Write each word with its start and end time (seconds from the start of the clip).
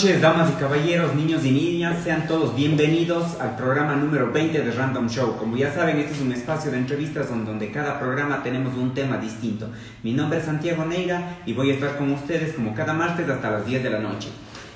Noches, 0.00 0.22
damas 0.22 0.50
y 0.50 0.58
caballeros, 0.58 1.14
niños 1.14 1.44
y 1.44 1.50
niñas, 1.50 2.02
sean 2.02 2.26
todos 2.26 2.56
bienvenidos 2.56 3.38
al 3.38 3.54
programa 3.54 3.96
número 3.96 4.32
20 4.32 4.62
de 4.62 4.72
Random 4.72 5.10
Show. 5.10 5.36
Como 5.36 5.58
ya 5.58 5.74
saben, 5.74 5.98
este 5.98 6.14
es 6.14 6.22
un 6.22 6.32
espacio 6.32 6.70
de 6.70 6.78
entrevistas 6.78 7.28
donde 7.28 7.70
cada 7.70 8.00
programa 8.00 8.42
tenemos 8.42 8.74
un 8.78 8.94
tema 8.94 9.18
distinto. 9.18 9.68
Mi 10.02 10.14
nombre 10.14 10.38
es 10.38 10.46
Santiago 10.46 10.86
Neira 10.86 11.40
y 11.44 11.52
voy 11.52 11.68
a 11.68 11.74
estar 11.74 11.98
con 11.98 12.12
ustedes 12.12 12.54
como 12.54 12.74
cada 12.74 12.94
martes 12.94 13.28
hasta 13.28 13.50
las 13.50 13.66
10 13.66 13.82
de 13.82 13.90
la 13.90 13.98
noche. 13.98 14.28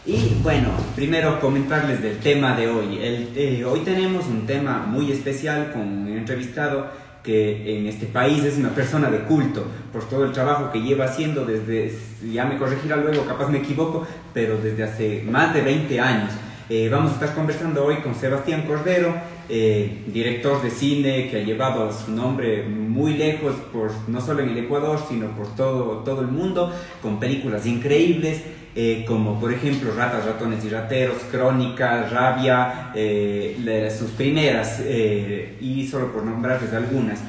Y 0.04 0.36
bueno, 0.42 0.68
primero 0.94 1.40
comentarles 1.40 2.02
del 2.02 2.18
tema 2.18 2.54
de 2.54 2.68
hoy. 2.68 2.98
Eh, 3.00 3.64
hoy 3.66 3.80
tenemos 3.80 4.26
un 4.26 4.44
tema 4.44 4.84
muy 4.86 5.10
especial 5.10 5.72
con 5.72 5.80
un 5.80 6.08
entrevistado 6.18 6.90
que 7.24 7.78
en 7.78 7.86
este 7.86 8.06
país 8.06 8.44
es 8.44 8.58
una 8.58 8.68
persona 8.68 9.10
de 9.10 9.20
culto 9.20 9.64
por 9.92 10.06
todo 10.08 10.24
el 10.24 10.32
trabajo 10.32 10.70
que 10.70 10.82
lleva 10.82 11.06
haciendo 11.06 11.46
desde, 11.46 11.96
ya 12.30 12.44
me 12.44 12.58
corregirá 12.58 12.96
luego, 12.96 13.24
capaz 13.24 13.48
me 13.48 13.58
equivoco, 13.58 14.06
pero 14.34 14.58
desde 14.58 14.84
hace 14.84 15.24
más 15.26 15.54
de 15.54 15.62
20 15.62 16.00
años. 16.00 16.30
Eh, 16.68 16.88
vamos 16.90 17.12
a 17.12 17.14
estar 17.14 17.34
conversando 17.34 17.84
hoy 17.84 17.96
con 17.96 18.14
Sebastián 18.14 18.64
Cordero, 18.66 19.14
eh, 19.48 20.04
director 20.06 20.62
de 20.62 20.70
cine 20.70 21.28
que 21.30 21.38
ha 21.38 21.44
llevado 21.44 21.92
su 21.92 22.10
nombre 22.10 22.62
muy 22.62 23.14
lejos, 23.14 23.54
por, 23.72 23.90
no 24.06 24.20
solo 24.20 24.42
en 24.42 24.50
el 24.50 24.58
Ecuador, 24.58 24.98
sino 25.08 25.28
por 25.28 25.54
todo, 25.56 25.98
todo 26.04 26.20
el 26.20 26.28
mundo, 26.28 26.72
con 27.02 27.18
películas 27.18 27.66
increíbles. 27.66 28.42
Eh, 28.76 29.04
como 29.06 29.38
por 29.38 29.52
ejemplo 29.52 29.94
Ratas, 29.94 30.26
Ratones 30.26 30.64
y 30.64 30.68
Rateros, 30.68 31.22
Crónica, 31.30 32.08
Rabia, 32.08 32.90
eh, 32.92 33.88
sus 33.96 34.10
primeras, 34.10 34.80
eh, 34.84 35.56
y 35.60 35.86
solo 35.86 36.12
por 36.12 36.24
nombrarles 36.24 36.72
algunas. 36.72 37.22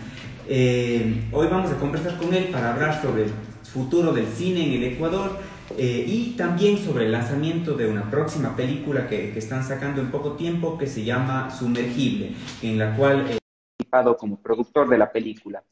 hoy 0.48 1.48
vamos 1.48 1.72
a 1.72 1.78
conversar 1.78 2.18
con 2.18 2.34
él 2.34 2.46
para 2.46 2.74
hablar 2.74 3.00
sobre 3.00 3.26
el 3.26 3.32
futuro 3.64 4.12
del 4.12 4.26
cine 4.26 4.66
en 4.66 4.74
el 4.74 4.94
Ecuador 4.94 5.38
y 5.78 6.36
también 6.38 6.78
sobre 6.78 7.06
el 7.06 7.12
lanzamiento 7.12 7.76
de 7.76 7.88
una 7.88 8.10
próxima 8.10 8.56
película 8.56 9.08
que, 9.08 9.32
que, 9.32 9.40
están 9.40 9.64
sacando 9.64 10.02
en 10.02 10.10
poco 10.10 10.34
tiempo 10.34 10.78
que 10.78 10.88
se 10.88 11.04
llama 11.04 11.52
Sumergible, 11.52 12.34
en 12.62 12.78
la 12.80 12.96
cual 12.96 13.22
he 13.30 13.38
participado 13.40 14.18
como 14.18 14.42
productor 14.42 14.90
de 14.90 14.98
la 14.98 15.12
película. 15.12 15.64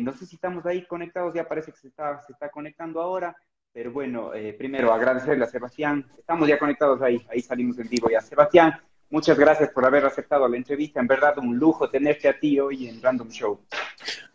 no 0.00 0.12
sé 0.12 0.26
si 0.26 0.34
estamos 0.34 0.66
ahí 0.66 0.84
conectados, 0.86 1.32
ya 1.34 1.48
parece 1.48 1.72
que 1.72 1.78
se 1.78 1.88
está, 1.88 2.20
se 2.20 2.32
está 2.32 2.50
conectando 2.50 3.00
ahora. 3.00 3.34
Pero 3.72 3.92
bueno, 3.92 4.34
eh, 4.34 4.52
primero 4.52 4.92
agradecerle 4.92 5.44
a 5.44 5.48
Sebastián. 5.48 6.04
Estamos 6.18 6.48
ya 6.48 6.58
conectados 6.58 7.00
ahí, 7.02 7.24
ahí 7.30 7.40
salimos 7.40 7.78
en 7.78 7.88
vivo 7.88 8.10
ya. 8.10 8.20
Sebastián, 8.20 8.74
muchas 9.10 9.38
gracias 9.38 9.70
por 9.70 9.84
haber 9.84 10.04
aceptado 10.04 10.48
la 10.48 10.56
entrevista. 10.56 10.98
En 10.98 11.06
verdad, 11.06 11.38
un 11.38 11.56
lujo 11.56 11.88
tenerte 11.88 12.28
a 12.28 12.38
ti 12.38 12.58
hoy 12.58 12.88
en 12.88 13.00
Random 13.00 13.28
Show. 13.28 13.60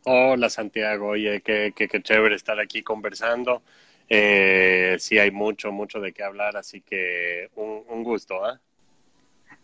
Hola 0.05 0.49
Santiago, 0.49 1.07
oye, 1.07 1.41
qué, 1.41 1.73
qué, 1.75 1.87
qué 1.89 2.01
chévere 2.01 2.35
estar 2.35 2.59
aquí 2.59 2.81
conversando. 2.81 3.61
Eh, 4.07 4.95
sí, 4.99 5.19
hay 5.19 5.31
mucho, 5.31 5.71
mucho 5.71 5.99
de 5.99 6.13
qué 6.13 6.23
hablar, 6.23 6.55
así 6.55 6.81
que 6.81 7.49
un, 7.55 7.83
un 7.89 8.03
gusto, 8.03 8.45
¿ah? 8.45 8.61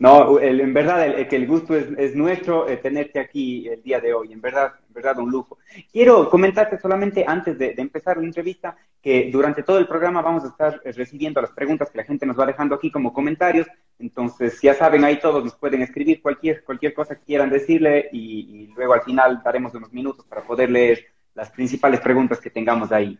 No, 0.02 0.40
en 0.40 0.74
verdad, 0.74 1.06
el, 1.06 1.28
que 1.28 1.36
el 1.36 1.46
gusto 1.46 1.76
es, 1.76 2.16
nuestro 2.16 2.68
eh, 2.68 2.78
tenerte 2.78 3.20
aquí 3.20 3.68
el 3.68 3.84
día 3.84 4.00
de 4.00 4.16
hoy, 4.16 4.34
en 4.34 4.42
verdad, 4.42 4.74
en 4.88 4.96
verdad 4.96 5.20
un 5.20 5.30
lujo. 5.30 5.60
Quiero 5.92 6.28
comentarte 6.28 6.80
solamente 6.80 7.24
antes 7.28 7.56
de, 7.60 7.76
empezar 7.78 8.18
la 8.18 8.24
entrevista 8.24 8.76
que 9.00 9.30
durante 9.32 9.62
todo 9.62 9.78
el 9.78 9.86
programa 9.86 10.24
vamos 10.24 10.44
a 10.44 10.48
estar 10.48 10.82
eh, 10.84 10.92
recibiendo 10.92 11.40
las 11.40 11.52
preguntas 11.52 11.92
que 11.92 12.00
la 12.00 12.04
gente 12.04 12.26
nos 12.26 12.40
va 12.40 12.48
dejando 12.48 12.74
aquí 12.74 12.90
como 12.90 13.14
comentarios, 13.14 13.68
entonces 14.00 14.60
ya 14.60 14.74
saben, 14.74 15.04
ahí 15.04 15.20
todos 15.20 15.44
nos 15.44 15.54
pueden 15.54 15.84
escribir 15.84 16.20
cualquier, 16.20 16.64
cualquier 16.64 16.96
cosa 16.96 17.14
que 17.14 17.26
quieran 17.26 17.52
decirle 17.52 18.10
y, 18.12 18.74
luego 18.76 18.94
al 18.94 19.04
final 19.04 19.40
daremos 19.46 19.76
unos 19.76 19.94
minutos 19.94 20.26
para 20.26 20.42
poder 20.42 20.72
leer 20.72 21.06
las 21.36 21.52
principales 21.52 22.00
preguntas 22.00 22.40
que 22.40 22.50
tengamos 22.50 22.92
ahí. 22.92 23.20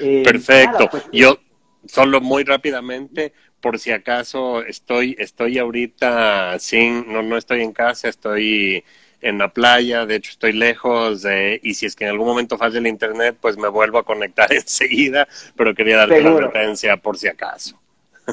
Eh, 0.00 0.22
Perfecto. 0.24 0.88
Pues, 0.90 1.06
Yo 1.12 1.36
solo 1.88 2.20
muy 2.20 2.44
rápidamente 2.44 3.32
por 3.60 3.78
si 3.78 3.90
acaso 3.90 4.62
estoy, 4.64 5.16
estoy 5.18 5.58
ahorita 5.58 6.58
sin, 6.58 7.12
no, 7.12 7.22
no 7.22 7.36
estoy 7.36 7.62
en 7.62 7.72
casa, 7.72 8.08
estoy 8.08 8.84
en 9.20 9.38
la 9.38 9.52
playa, 9.52 10.06
de 10.06 10.16
hecho 10.16 10.30
estoy 10.30 10.52
lejos, 10.52 11.26
y 11.62 11.74
si 11.74 11.86
es 11.86 11.96
que 11.96 12.04
en 12.04 12.10
algún 12.10 12.28
momento 12.28 12.56
falla 12.56 12.78
el 12.78 12.86
internet, 12.86 13.36
pues 13.40 13.56
me 13.56 13.68
vuelvo 13.68 13.98
a 13.98 14.04
conectar 14.04 14.52
enseguida, 14.52 15.26
pero 15.56 15.74
quería 15.74 15.98
darte 15.98 16.20
la 16.20 16.30
advertencia 16.30 16.96
por 16.96 17.18
si 17.18 17.28
acaso. 17.28 17.80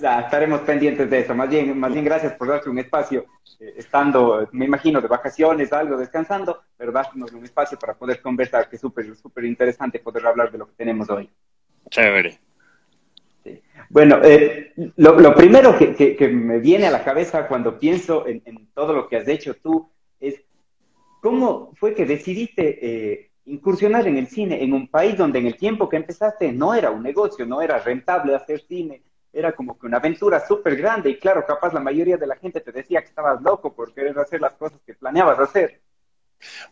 Ya, 0.02 0.20
estaremos 0.20 0.62
pendientes 0.62 1.10
de 1.10 1.20
eso. 1.20 1.34
Más 1.34 1.50
bien, 1.50 1.80
más 1.80 1.92
bien 1.92 2.04
gracias 2.04 2.34
por 2.34 2.50
darte 2.50 2.70
un 2.70 2.78
espacio, 2.78 3.26
eh, 3.62 3.76
estando, 3.78 4.48
me 4.52 4.66
imagino, 4.66 5.00
de 5.00 5.08
vacaciones, 5.08 5.72
algo, 5.72 5.98
descansando, 5.98 6.64
pero 6.78 6.92
darnos 6.92 7.32
un 7.32 7.46
espacio 7.46 7.80
para 7.80 7.94
poder 7.94 8.22
conversar, 8.22 8.70
que 8.70 8.76
es 8.76 8.82
súper, 8.82 9.16
súper 9.16 9.46
interesante 9.46 10.00
poder 10.00 10.28
hablar 10.28 10.52
de 10.52 10.58
lo 10.58 10.68
que 10.68 10.74
tenemos 10.74 11.10
hoy. 11.10 11.30
Chévere. 11.90 12.45
Bueno, 13.90 14.20
eh, 14.24 14.74
lo, 14.98 15.36
primero 15.36 15.78
que, 15.78 16.28
me 16.30 16.60
viene 16.60 16.88
a 16.88 16.92
la 16.92 17.04
cabeza 17.04 17.48
cuando 17.48 17.78
pienso 17.78 18.26
en, 18.28 18.42
todo 18.74 18.94
lo 18.94 19.08
que 19.08 19.18
has 19.18 19.28
hecho 19.28 19.56
tú 19.56 19.90
es 20.20 20.42
cómo 21.22 21.72
fue 21.76 21.94
que 21.94 22.06
decidiste 22.06 22.80
eh, 22.82 23.32
incursionar 23.46 24.08
en 24.08 24.18
el 24.18 24.28
cine 24.28 24.64
en 24.64 24.74
un 24.74 24.88
país 24.88 25.18
donde 25.18 25.40
en 25.40 25.48
el 25.48 25.56
tiempo 25.56 25.88
que 25.88 25.98
empezaste 25.98 26.52
no 26.52 26.74
era 26.74 26.92
un 26.92 27.04
negocio, 27.04 27.46
no 27.46 27.62
era 27.62 27.78
rentable 27.80 28.36
hacer 28.36 28.62
cine, 28.62 29.04
era 29.32 29.54
como 29.54 29.78
que 29.78 29.86
una 29.86 29.98
aventura 29.98 30.40
súper 30.46 30.76
grande 30.76 31.12
y 31.12 31.20
claro, 31.20 31.46
capaz 31.46 31.74
la 31.74 31.80
mayoría 31.80 32.18
de 32.18 32.28
la 32.28 32.38
gente 32.38 32.62
te 32.62 32.72
decía 32.72 33.02
que 33.02 33.10
estabas 33.10 33.42
loco 33.42 33.74
por 33.74 33.94
querer 33.94 34.18
hacer 34.18 34.42
las 34.42 34.56
cosas 34.56 34.80
que 34.86 34.94
planeabas 34.94 35.40
hacer. 35.40 35.82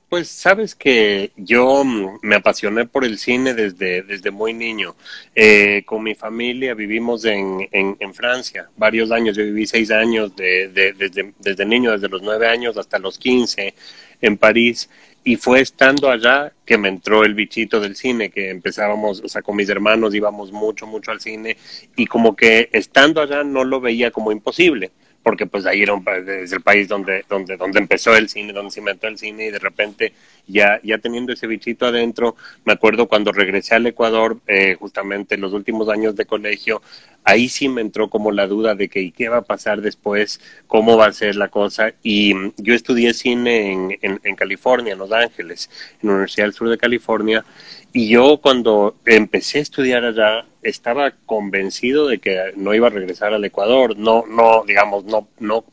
Pues 0.10 0.28
sabes 0.28 0.76
que 0.76 1.32
yo 1.38 1.84
mm, 1.84 2.20
me 2.22 2.36
apasioné 2.36 2.86
por 2.86 3.04
el 3.04 3.18
cine 3.18 3.54
desde, 3.56 4.04
desde 4.04 4.30
muy 4.30 4.54
niño. 4.54 4.96
Eh, 5.34 5.82
con 5.86 6.04
mi 6.04 6.14
familia 6.14 6.76
vivimos 6.76 7.26
en, 7.26 7.68
en, 7.72 8.14
Francia 8.14 8.70
varios 8.78 9.12
años. 9.12 9.36
Yo 9.36 9.44
viví 9.44 9.66
seis 9.66 9.90
años 9.90 10.36
de, 10.36 10.68
desde, 10.70 11.34
desde 11.40 11.66
niño, 11.66 11.92
desde 11.92 12.10
los 12.10 12.22
nueve 12.22 12.48
años 12.48 12.78
hasta 12.78 13.00
los 13.00 13.18
quince 13.18 13.74
en 14.22 14.38
París. 14.38 14.90
Y 15.24 15.38
fue 15.38 15.62
estando 15.62 16.12
allá 16.12 16.54
que 16.66 16.78
me 16.78 16.90
entró 16.90 17.24
el 17.24 17.34
bichito 17.34 17.80
del 17.80 17.96
cine, 17.96 18.30
que 18.30 18.50
empezábamos, 18.50 19.22
o 19.24 19.28
sea, 19.28 19.42
con 19.42 19.56
mis 19.56 19.70
hermanos 19.70 20.14
íbamos 20.14 20.52
mucho, 20.52 20.86
mucho 20.86 21.12
al 21.12 21.22
cine. 21.22 21.58
Y 21.96 22.06
como 22.06 22.36
que 22.36 22.70
estando 22.72 23.22
allá 23.22 23.44
no 23.44 23.64
lo 23.64 23.82
veía 23.82 24.12
como 24.12 24.32
imposible 24.32 24.92
porque 25.24 25.46
pues 25.46 25.66
ahí 25.66 25.82
era 25.82 25.94
un, 25.94 26.06
es 26.28 26.52
el 26.52 26.62
país 26.62 26.88
donde, 26.88 27.24
donde, 27.30 27.56
donde 27.56 27.80
empezó 27.80 28.16
el 28.16 28.30
cine, 28.30 28.54
donde 28.54 28.72
se 28.72 28.82
inventó 28.82 29.08
el 29.08 29.18
cine 29.18 29.46
y 29.46 29.52
de 29.52 29.60
repente 29.60 30.14
ya, 30.48 30.80
ya 30.84 30.98
teniendo 30.98 31.32
ese 31.32 31.48
bichito 31.48 31.86
adentro, 31.86 32.36
me 32.66 32.74
acuerdo 32.74 33.08
cuando 33.08 33.32
regresé 33.32 33.76
al 33.76 33.88
Ecuador, 33.88 34.38
eh, 34.48 34.76
justamente 34.76 35.36
en 35.36 35.42
los 35.42 35.54
últimos 35.54 35.88
años 35.90 36.16
de 36.16 36.26
colegio, 36.26 36.82
ahí 37.24 37.50
sí 37.50 37.70
me 37.70 37.82
entró 37.82 38.10
como 38.10 38.32
la 38.32 38.48
duda 38.48 38.76
de 38.76 38.90
que 38.90 39.02
¿y 39.02 39.12
qué 39.12 39.30
va 39.30 39.38
a 39.38 39.42
pasar 39.44 39.82
después? 39.82 40.40
¿Cómo 40.68 40.98
va 40.98 41.08
a 41.08 41.14
ser 41.14 41.36
la 41.36 41.50
cosa? 41.50 41.94
Y 42.04 42.34
mm, 42.34 42.54
yo 42.58 42.74
estudié 42.74 43.14
cine 43.14 43.72
en, 43.72 43.98
en, 44.02 44.20
en 44.24 44.36
California, 44.36 44.94
en 44.94 45.00
Los 45.00 45.12
Ángeles, 45.12 45.70
en 46.02 46.10
la 46.10 46.14
Universidad 46.16 46.46
del 46.46 46.54
Sur 46.54 46.70
de 46.70 46.78
California, 46.78 47.46
y 47.92 48.10
yo 48.10 48.40
cuando 48.42 48.96
empecé 49.06 49.60
a 49.60 49.62
estudiar 49.62 50.04
allá 50.04 50.46
estaba 50.64 51.12
convencido 51.26 52.08
de 52.08 52.18
que 52.18 52.54
no 52.56 52.74
iba 52.74 52.88
a 52.88 52.92
regresar 52.92 53.34
al 53.34 53.46
Ecuador, 53.46 53.96
no, 53.98 54.26
no, 54.28 54.64
digamos, 54.66 55.06
no, 55.06 55.28
no 55.40 55.64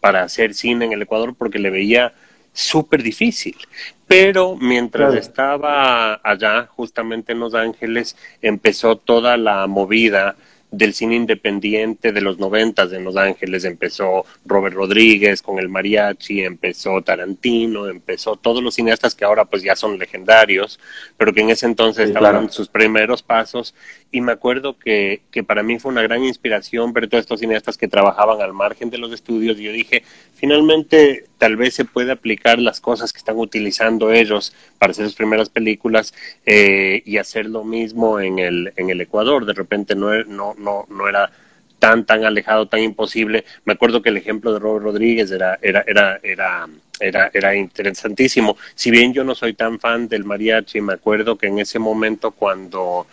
para 0.00 0.22
hacer 0.22 0.52
cine 0.52 0.84
en 0.84 0.92
el 0.92 1.02
Ecuador 1.02 1.34
porque 1.34 1.58
le 1.58 1.70
veía 1.70 2.12
súper 2.52 3.02
difícil. 3.02 3.56
Pero 4.06 4.56
mientras 4.56 5.14
estaba 5.14 6.20
allá, 6.22 6.66
justamente 6.66 7.32
en 7.32 7.40
Los 7.40 7.54
Ángeles, 7.54 8.16
empezó 8.42 8.96
toda 8.96 9.38
la 9.38 9.66
movida 9.66 10.36
del 10.72 10.94
cine 10.94 11.16
independiente 11.16 12.12
de 12.12 12.20
los 12.22 12.38
noventas 12.38 12.92
en 12.92 13.04
Los 13.04 13.16
Ángeles. 13.16 13.64
Empezó 13.64 14.24
Robert 14.44 14.74
Rodríguez 14.74 15.42
con 15.42 15.58
el 15.58 15.68
mariachi, 15.68 16.40
empezó 16.42 17.02
Tarantino, 17.02 17.86
empezó 17.88 18.36
todos 18.36 18.62
los 18.62 18.74
cineastas 18.74 19.14
que 19.14 19.24
ahora 19.24 19.44
pues 19.44 19.62
ya 19.62 19.76
son 19.76 19.98
legendarios, 19.98 20.80
pero 21.18 21.32
que 21.32 21.42
en 21.42 21.50
ese 21.50 21.66
entonces 21.66 22.08
estaban 22.08 22.36
en 22.44 22.50
sus 22.50 22.68
primeros 22.68 23.22
pasos. 23.22 23.74
Y 24.10 24.22
me 24.22 24.32
acuerdo 24.32 24.78
que, 24.78 25.22
que 25.30 25.44
para 25.44 25.62
mí 25.62 25.78
fue 25.78 25.92
una 25.92 26.02
gran 26.02 26.24
inspiración 26.24 26.92
ver 26.92 27.08
todos 27.08 27.22
estos 27.22 27.40
cineastas 27.40 27.76
que 27.76 27.88
trabajaban 27.88 28.40
al 28.40 28.54
margen 28.54 28.88
de 28.88 28.98
los 28.98 29.12
estudios. 29.12 29.58
Y 29.60 29.64
yo 29.64 29.72
dije, 29.72 30.02
finalmente 30.42 31.26
tal 31.38 31.56
vez 31.56 31.72
se 31.72 31.84
puede 31.84 32.10
aplicar 32.10 32.58
las 32.58 32.80
cosas 32.80 33.12
que 33.12 33.18
están 33.18 33.38
utilizando 33.38 34.10
ellos 34.10 34.52
para 34.76 34.90
hacer 34.90 35.04
sus 35.04 35.14
primeras 35.14 35.48
películas 35.48 36.12
eh, 36.44 37.00
y 37.06 37.18
hacer 37.18 37.46
lo 37.46 37.62
mismo 37.62 38.18
en 38.18 38.40
el, 38.40 38.72
en 38.74 38.90
el 38.90 39.00
Ecuador. 39.00 39.46
De 39.46 39.52
repente 39.52 39.94
no, 39.94 40.12
no 40.24 40.54
no, 40.58 40.84
no 40.90 41.08
era 41.08 41.30
tan, 41.78 42.04
tan 42.04 42.24
alejado, 42.24 42.66
tan 42.66 42.80
imposible. 42.80 43.44
Me 43.64 43.74
acuerdo 43.74 44.02
que 44.02 44.08
el 44.08 44.16
ejemplo 44.16 44.52
de 44.52 44.58
Robert 44.58 44.82
Rodríguez 44.82 45.30
era, 45.30 45.60
era, 45.62 45.84
era, 45.86 46.18
era, 46.24 46.68
era, 46.98 47.30
era 47.32 47.54
interesantísimo. 47.54 48.56
Si 48.74 48.90
bien 48.90 49.12
yo 49.12 49.22
no 49.22 49.36
soy 49.36 49.54
tan 49.54 49.78
fan 49.78 50.08
del 50.08 50.24
mariachi, 50.24 50.80
me 50.80 50.94
acuerdo 50.94 51.38
que 51.38 51.46
en 51.46 51.60
ese 51.60 51.78
momento 51.78 52.32
cuando, 52.32 53.06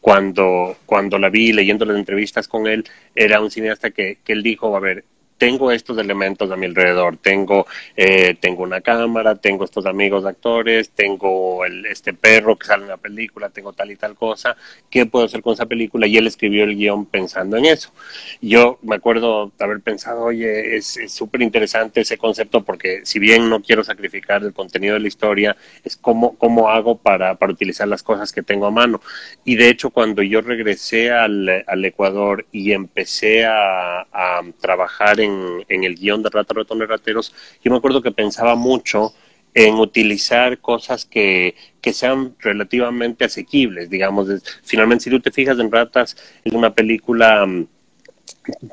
cuando, 0.00 0.76
cuando 0.86 1.18
la 1.18 1.30
vi 1.30 1.52
leyendo 1.52 1.84
las 1.84 1.96
entrevistas 1.96 2.46
con 2.46 2.68
él, 2.68 2.84
era 3.12 3.40
un 3.40 3.50
cineasta 3.50 3.90
que, 3.90 4.18
que 4.24 4.34
él 4.34 4.44
dijo, 4.44 4.76
a 4.76 4.78
ver, 4.78 5.02
tengo 5.38 5.70
estos 5.70 5.98
elementos 5.98 6.50
a 6.50 6.56
mi 6.56 6.66
alrededor, 6.66 7.16
tengo, 7.18 7.66
eh, 7.96 8.36
tengo 8.40 8.62
una 8.62 8.80
cámara, 8.80 9.34
tengo 9.36 9.64
estos 9.64 9.86
amigos 9.86 10.24
actores, 10.24 10.90
tengo 10.90 11.64
el, 11.64 11.84
este 11.86 12.14
perro 12.14 12.56
que 12.56 12.66
sale 12.66 12.84
en 12.84 12.88
la 12.88 12.96
película, 12.96 13.50
tengo 13.50 13.72
tal 13.72 13.90
y 13.90 13.96
tal 13.96 14.14
cosa, 14.14 14.56
¿qué 14.90 15.06
puedo 15.06 15.26
hacer 15.26 15.42
con 15.42 15.54
esa 15.54 15.66
película? 15.66 16.06
Y 16.06 16.16
él 16.16 16.26
escribió 16.26 16.64
el 16.64 16.76
guion 16.76 17.06
pensando 17.06 17.56
en 17.56 17.66
eso. 17.66 17.92
Yo 18.40 18.78
me 18.82 18.96
acuerdo 18.96 19.52
haber 19.58 19.80
pensado, 19.80 20.22
oye, 20.22 20.76
es 20.76 20.98
súper 21.08 21.42
interesante 21.42 22.00
ese 22.00 22.18
concepto 22.18 22.62
porque 22.64 23.00
si 23.04 23.18
bien 23.18 23.48
no 23.50 23.60
quiero 23.62 23.84
sacrificar 23.84 24.42
el 24.42 24.52
contenido 24.52 24.94
de 24.94 25.00
la 25.00 25.08
historia, 25.08 25.56
es 25.84 25.96
cómo, 25.96 26.36
cómo 26.36 26.68
hago 26.70 26.96
para, 26.96 27.34
para 27.34 27.52
utilizar 27.52 27.88
las 27.88 28.02
cosas 28.02 28.32
que 28.32 28.42
tengo 28.42 28.66
a 28.66 28.70
mano. 28.70 29.00
Y 29.44 29.56
de 29.56 29.68
hecho, 29.68 29.90
cuando 29.90 30.22
yo 30.22 30.40
regresé 30.40 31.10
al, 31.10 31.64
al 31.66 31.84
Ecuador 31.84 32.46
y 32.52 32.72
empecé 32.72 33.44
a, 33.44 34.00
a 34.12 34.40
trabajar 34.60 35.20
en 35.20 35.25
en, 35.26 35.84
el 35.84 35.94
guion 35.94 36.22
de 36.22 36.30
Rata 36.30 36.54
Ratones 36.54 36.88
Rateros, 36.88 37.34
yo 37.62 37.70
me 37.70 37.76
acuerdo 37.76 38.02
que 38.02 38.12
pensaba 38.12 38.54
mucho 38.54 39.12
en 39.54 39.74
utilizar 39.76 40.58
cosas 40.58 41.06
que, 41.06 41.54
que 41.80 41.92
sean 41.92 42.36
relativamente 42.40 43.24
asequibles, 43.24 43.88
digamos. 43.88 44.28
Finalmente, 44.62 45.04
si 45.04 45.10
tú 45.10 45.20
te 45.20 45.30
fijas 45.30 45.58
en 45.58 45.72
Ratas, 45.72 46.16
es 46.44 46.52
una 46.52 46.74
película 46.74 47.46
mm, 47.46 47.66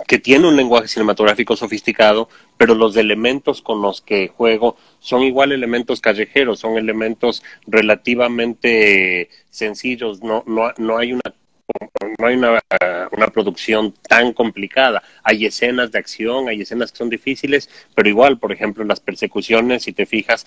que 0.08 0.20
tiene 0.20 0.48
un 0.48 0.56
lenguaje 0.56 0.88
cinematográfico 0.88 1.56
sofisticado, 1.56 2.30
pero 2.58 2.76
los 2.76 2.96
elementos 2.98 3.62
con 3.62 3.82
los 3.82 4.02
que 4.02 4.28
juego 4.28 4.78
son 5.00 5.24
igual 5.24 5.52
elementos 5.52 6.02
callejeros, 6.02 6.60
son 6.60 6.78
elementos 6.78 7.44
relativamente 7.66 9.30
sencillos, 9.50 10.22
no, 10.22 10.44
no, 10.46 10.72
no 10.78 10.98
hay 10.98 11.14
una 11.14 11.34
no 12.20 12.28
hay 12.28 12.36
una, 12.36 12.62
una, 13.12 13.28
producción 13.28 13.94
tan 14.08 14.34
complicada. 14.34 15.04
Hay 15.24 15.46
escenas 15.46 15.92
de 15.92 16.00
acción, 16.00 16.50
hay 16.50 16.62
escenas 16.62 16.92
que 16.92 16.98
son 16.98 17.10
difíciles, 17.10 17.70
pero 17.96 18.10
igual, 18.10 18.38
por 18.38 18.52
ejemplo, 18.52 18.84
las 18.84 19.00
persecuciones, 19.00 19.84
si 19.84 19.94
te 19.94 20.06
fijas, 20.06 20.46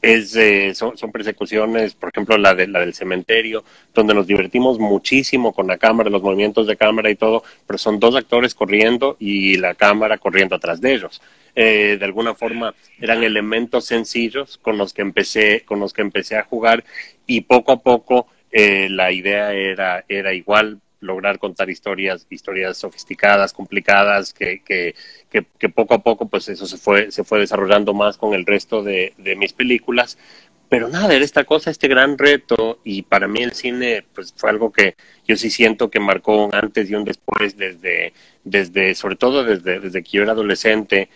es, 0.00 0.36
eh, 0.36 0.74
son, 0.74 0.94
persecuciones, 1.12 1.94
por 1.94 2.10
ejemplo, 2.10 2.38
la, 2.38 2.54
de, 2.54 2.68
la 2.68 2.80
del 2.80 2.94
cementerio, 2.94 3.64
donde 3.94 4.14
nos 4.14 4.26
divertimos 4.26 4.78
muchísimo 4.78 5.52
con 5.52 5.66
la 5.66 5.78
cámara, 5.78 6.10
los 6.10 6.22
movimientos 6.22 6.66
de 6.66 6.76
cámara 6.76 7.10
y 7.10 7.16
todo, 7.16 7.42
pero 7.66 7.78
son 7.78 7.98
dos 7.98 8.14
actores 8.14 8.54
corriendo 8.54 9.16
y 9.18 9.56
la 9.56 9.74
cámara 9.74 10.18
corriendo 10.18 10.54
atrás 10.54 10.80
de 10.80 10.94
ellos. 10.94 11.20
Eh, 11.54 11.96
de 11.98 12.04
alguna 12.04 12.34
forma 12.34 12.72
eran 13.00 13.24
elementos 13.24 13.86
sencillos 13.86 14.58
con 14.58 14.78
los 14.78 14.92
que 14.92 15.02
empecé, 15.02 15.64
con 15.64 15.80
los 15.80 15.92
que 15.92 16.02
empecé 16.02 16.36
a 16.36 16.44
jugar 16.44 16.84
y 17.26 17.40
poco 17.40 17.72
a 17.72 17.80
poco 17.80 18.28
eh, 18.50 18.88
la 18.90 19.12
idea 19.12 19.52
era, 19.52 20.04
era 20.08 20.32
igual 20.32 20.80
lograr 21.00 21.38
contar 21.38 21.70
historias, 21.70 22.26
historias 22.30 22.76
sofisticadas, 22.76 23.52
complicadas, 23.52 24.32
que, 24.32 24.62
que, 24.64 25.68
poco 25.68 25.94
a 25.94 26.02
poco 26.02 26.28
pues 26.28 26.48
eso 26.48 26.66
se 26.66 26.76
fue, 26.76 27.12
se 27.12 27.24
fue 27.24 27.38
desarrollando 27.38 27.94
más 27.94 28.16
con 28.16 28.34
el 28.34 28.46
resto 28.46 28.82
de, 28.82 29.14
mis 29.36 29.52
películas. 29.52 30.18
Pero 30.68 30.88
nada, 30.88 31.14
era 31.14 31.24
esta 31.24 31.44
cosa, 31.44 31.70
este 31.70 31.88
gran 31.88 32.18
reto, 32.18 32.80
y 32.84 33.02
para 33.02 33.26
mí 33.26 33.42
el 33.42 33.52
cine 33.52 34.04
pues 34.14 34.34
fue 34.36 34.50
algo 34.50 34.70
que 34.70 34.96
yo 35.26 35.34
sí 35.36 35.50
siento 35.50 35.90
que 35.90 35.98
marcó 35.98 36.44
un 36.44 36.54
antes 36.54 36.90
y 36.90 36.94
un 36.94 37.04
después 37.04 37.56
desde, 37.56 38.12
desde 38.44 38.94
sobre 38.94 39.16
todo 39.16 39.44
desde, 39.44 39.80
desde 39.80 40.02
que 40.02 40.10
yo 40.10 40.22
era 40.22 40.32
adolescente, 40.32 41.08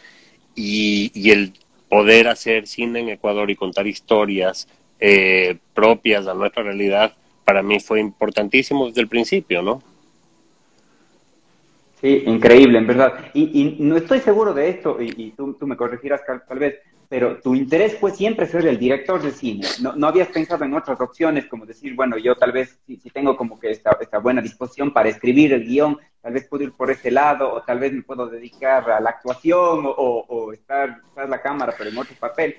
y, 0.55 1.11
y 1.15 1.33
el 1.33 1.53
poder 1.89 2.29
hacer 2.29 2.67
cine 2.67 3.01
en 3.01 3.09
Ecuador 3.11 3.51
y 3.51 3.57
contar 3.57 3.87
historias 3.87 4.69
eh, 4.99 5.59
propias 5.75 6.27
a 6.29 6.35
nuestra 6.35 6.63
realidad, 6.63 7.15
para 7.45 7.63
mí 7.63 7.81
fue 7.81 8.01
importantísimo 8.01 8.87
desde 8.87 9.01
el 9.01 9.09
principio, 9.09 9.63
¿no? 9.63 9.83
Sí, 12.03 12.25
increíble, 12.27 12.79
en 12.79 12.87
verdad. 12.89 13.31
Y, 13.33 13.77
no 13.79 13.97
estoy 13.97 14.19
seguro 14.19 14.53
de 14.53 14.69
esto, 14.69 15.01
y, 15.01 15.31
tú, 15.31 15.57
me 15.61 15.77
corregirás 15.77 16.23
tal, 16.27 16.59
vez, 16.59 16.81
pero 17.09 17.41
tu 17.41 17.55
interés 17.55 17.97
fue 17.97 18.11
siempre 18.11 18.47
ser 18.47 18.67
el 18.67 18.77
director 18.77 19.23
de 19.23 19.31
cine. 19.31 19.69
No, 19.81 19.95
no 19.95 20.09
habías 20.09 20.27
pensado 20.27 20.65
en 20.65 20.75
otras 20.75 21.01
opciones, 21.01 21.47
como 21.47 21.65
decir, 21.65 21.95
bueno, 21.95 22.19
yo 22.19 22.35
tal 22.35 22.51
vez, 22.51 22.77
si, 22.87 22.97
tengo 23.11 23.37
como 23.37 23.61
que 23.61 23.71
esta, 23.71 23.97
esta, 24.01 24.19
buena 24.19 24.43
disposición 24.43 24.93
para 24.93 25.11
escribir 25.11 25.53
el 25.53 25.65
guion, 25.65 25.97
tal 26.21 26.33
vez 26.33 26.49
puedo 26.49 26.65
ir 26.65 26.73
por 26.73 26.91
ese 26.91 27.13
lado, 27.13 27.53
o 27.53 27.63
tal 27.63 27.79
vez 27.79 27.93
me 27.93 28.03
puedo 28.03 28.27
dedicar 28.27 28.91
a 28.91 29.01
la 29.01 29.11
actuación, 29.11 29.85
o, 29.85 30.53
estar 30.53 31.03
tras 31.15 31.31
la 31.31 31.41
cámara, 31.41 31.73
pero 31.79 31.89
en 31.89 31.99
otro 31.99 32.17
papel. 32.19 32.57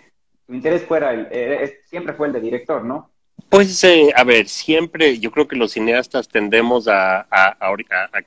Tu 0.47 0.53
interés 0.53 0.83
fuera 0.85 1.13
el, 1.13 1.27
eh, 1.31 1.79
siempre 1.85 2.13
fue 2.13 2.27
el 2.27 2.33
de 2.33 2.39
director, 2.39 2.83
¿no? 2.85 3.12
Pues, 3.49 3.83
eh, 3.83 4.11
a 4.15 4.23
ver, 4.23 4.47
siempre 4.47 5.19
yo 5.19 5.31
creo 5.31 5.47
que 5.47 5.55
los 5.55 5.73
cineastas 5.73 6.27
tendemos 6.27 6.87
a, 6.87 7.27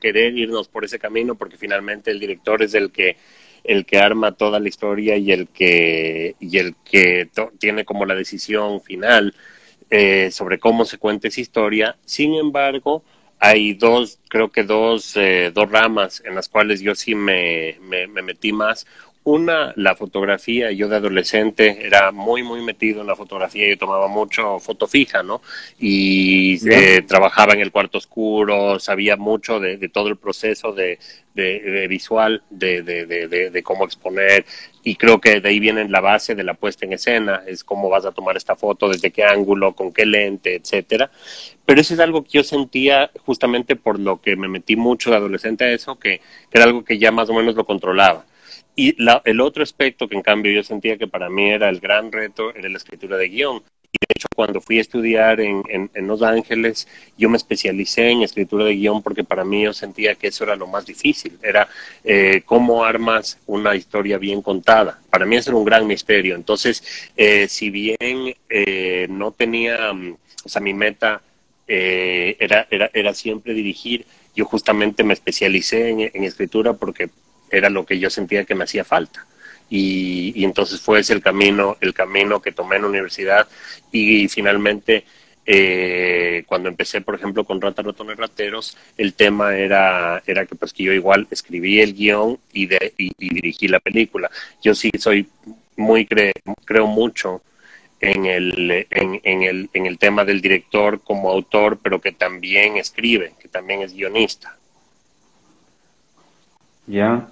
querer 0.01 0.37
irnos 0.39 0.69
por 0.69 0.85
ese 0.85 0.99
camino 0.99 1.35
porque 1.35 1.57
finalmente 1.57 2.11
el 2.11 2.21
director 2.21 2.63
es 2.63 2.75
el 2.75 2.93
que 2.93 3.17
el 3.65 3.85
que 3.85 3.99
arma 3.99 4.33
toda 4.33 4.61
la 4.61 4.69
historia 4.69 5.17
y 5.17 5.33
el 5.33 5.49
que 5.49 6.37
y 6.39 6.59
el 6.59 6.77
que 6.85 7.29
tiene 7.59 7.85
como 7.85 8.05
la 8.05 8.15
decisión 8.15 8.81
final 8.81 9.35
eh, 9.91 10.31
sobre 10.31 10.61
cómo 10.61 10.85
se 10.85 10.99
cuenta 10.99 11.29
esa 11.29 11.41
historia. 11.41 11.97
Sin 12.05 12.35
embargo, 12.35 13.03
hay 13.41 13.75
dos, 13.75 14.21
creo 14.29 14.51
que 14.51 14.63
dos, 14.63 15.17
eh, 15.17 15.51
dos 15.53 15.71
ramas 15.71 16.23
en 16.25 16.35
las 16.37 16.49
cuales 16.49 16.81
yo 16.81 16.95
sí 16.95 17.15
me 17.15 17.77
metí 18.23 18.53
más. 18.53 18.87
Una, 19.27 19.73
la 19.75 19.97
fotografía. 19.97 20.71
Yo 20.71 20.89
de 20.89 20.99
adolescente 20.99 21.85
era 21.85 22.13
muy, 22.13 22.45
muy 22.45 22.63
metido 22.63 23.01
en 23.01 23.09
la 23.09 23.17
fotografía. 23.17 23.69
Yo 23.69 23.77
tomaba 23.77 24.07
mucho 24.07 24.61
foto 24.61 24.87
fija, 24.87 25.25
¿no? 25.25 25.43
Y 25.81 26.57
eh, 26.71 27.03
trabajaba 27.03 27.53
en 27.53 27.59
el 27.59 27.73
cuarto 27.73 27.99
oscuro, 27.99 28.79
sabía 28.79 29.17
mucho 29.17 29.59
de, 29.59 29.89
todo 29.89 30.07
el 30.11 30.17
proceso 30.17 30.71
de, 30.71 31.01
de 31.35 31.89
visual, 31.89 32.45
de, 32.51 32.83
de, 32.85 33.63
cómo 33.65 33.85
exponer. 33.85 34.47
Y 34.85 34.95
creo 34.95 35.21
que 35.21 35.41
de 35.41 35.49
ahí 35.49 35.59
viene 35.59 35.89
la 35.89 36.01
base 36.01 36.37
de 36.37 36.45
la 36.45 36.55
puesta 36.55 36.87
en 36.87 36.93
escena. 36.93 37.43
Es 37.49 37.65
cómo 37.65 37.89
vas 37.89 38.07
a 38.07 38.13
tomar 38.13 38.37
esta 38.37 38.55
foto, 38.55 38.89
desde 38.89 39.11
qué 39.11 39.25
ángulo, 39.25 39.75
con 39.75 39.93
qué 39.93 40.07
lente, 40.07 40.55
etcétera. 40.55 41.11
Pero 41.65 41.81
eso 41.81 41.95
es 41.95 41.99
algo 41.99 42.23
que 42.23 42.31
yo 42.31 42.45
sentía 42.45 43.11
justamente 43.25 43.75
por 43.75 43.99
lo 43.99 44.21
que 44.21 44.37
me 44.37 44.47
metí 44.47 44.77
mucho 44.77 45.11
de 45.11 45.17
adolescente 45.17 45.65
a 45.65 45.73
eso, 45.73 45.99
que, 45.99 46.21
que 46.49 46.59
era 46.59 46.63
algo 46.63 46.85
que 46.85 46.97
ya 46.97 47.11
más 47.11 47.29
o 47.29 47.35
menos 47.35 47.57
lo 47.57 47.67
controlaba 47.67 48.25
y 48.77 48.95
el 49.25 49.41
otro 49.41 49.63
aspecto 49.63 50.07
que 50.07 50.17
en 50.17 50.23
cambio 50.23 50.53
yo 50.53 50.63
sentía 50.63 50.99
que 50.99 51.09
para 51.09 51.31
mí 51.31 51.51
era 51.51 51.71
el 51.71 51.81
gran 51.81 52.13
reto 52.13 52.55
era 52.55 52.69
la 52.69 52.77
escritura 52.77 53.17
de 53.17 53.29
guion. 53.29 53.63
Y 53.91 53.99
de 53.99 54.07
hecho 54.15 54.29
cuando 54.35 54.61
fui 54.61 54.77
a 54.77 54.83
estudiar 54.83 55.41
en, 55.41 55.63
en, 55.71 56.07
Los 56.07 56.21
Ángeles, 56.21 56.87
yo 57.17 57.31
me 57.31 57.39
especialicé 57.39 58.11
en 58.11 58.23
escritura 58.23 58.67
de 58.67 58.75
guion 58.77 59.03
porque 59.03 59.25
para 59.25 59.47
mí 59.47 59.63
yo 59.63 59.73
sentía 59.73 60.15
que 60.17 60.27
eso 60.27 60.45
era 60.45 60.57
lo 60.57 60.67
más 60.67 60.85
difícil, 60.85 61.39
era 61.43 61.67
eh, 62.05 62.43
cómo 62.45 62.85
armas 62.85 63.39
una 63.47 63.75
historia 63.75 64.19
bien 64.19 64.43
contada. 64.43 65.01
Para 65.09 65.25
mí 65.25 65.37
eso 65.37 65.51
era 65.51 65.57
un 65.57 65.65
gran 65.65 65.87
misterio. 65.87 66.35
Entonces, 66.35 67.11
eh, 67.17 67.49
si 67.49 67.71
bien 67.71 68.35
eh, 68.51 69.07
no 69.09 69.33
tenía, 69.33 69.91
mm, 69.95 70.17
o 70.45 70.49
sea, 70.51 70.61
mi 70.61 70.75
meta 70.75 71.23
era, 71.67 72.69
era, 72.71 72.91
era 72.93 73.15
siempre 73.15 73.55
dirigir, 73.55 74.05
yo 74.37 74.45
justamente 74.45 75.03
me 75.03 75.15
especialicé 75.15 75.89
en 75.89 76.25
escritura 76.25 76.75
porque 76.75 77.09
era 77.51 77.71
lo 77.71 77.85
que 77.85 77.99
yo 77.99 78.11
sentía 78.11 78.45
que 78.45 78.55
me 78.55 78.65
hacía 78.65 78.85
falta. 78.85 79.27
Y, 79.69 80.45
entonces 80.45 80.81
fue 80.81 81.01
ese 81.01 81.13
el 81.13 81.23
camino, 81.23 81.77
el 81.81 81.93
camino 81.93 82.41
que 82.41 82.53
tomé 82.53 82.77
en 82.77 82.83
la 82.83 82.89
universidad 82.89 83.49
y, 83.91 84.29
finalmente 84.29 85.05
eh, 85.45 86.45
cuando 86.47 86.69
empecé, 86.69 87.01
por 87.01 87.15
ejemplo, 87.15 87.45
con 87.45 87.61
Rata 87.61 87.83
Ratones 87.83 88.17
Rateros, 88.17 88.77
el 88.97 89.15
tema 89.15 89.57
era, 89.57 90.23
era 90.27 90.45
que 90.45 90.57
pues 90.57 90.73
que 90.73 90.85
yo 90.85 90.93
igual 90.93 91.27
escribí 91.31 91.81
el 91.81 91.95
guion 91.95 92.39
y, 92.53 92.67
de, 92.67 92.95
y, 92.99 93.13
dirigí 93.17 93.69
la 93.69 93.81
película. 93.81 94.31
Yo 94.63 94.75
sí 94.75 94.91
soy 94.99 95.29
muy, 95.77 96.07
creo 96.65 96.87
mucho 96.87 97.43
en 98.01 98.27
el, 98.27 98.87
en, 98.91 99.21
en, 99.23 99.43
el, 99.43 99.71
en 99.73 99.87
el 99.87 99.99
tema 99.99 100.25
del 100.25 100.41
director 100.41 101.01
como 101.03 101.31
autor, 101.31 101.79
pero 101.83 102.01
que 102.01 102.13
también 102.13 102.77
escribe, 102.77 103.35
que 103.41 103.49
también 103.49 103.83
es 103.83 103.95
guionista. 103.95 104.57
Ya. 106.87 107.29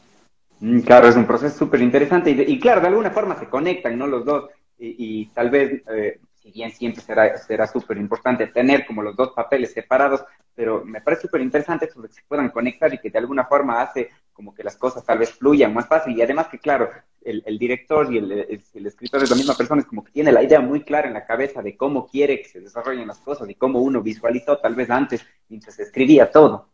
Mm, 0.65 0.81
claro, 0.81 1.09
es 1.09 1.17
un 1.17 1.27
proceso 1.27 1.59
súper 1.59 1.83
interesante 1.83 2.31
y, 2.31 2.59
claro, 2.59 2.81
de 2.81 2.87
alguna 2.87 3.11
forma 3.11 3.39
se 3.39 3.51
conectan, 3.51 3.99
¿no? 3.99 4.07
Los 4.07 4.25
dos 4.25 4.49
y, 4.79 5.27
tal 5.27 5.51
vez, 5.51 5.83
eh, 5.89 6.21
si 6.33 6.51
bien 6.53 6.71
siempre 6.71 7.03
será 7.03 7.37
será 7.37 7.67
súper 7.67 7.99
importante 7.99 8.47
tener 8.47 8.87
como 8.87 9.03
los 9.03 9.15
dos 9.15 9.33
papeles 9.35 9.73
separados, 9.73 10.25
pero 10.55 10.83
me 10.83 11.03
parece 11.03 11.23
súper 11.23 11.43
interesante 11.43 11.87
que 11.89 12.09
se 12.09 12.23
puedan 12.27 12.49
conectar 12.49 12.93
y 12.95 12.99
que 12.99 13.11
de 13.11 13.19
alguna 13.19 13.45
forma 13.45 13.83
hace 13.83 14.09
como 14.33 14.55
que 14.55 14.65
las 14.65 14.77
cosas 14.77 15.05
tal 15.05 15.19
vez 15.19 15.33
fluyan 15.33 15.75
más 15.75 15.87
fácil 15.87 16.17
y 16.17 16.23
además 16.23 16.49
que 16.49 16.59
claro, 16.59 16.89
el, 17.23 17.59
director 17.59 18.11
y 18.11 18.19
el, 18.19 18.33
el, 18.33 18.87
escritor 18.87 19.23
es 19.23 19.31
la 19.31 19.37
misma 19.37 19.55
persona, 19.55 19.83
es 19.83 19.87
como 19.87 20.03
que 20.03 20.13
tiene 20.13 20.33
la 20.33 20.43
idea 20.43 20.61
muy 20.61 20.83
clara 20.83 21.09
en 21.09 21.15
la 21.15 21.27
cabeza 21.27 21.61
de 21.61 21.77
cómo 21.77 22.07
quiere 22.07 22.41
que 22.41 22.49
se 22.49 22.61
desarrollen 22.61 23.07
las 23.07 23.19
cosas 23.19 23.49
y 23.51 23.55
cómo 23.55 23.81
uno 23.81 24.01
visualizó 24.01 24.57
tal 24.59 24.75
vez 24.75 24.89
antes 24.89 25.27
mientras 25.49 25.79
escribía 25.79 26.31
todo. 26.31 26.74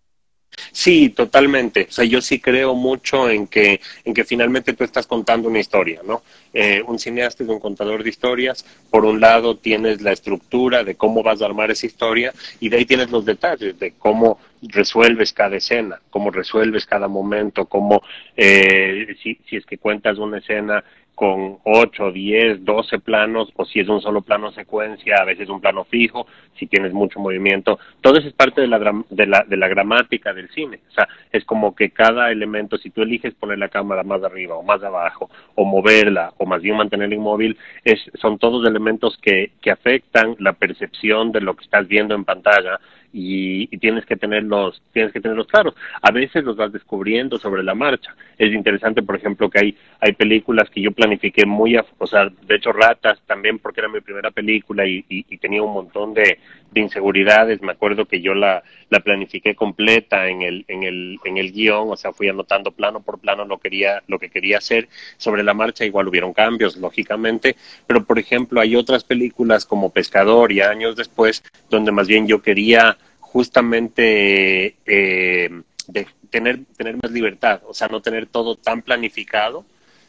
Sí, 0.72 1.10
totalmente. 1.10 1.86
O 1.88 1.92
sea, 1.92 2.04
yo 2.04 2.20
sí 2.20 2.40
creo 2.40 2.74
mucho 2.74 3.28
en 3.30 3.46
que, 3.46 3.80
en 4.04 4.14
que 4.14 4.24
finalmente 4.24 4.72
tú 4.72 4.84
estás 4.84 5.06
contando 5.06 5.48
una 5.48 5.58
historia, 5.58 6.00
¿no? 6.04 6.22
Eh, 6.52 6.82
un 6.86 6.98
cineasta 6.98 7.42
es 7.44 7.48
un 7.48 7.60
contador 7.60 8.02
de 8.02 8.10
historias. 8.10 8.64
Por 8.90 9.04
un 9.04 9.20
lado 9.20 9.56
tienes 9.56 10.00
la 10.02 10.12
estructura 10.12 10.84
de 10.84 10.96
cómo 10.96 11.22
vas 11.22 11.42
a 11.42 11.46
armar 11.46 11.70
esa 11.70 11.86
historia 11.86 12.32
y 12.60 12.68
de 12.68 12.76
ahí 12.78 12.84
tienes 12.84 13.10
los 13.10 13.24
detalles 13.24 13.78
de 13.78 13.92
cómo 13.98 14.38
resuelves 14.62 15.32
cada 15.32 15.56
escena, 15.56 16.00
cómo 16.10 16.30
resuelves 16.30 16.84
cada 16.84 17.08
momento, 17.08 17.64
cómo 17.66 18.02
eh, 18.36 19.16
si, 19.22 19.38
si 19.48 19.56
es 19.56 19.64
que 19.64 19.78
cuentas 19.78 20.18
una 20.18 20.38
escena 20.38 20.84
con 21.14 21.58
8, 21.64 22.12
10, 22.12 22.64
12 22.64 22.98
planos, 23.00 23.52
o 23.56 23.64
si 23.64 23.80
es 23.80 23.88
un 23.88 24.00
solo 24.00 24.22
plano 24.22 24.52
secuencia, 24.52 25.16
a 25.20 25.24
veces 25.24 25.48
un 25.48 25.60
plano 25.60 25.84
fijo, 25.84 26.26
si 26.58 26.66
tienes 26.66 26.92
mucho 26.92 27.20
movimiento. 27.20 27.78
Todo 28.00 28.18
eso 28.18 28.28
es 28.28 28.34
parte 28.34 28.62
de 28.62 28.66
la, 28.66 28.78
de 29.10 29.26
la, 29.26 29.44
de 29.46 29.56
la 29.56 29.68
gramática 29.68 30.32
del 30.32 30.48
cine. 30.50 30.80
O 30.88 30.92
sea, 30.92 31.08
es 31.30 31.44
como 31.44 31.74
que 31.74 31.90
cada 31.90 32.30
elemento, 32.32 32.78
si 32.78 32.90
tú 32.90 33.02
eliges 33.02 33.34
poner 33.34 33.58
la 33.58 33.68
cámara 33.68 34.02
más 34.02 34.22
arriba 34.22 34.56
o 34.56 34.62
más 34.62 34.82
abajo, 34.82 35.30
o 35.54 35.64
moverla, 35.64 36.32
o 36.38 36.46
más 36.46 36.62
bien 36.62 36.76
mantenerla 36.76 37.14
inmóvil, 37.14 37.58
es, 37.84 38.00
son 38.20 38.38
todos 38.38 38.66
elementos 38.66 39.18
que, 39.20 39.52
que 39.60 39.70
afectan 39.70 40.36
la 40.38 40.54
percepción 40.54 41.32
de 41.32 41.40
lo 41.40 41.54
que 41.54 41.64
estás 41.64 41.86
viendo 41.86 42.14
en 42.14 42.24
pantalla 42.24 42.80
y, 43.12 43.66
tienes 43.78 44.04
que 44.04 44.16
tenerlos 44.16 44.82
tienes 44.92 45.12
que 45.12 45.20
tenerlos 45.20 45.46
claros. 45.46 45.74
A 46.02 46.10
veces 46.10 46.44
los 46.44 46.56
vas 46.56 46.72
descubriendo 46.72 47.38
sobre 47.38 47.62
la 47.62 47.74
marcha. 47.74 48.14
Es 48.38 48.52
interesante 48.52 49.02
por 49.02 49.16
ejemplo 49.16 49.50
que 49.50 49.58
hay 49.58 49.76
hay 50.00 50.12
películas 50.12 50.70
que 50.70 50.80
yo 50.80 50.92
planifiqué 50.92 51.46
muy 51.46 51.76
o 51.76 52.06
sea 52.06 52.30
de 52.46 52.54
hecho 52.54 52.72
ratas 52.72 53.20
también 53.26 53.58
porque 53.58 53.80
era 53.80 53.88
mi 53.88 54.00
primera 54.00 54.30
película 54.30 54.86
y, 54.86 55.04
y, 55.08 55.38
tenía 55.38 55.62
un 55.62 55.72
montón 55.72 56.14
de, 56.14 56.38
de, 56.70 56.80
inseguridades. 56.80 57.62
Me 57.62 57.72
acuerdo 57.72 58.06
que 58.06 58.20
yo 58.20 58.34
la 58.34 58.62
la 58.90 59.00
planifiqué 59.00 59.54
completa 59.54 60.28
en 60.28 60.42
el 60.42 60.64
en 60.68 60.82
el 60.82 61.18
en 61.24 61.38
el 61.38 61.52
guion 61.52 61.90
o 61.90 61.96
sea 61.96 62.12
fui 62.12 62.28
anotando 62.28 62.72
plano 62.72 63.00
por 63.00 63.18
plano 63.18 63.44
lo 63.44 63.58
quería 63.58 64.02
lo 64.06 64.18
que 64.18 64.30
quería 64.30 64.58
hacer. 64.58 64.88
Sobre 65.16 65.42
la 65.42 65.54
marcha 65.54 65.84
igual 65.84 66.08
hubieron 66.08 66.32
cambios 66.32 66.76
lógicamente 66.76 67.56
pero 67.86 68.04
por 68.04 68.18
ejemplo 68.18 68.60
hay 68.60 68.76
otras 68.76 69.04
películas 69.04 69.66
como 69.66 69.90
Pescador 69.90 70.52
y 70.52 70.60
años 70.60 70.96
después 70.96 71.42
donde 71.68 71.92
más 71.92 72.06
bien 72.08 72.26
yo 72.26 72.42
quería 72.42 72.96
justamente 73.32 74.74
eh, 74.86 75.62
de 75.86 76.06
tener, 76.30 76.60
tener 76.76 76.96
más 77.00 77.12
libertad, 77.12 77.62
o 77.64 77.74
sea, 77.74 77.86
no 77.86 78.02
tener 78.02 78.26
todo 78.26 78.56
tan 78.56 78.82
planificado, 78.82 79.64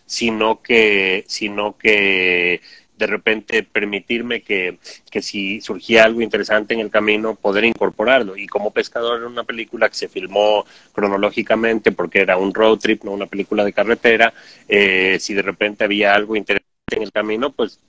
sino 0.07 0.61
que, 0.61 1.23
sino 1.27 1.77
que 1.77 2.61
de 2.97 3.07
repente 3.07 3.63
permitirme 3.63 4.41
que, 4.41 4.79
que 5.09 5.21
si 5.21 5.61
surgía 5.61 6.03
algo 6.03 6.21
interesante 6.21 6.73
en 6.73 6.79
el 6.79 6.89
camino, 6.89 7.35
poder 7.35 7.63
incorporarlo. 7.65 8.35
Y 8.35 8.47
como 8.47 8.71
pescador 8.71 9.19
era 9.19 9.27
una 9.27 9.43
película 9.43 9.87
que 9.89 9.95
se 9.95 10.07
filmó 10.07 10.65
cronológicamente 10.91 11.91
porque 11.91 12.21
era 12.21 12.37
un 12.37 12.53
road 12.53 12.79
trip, 12.79 13.03
no 13.03 13.11
una 13.11 13.27
película 13.27 13.63
de 13.63 13.73
carretera, 13.73 14.33
eh, 14.67 15.17
si 15.19 15.35
de 15.35 15.43
repente 15.43 15.83
había 15.83 16.15
algo 16.15 16.35
interesante 16.35 16.95
en 16.95 17.03
el 17.03 17.11
camino, 17.11 17.51
pues 17.51 17.79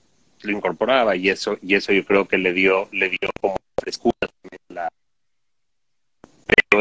lo 0.43 0.51
incorporaba 0.51 1.15
y 1.15 1.29
eso, 1.29 1.57
y 1.61 1.73
eso 1.73 1.91
yo 1.91 2.05
creo 2.05 2.27
que 2.27 2.37
le 2.37 2.53
dio, 2.53 2.87
le 2.91 3.09
dio 3.09 3.29
como 3.39 3.55
frescura 3.79 4.15
también 4.19 4.61
la, 4.69 4.89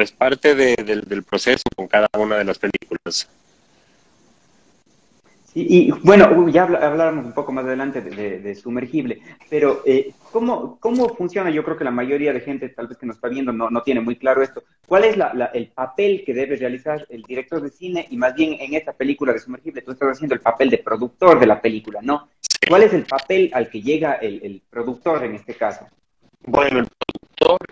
es 0.00 0.12
parte 0.12 0.54
de, 0.54 0.74
del 0.76 1.22
proceso 1.22 1.64
con 1.76 1.86
cada 1.88 2.08
una 2.18 2.36
de 2.36 2.44
las 2.44 2.58
películas. 2.58 3.28
Y, 5.54 5.90
bueno, 6.02 6.48
ya 6.48 6.62
hablaremos 6.62 7.26
un 7.26 7.34
poco 7.34 7.52
más 7.52 7.66
adelante 7.66 8.00
de, 8.00 8.54
sumergible, 8.54 9.20
pero 9.50 9.82
eh, 9.84 10.12
¿cómo, 10.30 10.78
¿cómo 10.80 11.10
funciona? 11.10 11.50
Yo 11.50 11.62
creo 11.62 11.76
que 11.76 11.84
la 11.84 11.90
mayoría 11.90 12.32
de 12.32 12.40
gente 12.40 12.70
tal 12.70 12.86
vez 12.86 12.96
que 12.96 13.04
nos 13.04 13.16
está 13.16 13.28
viendo 13.28 13.52
no, 13.52 13.68
no 13.68 13.82
tiene 13.82 14.00
muy 14.00 14.16
claro 14.16 14.42
esto. 14.42 14.62
¿Cuál 14.86 15.04
es 15.04 15.18
la, 15.18 15.50
el 15.52 15.68
papel 15.68 16.22
que 16.24 16.32
debe 16.32 16.56
realizar 16.56 17.06
el 17.10 17.22
director 17.22 17.60
de 17.60 17.68
cine? 17.68 18.06
Y 18.10 18.16
más 18.16 18.34
bien 18.34 18.56
en 18.60 18.72
esta 18.72 18.94
película 18.94 19.34
de 19.34 19.40
sumergible, 19.40 19.82
tú 19.82 19.92
estás 19.92 20.12
haciendo 20.12 20.34
el 20.34 20.40
papel 20.40 20.70
de 20.70 20.78
productor 20.78 21.38
de 21.38 21.46
la 21.46 21.60
película, 21.60 22.00
¿no? 22.02 22.30
¿Cuál 22.66 22.84
es 22.84 22.94
el 22.94 23.04
papel 23.04 23.50
al 23.52 23.68
que 23.68 23.82
llega 23.82 24.14
el, 24.14 24.40
el 24.42 24.62
productor 24.70 25.22
en 25.24 25.34
este 25.34 25.52
caso? 25.52 25.86
Bueno, 26.46 26.78
el 26.78 26.88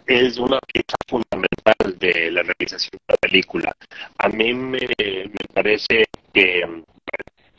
es 0.06 0.38
una 0.38 0.58
pieza 0.72 0.96
fundamental 1.08 1.98
de 1.98 2.30
la 2.30 2.42
realización 2.42 2.90
de 2.92 3.14
la 3.14 3.16
película. 3.16 3.72
A 4.18 4.28
mí 4.28 4.54
me, 4.54 4.78
parece 5.54 6.04
que 6.32 6.62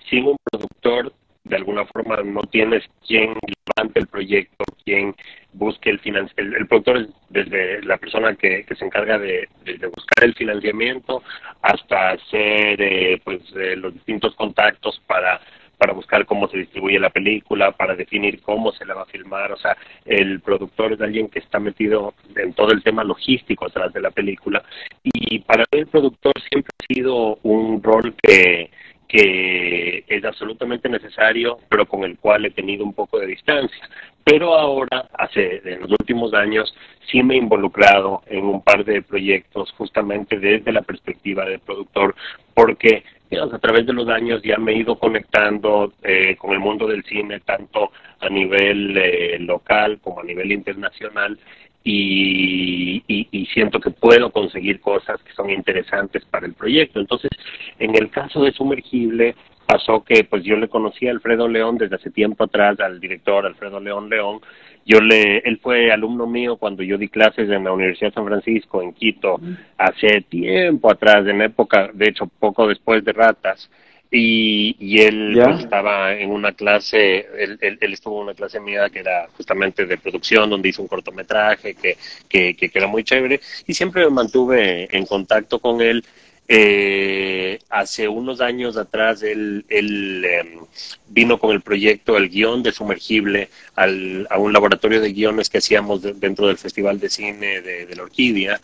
sin 0.09 0.27
un 0.27 0.37
productor, 0.51 1.13
de 1.43 1.55
alguna 1.55 1.85
forma 1.85 2.17
no 2.23 2.41
tienes 2.43 2.83
quien 3.07 3.33
levante 3.75 3.99
el 3.99 4.07
proyecto, 4.07 4.63
quien 4.83 5.15
busque 5.53 5.89
el 5.89 5.99
financiamiento. 5.99 6.59
El, 6.59 6.67
productor 6.67 6.97
es 6.97 7.07
desde 7.29 7.81
la 7.83 7.97
persona 7.97 8.35
que, 8.35 8.65
se 8.77 8.85
encarga 8.85 9.17
de, 9.17 9.47
buscar 9.95 10.23
el 10.23 10.33
financiamiento 10.35 11.23
hasta 11.61 12.11
hacer 12.11 12.81
eh, 12.81 13.21
pues 13.23 13.41
eh, 13.55 13.75
los 13.75 13.93
distintos 13.93 14.35
contactos 14.35 15.01
para 15.07 15.41
para 15.81 15.93
buscar 15.93 16.27
cómo 16.27 16.47
se 16.47 16.59
distribuye 16.59 16.99
la 16.99 17.09
película, 17.09 17.71
para 17.71 17.95
definir 17.95 18.39
cómo 18.43 18.71
se 18.71 18.85
la 18.85 18.93
va 18.93 19.01
a 19.01 19.07
filmar. 19.07 19.51
O 19.51 19.57
sea, 19.57 19.75
el 20.05 20.39
productor 20.39 20.93
es 20.93 21.01
alguien 21.01 21.27
que 21.27 21.39
está 21.39 21.57
metido 21.59 22.13
en 22.35 22.53
todo 22.53 22.71
el 22.71 22.83
tema 22.83 23.03
logístico 23.03 23.65
atrás 23.65 23.91
de 23.91 23.99
la 23.99 24.11
película. 24.11 24.63
Y 25.01 25.39
para 25.39 25.63
mí 25.71 25.79
el 25.79 25.87
productor 25.87 26.33
siempre 26.51 26.69
ha 26.77 26.93
sido 26.93 27.39
un 27.41 27.81
rol 27.81 28.13
que, 28.21 28.69
que 29.07 30.03
es 30.07 30.23
absolutamente 30.23 30.87
necesario, 30.87 31.57
pero 31.67 31.87
con 31.87 32.03
el 32.03 32.19
cual 32.19 32.45
he 32.45 32.51
tenido 32.51 32.85
un 32.85 32.93
poco 32.93 33.17
de 33.17 33.25
distancia. 33.25 33.89
Pero 34.23 34.53
ahora, 34.53 35.09
hace 35.17 35.63
en 35.65 35.81
los 35.81 35.89
últimos 35.89 36.35
años, 36.35 36.71
sí 37.09 37.23
me 37.23 37.33
he 37.33 37.37
involucrado 37.37 38.21
en 38.27 38.45
un 38.45 38.61
par 38.61 38.85
de 38.85 39.01
proyectos 39.01 39.71
justamente 39.71 40.37
desde 40.37 40.71
la 40.71 40.83
perspectiva 40.83 41.43
del 41.45 41.59
productor, 41.59 42.13
porque 42.53 43.03
a 43.39 43.59
través 43.59 43.85
de 43.85 43.93
los 43.93 44.07
años 44.09 44.41
ya 44.43 44.57
me 44.57 44.73
he 44.73 44.77
ido 44.77 44.97
conectando 44.97 45.93
eh, 46.03 46.35
con 46.35 46.51
el 46.51 46.59
mundo 46.59 46.87
del 46.87 47.03
cine, 47.03 47.39
tanto 47.39 47.91
a 48.19 48.29
nivel 48.29 48.97
eh, 48.97 49.37
local 49.39 49.99
como 50.01 50.19
a 50.19 50.23
nivel 50.23 50.51
internacional, 50.51 51.39
y, 51.83 53.03
y, 53.07 53.45
siento 53.47 53.79
que 53.79 53.89
puedo 53.89 54.31
conseguir 54.31 54.79
cosas 54.79 55.19
que 55.23 55.33
son 55.33 55.49
interesantes 55.49 56.23
para 56.25 56.45
el 56.45 56.53
proyecto. 56.53 56.99
Entonces, 56.99 57.31
en 57.79 57.95
el 57.95 58.11
caso 58.11 58.43
de 58.43 58.51
Sumergible, 58.51 59.35
pasó 59.71 60.03
que 60.03 60.25
pues 60.25 60.43
yo 60.43 60.57
le 60.57 60.67
conocí 60.67 61.07
a 61.07 61.11
Alfredo 61.11 61.47
León 61.47 61.77
desde 61.77 61.95
hace 61.95 62.09
tiempo 62.09 62.43
atrás, 62.43 62.77
al 62.81 62.99
director 62.99 63.45
Alfredo 63.45 63.79
León 63.79 64.09
León, 64.09 64.41
yo 64.85 64.99
le, 64.99 65.37
él 65.37 65.59
fue 65.63 65.91
alumno 65.91 66.27
mío 66.27 66.57
cuando 66.57 66.83
yo 66.83 66.97
di 66.97 67.07
clases 67.07 67.49
en 67.49 67.63
la 67.63 67.71
Universidad 67.71 68.09
de 68.09 68.15
San 68.15 68.25
Francisco, 68.25 68.81
en 68.81 68.91
Quito, 68.91 69.39
hace 69.77 70.21
tiempo 70.27 70.91
atrás, 70.91 71.25
en 71.25 71.41
época, 71.41 71.89
de 71.93 72.09
hecho, 72.09 72.27
poco 72.27 72.67
después 72.67 73.05
de 73.05 73.13
Ratas. 73.13 73.69
Y, 74.13 74.75
y 74.77 74.99
él 75.03 75.39
pues, 75.41 75.59
estaba 75.59 76.13
en 76.13 76.31
una 76.31 76.51
clase, 76.51 77.25
él, 77.37 77.57
él, 77.61 77.93
estuvo 77.93 78.17
en 78.17 78.23
una 78.23 78.33
clase 78.33 78.59
mía 78.59 78.89
que 78.89 78.99
era 78.99 79.29
justamente 79.37 79.85
de 79.85 79.97
producción, 79.97 80.49
donde 80.49 80.67
hizo 80.67 80.81
un 80.81 80.89
cortometraje 80.89 81.75
que, 81.75 81.95
que, 82.27 82.53
que, 82.55 82.69
que 82.69 82.77
era 82.77 82.87
muy 82.87 83.05
chévere, 83.05 83.39
y 83.65 83.73
siempre 83.73 84.03
me 84.03 84.11
mantuve 84.11 84.89
en 84.91 85.05
contacto 85.05 85.59
con 85.59 85.79
él 85.79 86.03
eh, 86.53 87.59
hace 87.69 88.09
unos 88.09 88.41
años 88.41 88.75
atrás 88.75 89.23
él, 89.23 89.63
él 89.69 90.25
em, 90.25 90.59
vino 91.07 91.39
con 91.39 91.51
el 91.51 91.61
proyecto, 91.61 92.17
el 92.17 92.27
guion 92.27 92.61
de 92.61 92.73
Sumergible, 92.73 93.47
al, 93.73 94.27
a 94.29 94.37
un 94.37 94.51
laboratorio 94.51 94.99
de 94.99 95.13
guiones 95.13 95.49
que 95.49 95.59
hacíamos 95.59 96.01
dentro 96.19 96.47
del 96.47 96.57
Festival 96.57 96.99
de 96.99 97.09
Cine 97.09 97.61
de, 97.61 97.85
de, 97.85 97.95
la 97.95 98.03
Orquídea. 98.03 98.59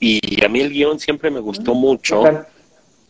Y 0.00 0.42
a 0.42 0.48
mí 0.48 0.60
el 0.62 0.70
guion 0.70 0.98
siempre 0.98 1.30
me 1.30 1.40
gustó 1.40 1.74
mm, 1.74 1.78
mucho. 1.78 2.24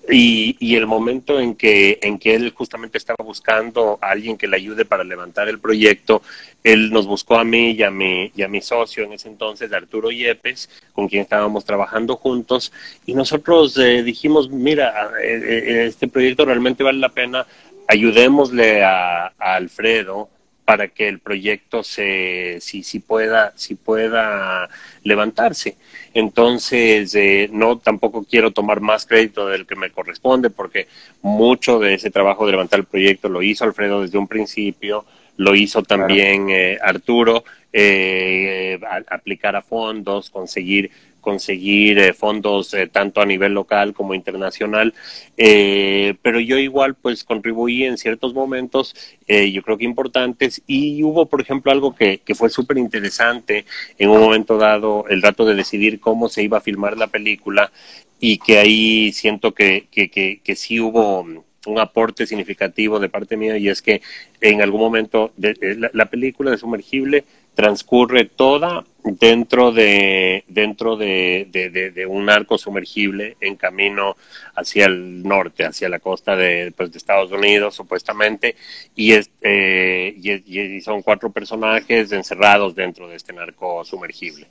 Y, 0.08 0.56
y, 0.60 0.76
el 0.76 0.86
momento 0.86 1.40
en 1.40 1.56
que, 1.56 1.98
en 2.00 2.18
que 2.18 2.36
él 2.36 2.52
justamente 2.54 2.96
estaba 2.96 3.24
buscando 3.24 3.98
a 4.00 4.10
alguien 4.10 4.36
que 4.36 4.46
le 4.46 4.56
ayude 4.56 4.84
para 4.84 5.02
levantar 5.02 5.48
el 5.48 5.58
proyecto, 5.58 6.22
él 6.62 6.90
nos 6.90 7.06
buscó 7.06 7.38
a 7.38 7.44
mí 7.44 7.72
y 7.72 7.82
a 7.82 7.90
mi, 7.90 8.30
y 8.36 8.42
a 8.42 8.48
mi 8.48 8.60
socio 8.60 9.02
en 9.02 9.14
ese 9.14 9.28
entonces, 9.28 9.72
Arturo 9.72 10.12
Yepes, 10.12 10.70
con 10.92 11.08
quien 11.08 11.22
estábamos 11.22 11.64
trabajando 11.64 12.16
juntos, 12.16 12.72
y 13.04 13.14
nosotros 13.14 13.76
eh, 13.78 14.04
dijimos, 14.04 14.48
mira, 14.48 15.10
eh, 15.20 15.40
eh, 15.42 15.86
este 15.86 16.06
proyecto 16.06 16.44
realmente 16.44 16.84
vale 16.84 16.98
la 17.00 17.08
pena, 17.08 17.44
ayudémosle 17.88 18.84
a, 18.84 19.26
a 19.26 19.54
Alfredo 19.56 20.28
para 20.66 20.88
que 20.88 21.08
el 21.08 21.20
proyecto 21.20 21.84
se, 21.84 22.58
si, 22.60 22.82
si 22.82 22.98
pueda, 22.98 23.52
si 23.54 23.76
pueda 23.76 24.68
levantarse. 25.04 25.76
Entonces, 26.16 27.14
eh, 27.14 27.50
no 27.52 27.76
tampoco 27.76 28.24
quiero 28.24 28.50
tomar 28.50 28.80
más 28.80 29.04
crédito 29.04 29.48
del 29.48 29.66
que 29.66 29.76
me 29.76 29.90
corresponde, 29.90 30.48
porque 30.48 30.88
mucho 31.20 31.78
de 31.78 31.92
ese 31.92 32.10
trabajo 32.10 32.46
de 32.46 32.52
levantar 32.52 32.80
el 32.80 32.86
proyecto 32.86 33.28
lo 33.28 33.42
hizo 33.42 33.64
Alfredo 33.64 34.00
desde 34.00 34.16
un 34.16 34.26
principio, 34.26 35.04
lo 35.36 35.54
hizo 35.54 35.82
también 35.82 36.48
eh, 36.48 36.78
Arturo, 36.82 37.44
eh, 37.70 38.80
aplicar 39.10 39.56
a 39.56 39.60
fondos, 39.60 40.30
conseguir 40.30 40.90
conseguir 41.26 41.98
eh, 41.98 42.12
fondos 42.12 42.72
eh, 42.72 42.86
tanto 42.86 43.20
a 43.20 43.26
nivel 43.26 43.52
local 43.52 43.92
como 43.92 44.14
internacional, 44.14 44.94
eh, 45.36 46.14
pero 46.22 46.38
yo 46.38 46.56
igual 46.56 46.94
pues 46.94 47.24
contribuí 47.24 47.82
en 47.82 47.98
ciertos 47.98 48.32
momentos, 48.32 48.94
yo 49.26 49.60
creo 49.62 49.76
que 49.76 49.84
importantes, 49.84 50.62
y 50.68 51.02
hubo 51.02 51.26
por 51.26 51.40
ejemplo 51.40 51.72
algo 51.72 51.96
que, 51.96 52.18
que 52.18 52.36
fue 52.36 52.48
súper 52.48 52.78
interesante 52.78 53.64
en 53.98 54.10
un 54.10 54.20
momento 54.20 54.56
dado, 54.56 55.04
el 55.08 55.20
rato 55.20 55.44
de 55.44 55.56
decidir 55.56 55.98
cómo 55.98 56.28
se 56.28 56.44
iba 56.44 56.58
a 56.58 56.60
filmar 56.60 56.96
la 56.96 57.08
película, 57.08 57.72
y 58.20 58.38
que 58.38 58.58
ahí 58.58 59.10
siento 59.12 59.52
que, 59.52 59.88
que, 59.90 60.08
que, 60.08 60.54
sí 60.54 60.78
hubo 60.78 61.26
un 61.66 61.78
aporte 61.80 62.24
significativo 62.24 63.00
de 63.00 63.08
parte 63.08 63.36
mía 63.36 63.58
y 63.58 63.68
es 63.68 63.82
que 63.82 64.00
en 64.40 64.62
algún 64.62 64.80
momento 64.80 65.32
de, 65.36 65.90
la, 65.92 66.06
película 66.06 66.52
de 66.52 66.58
sumergible 66.58 67.24
transcurre 67.56 68.26
toda 68.26 68.84
dentro 69.06 69.70
de 69.70 70.44
dentro 70.48 70.96
de, 70.96 71.46
de, 71.50 72.06
un 72.06 72.28
arco 72.28 72.58
sumergible 72.58 73.36
en 73.40 73.56
camino 73.56 74.16
hacia 74.54 74.86
el 74.86 75.22
norte, 75.22 75.64
hacia 75.64 75.88
la 75.88 75.98
costa 75.98 76.34
de, 76.34 76.72
pues, 76.76 76.90
de 76.90 76.98
Estados 76.98 77.30
Unidos, 77.30 77.74
supuestamente, 77.74 78.56
y, 78.94 79.12
este, 79.12 80.14
y, 80.16 80.80
son 80.80 81.02
cuatro 81.02 81.30
personajes 81.30 82.10
encerrados 82.12 82.74
dentro 82.74 83.08
de 83.08 83.16
este 83.16 83.32
narco 83.32 83.84
sumergible. 83.84 84.46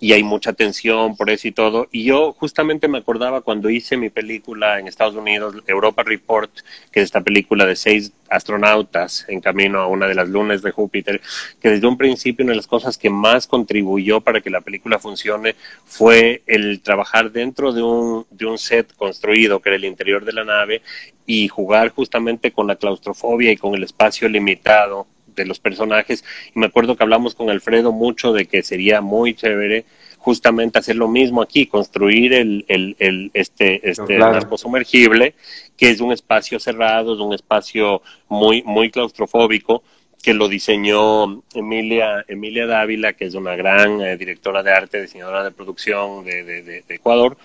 Y 0.00 0.12
hay 0.12 0.22
mucha 0.22 0.52
tensión 0.52 1.16
por 1.16 1.28
eso 1.30 1.48
y 1.48 1.52
todo. 1.52 1.88
Y 1.90 2.04
yo 2.04 2.32
justamente 2.32 2.88
me 2.88 2.98
acordaba 2.98 3.40
cuando 3.40 3.68
hice 3.68 3.96
mi 3.96 4.10
película 4.10 4.78
en 4.78 4.88
Estados 4.88 5.16
Unidos, 5.16 5.56
Europa 5.66 6.02
Report, 6.02 6.50
que 6.92 7.00
es 7.00 7.06
esta 7.06 7.20
película 7.20 7.66
de 7.66 7.76
seis 7.76 8.12
astronautas 8.30 9.24
en 9.28 9.40
camino 9.40 9.80
a 9.80 9.86
una 9.88 10.06
de 10.06 10.14
las 10.14 10.28
lunas 10.28 10.62
de 10.62 10.70
Júpiter, 10.70 11.20
que 11.60 11.70
desde 11.70 11.86
un 11.86 11.96
principio 11.96 12.44
una 12.44 12.52
de 12.52 12.58
las 12.58 12.66
cosas 12.66 12.96
que 12.98 13.10
más 13.10 13.46
contribuyó 13.46 13.97
para 14.20 14.40
que 14.40 14.50
la 14.50 14.60
película 14.60 14.98
funcione 14.98 15.54
fue 15.84 16.42
el 16.46 16.80
trabajar 16.80 17.30
dentro 17.30 17.72
de 17.72 17.82
un, 17.82 18.26
de 18.30 18.46
un 18.46 18.58
set 18.58 18.94
construido, 18.94 19.60
que 19.60 19.70
era 19.70 19.76
el 19.76 19.84
interior 19.84 20.24
de 20.24 20.32
la 20.32 20.44
nave, 20.44 20.82
y 21.26 21.48
jugar 21.48 21.90
justamente 21.90 22.52
con 22.52 22.66
la 22.66 22.76
claustrofobia 22.76 23.52
y 23.52 23.56
con 23.56 23.74
el 23.74 23.82
espacio 23.82 24.28
limitado 24.28 25.06
de 25.26 25.44
los 25.44 25.60
personajes. 25.60 26.24
Y 26.54 26.58
me 26.58 26.66
acuerdo 26.66 26.96
que 26.96 27.02
hablamos 27.02 27.34
con 27.34 27.50
Alfredo 27.50 27.92
mucho 27.92 28.32
de 28.32 28.46
que 28.46 28.62
sería 28.62 29.00
muy 29.00 29.34
chévere 29.34 29.84
justamente 30.18 30.78
hacer 30.78 30.96
lo 30.96 31.08
mismo 31.08 31.40
aquí, 31.40 31.66
construir 31.66 32.34
el, 32.34 32.64
el, 32.68 32.96
el 32.98 33.30
este, 33.34 33.88
este 33.88 34.18
sumergible, 34.56 35.34
que 35.76 35.90
es 35.90 36.00
un 36.00 36.12
espacio 36.12 36.58
cerrado, 36.58 37.14
es 37.14 37.20
un 37.20 37.32
espacio 37.32 38.02
muy, 38.28 38.62
muy 38.64 38.90
claustrofóbico, 38.90 39.82
que 40.22 40.34
lo 40.34 40.48
diseñó 40.48 41.42
Emilia, 41.54 42.24
Emilia 42.28 42.66
Dávila, 42.66 43.12
que 43.12 43.26
es 43.26 43.34
una 43.34 43.54
gran 43.56 44.00
eh, 44.00 44.16
directora 44.16 44.62
de 44.62 44.72
arte, 44.72 45.00
diseñadora 45.00 45.44
de 45.44 45.52
producción 45.52 46.24
de, 46.24 46.42
de, 46.44 46.62
de 46.62 46.94
Ecuador, 46.94 47.36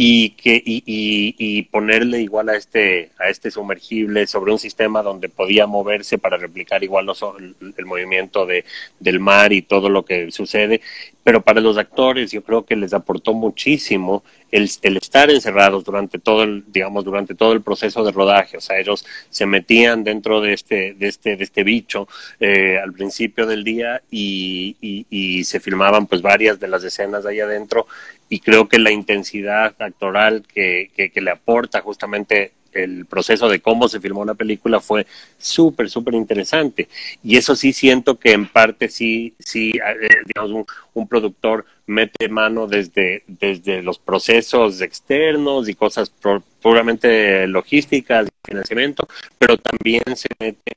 y 0.00 0.30
que 0.30 0.62
y, 0.64 0.84
y, 0.86 1.62
ponerle 1.64 2.20
igual 2.20 2.50
a 2.50 2.56
este 2.56 3.10
a 3.18 3.30
este 3.30 3.50
sumergible 3.50 4.28
sobre 4.28 4.52
un 4.52 4.60
sistema 4.60 5.02
donde 5.02 5.28
podía 5.28 5.66
moverse 5.66 6.18
para 6.18 6.36
replicar 6.36 6.84
igual 6.84 7.06
los, 7.06 7.20
el, 7.40 7.56
el, 7.76 7.84
movimiento 7.84 8.46
de, 8.46 8.64
del 9.00 9.18
mar 9.18 9.52
y 9.52 9.60
todo 9.60 9.88
lo 9.88 10.04
que 10.04 10.30
sucede 10.30 10.82
pero 11.28 11.42
para 11.42 11.60
los 11.60 11.76
actores 11.76 12.32
yo 12.32 12.42
creo 12.42 12.64
que 12.64 12.74
les 12.74 12.94
aportó 12.94 13.34
muchísimo 13.34 14.24
el, 14.50 14.64
estar 14.64 15.30
encerrados 15.30 15.84
durante 15.84 16.18
todo 16.18 16.42
el, 16.42 16.64
digamos, 16.68 17.04
durante 17.04 17.34
todo 17.34 17.52
el 17.52 17.60
proceso 17.60 18.02
de 18.02 18.12
rodaje. 18.12 18.56
O 18.56 18.62
sea, 18.62 18.78
ellos 18.78 19.04
se 19.28 19.44
metían 19.44 20.04
dentro 20.04 20.40
de 20.40 20.54
este, 20.54 20.94
de 20.94 21.08
este, 21.08 21.36
de 21.36 21.44
este 21.44 21.64
bicho 21.64 22.08
eh, 22.40 22.78
al 22.82 22.94
principio 22.94 23.46
del 23.46 23.62
día 23.62 24.00
y, 24.10 24.76
y, 24.80 25.04
y, 25.10 25.44
se 25.44 25.60
filmaban 25.60 26.06
pues 26.06 26.22
varias 26.22 26.58
de 26.60 26.68
las 26.68 26.82
escenas 26.82 27.26
ahí 27.26 27.40
adentro 27.40 27.86
y 28.28 28.40
creo 28.40 28.68
que 28.68 28.78
la 28.78 28.90
intensidad 28.90 29.74
actoral 29.78 30.42
que, 30.46 30.90
que, 30.94 31.20
le 31.20 31.30
aporta 31.30 31.80
justamente 31.80 32.52
el 32.72 33.06
proceso 33.06 33.48
de 33.48 33.60
cómo 33.60 33.88
se 33.88 34.00
filmó 34.00 34.24
la 34.24 34.34
película 34.34 34.80
fue 34.80 35.06
súper, 35.38 35.88
súper 35.88 36.14
interesante. 36.14 36.88
Y 37.22 37.36
eso 37.36 37.56
sí 37.56 37.72
siento 37.72 38.18
que 38.18 38.32
en 38.32 38.46
parte 38.46 38.88
sí, 38.88 39.34
sí, 39.38 39.70
eh, 39.72 40.08
digamos, 40.26 40.66
un, 40.94 41.08
productor 41.08 41.64
mete 41.86 42.28
mano 42.28 42.66
desde, 42.66 43.22
desde 43.26 43.82
los 43.82 43.98
procesos 43.98 44.80
externos 44.82 45.68
y 45.68 45.74
cosas 45.74 46.12
puramente 46.60 47.46
logísticas 47.46 48.28
financiamiento, 48.44 49.08
pero 49.38 49.56
también 49.56 50.02
se 50.14 50.28
mete 50.38 50.72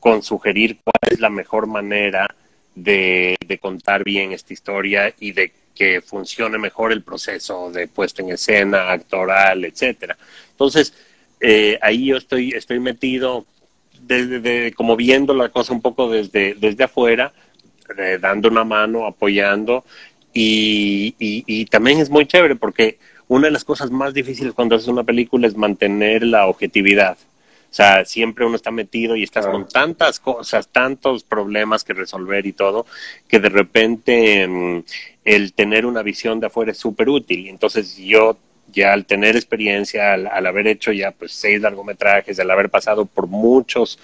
con 0.00 0.22
sugerir 0.22 0.78
cuál 0.82 1.12
es 1.12 1.20
la 1.20 1.30
mejor 1.30 1.66
manera 1.66 2.34
de, 2.74 3.36
de 3.46 3.58
contar 3.58 4.04
bien 4.04 4.32
esta 4.32 4.52
historia 4.52 5.14
y 5.20 5.32
de 5.32 5.52
que 5.74 6.00
funcione 6.00 6.58
mejor 6.58 6.92
el 6.92 7.02
proceso 7.02 7.70
de 7.70 7.88
puesta 7.88 8.22
en 8.22 8.30
escena, 8.30 8.92
actoral, 8.92 9.64
etcétera. 9.64 10.16
Entonces, 10.50 10.94
eh, 11.40 11.78
ahí 11.82 12.06
yo 12.06 12.16
estoy, 12.16 12.50
estoy 12.50 12.80
metido 12.80 13.44
desde, 14.00 14.72
como 14.72 14.96
viendo 14.96 15.34
la 15.34 15.48
cosa 15.48 15.72
un 15.72 15.82
poco 15.82 16.10
desde, 16.10 16.54
desde 16.54 16.84
afuera, 16.84 17.32
eh, 17.98 18.18
dando 18.20 18.48
una 18.48 18.64
mano, 18.64 19.06
apoyando, 19.06 19.84
y, 20.32 21.14
y, 21.18 21.64
también 21.66 22.00
es 22.00 22.10
muy 22.10 22.26
chévere 22.26 22.56
porque 22.56 22.98
una 23.28 23.46
de 23.46 23.52
las 23.52 23.64
cosas 23.64 23.92
más 23.92 24.12
difíciles 24.14 24.52
cuando 24.52 24.74
haces 24.74 24.88
una 24.88 25.04
película 25.04 25.46
es 25.46 25.56
mantener 25.56 26.24
la 26.24 26.46
objetividad. 26.46 27.16
O 27.74 27.76
sea, 27.76 28.04
siempre 28.04 28.46
uno 28.46 28.54
está 28.54 28.70
metido 28.70 29.16
y 29.16 29.24
estás 29.24 29.48
con 29.48 29.66
tantas 29.66 30.20
cosas, 30.20 30.68
tantos 30.68 31.24
problemas 31.24 31.82
que 31.82 31.92
resolver 31.92 32.46
y 32.46 32.52
todo, 32.52 32.86
que 33.26 33.40
de 33.40 33.48
repente 33.48 34.46
mm, 34.46 34.84
el 35.24 35.52
tener 35.54 35.84
una 35.84 36.04
visión 36.04 36.38
de 36.38 36.46
afuera 36.46 36.70
es 36.70 36.78
súper 36.78 37.08
útil. 37.08 37.48
Entonces 37.48 37.96
yo 37.96 38.36
ya 38.72 38.92
al 38.92 39.06
tener 39.06 39.34
experiencia, 39.34 40.12
al, 40.12 40.46
haber 40.46 40.68
hecho 40.68 40.92
ya 40.92 41.10
pues 41.10 41.32
seis 41.32 41.60
largometrajes, 41.60 42.38
al 42.38 42.52
haber 42.52 42.70
pasado 42.70 43.06
por 43.06 43.26
muchos 43.26 43.98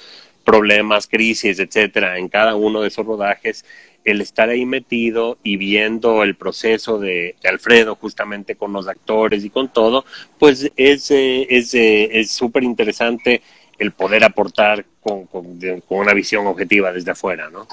problemas, 0.45 1.07
crisis, 1.07 1.61
etcétera, 1.61 2.19
en 2.19 2.29
cada 2.29 2.57
uno 2.57 2.83
de 2.83 2.89
esos 2.89 3.07
rodajes, 3.07 3.65
el 4.05 4.21
estar 4.21 4.49
ahí 4.49 4.67
metido 4.67 5.39
y 5.45 5.59
viendo 5.59 6.25
el 6.25 6.35
proceso 6.35 6.99
de, 6.99 7.37
Alfredo 7.45 7.95
justamente 7.95 8.57
con 8.57 8.73
los 8.73 8.89
actores 8.89 9.45
y 9.45 9.51
con 9.51 9.69
todo, 9.69 10.05
pues 10.41 10.73
es 10.77 11.13
eh, 11.13 11.47
es 11.51 11.73
eh, 11.75 12.25
súper 12.27 12.65
interesante 12.65 13.43
el 13.81 13.93
poder 13.93 14.25
aportar 14.25 14.85
con, 15.01 15.27
con, 15.27 15.59
con 15.59 15.99
una 15.99 16.15
visión 16.15 16.47
objetiva 16.47 16.93
desde 16.93 17.11
afuera, 17.11 17.49
¿no? 17.51 17.67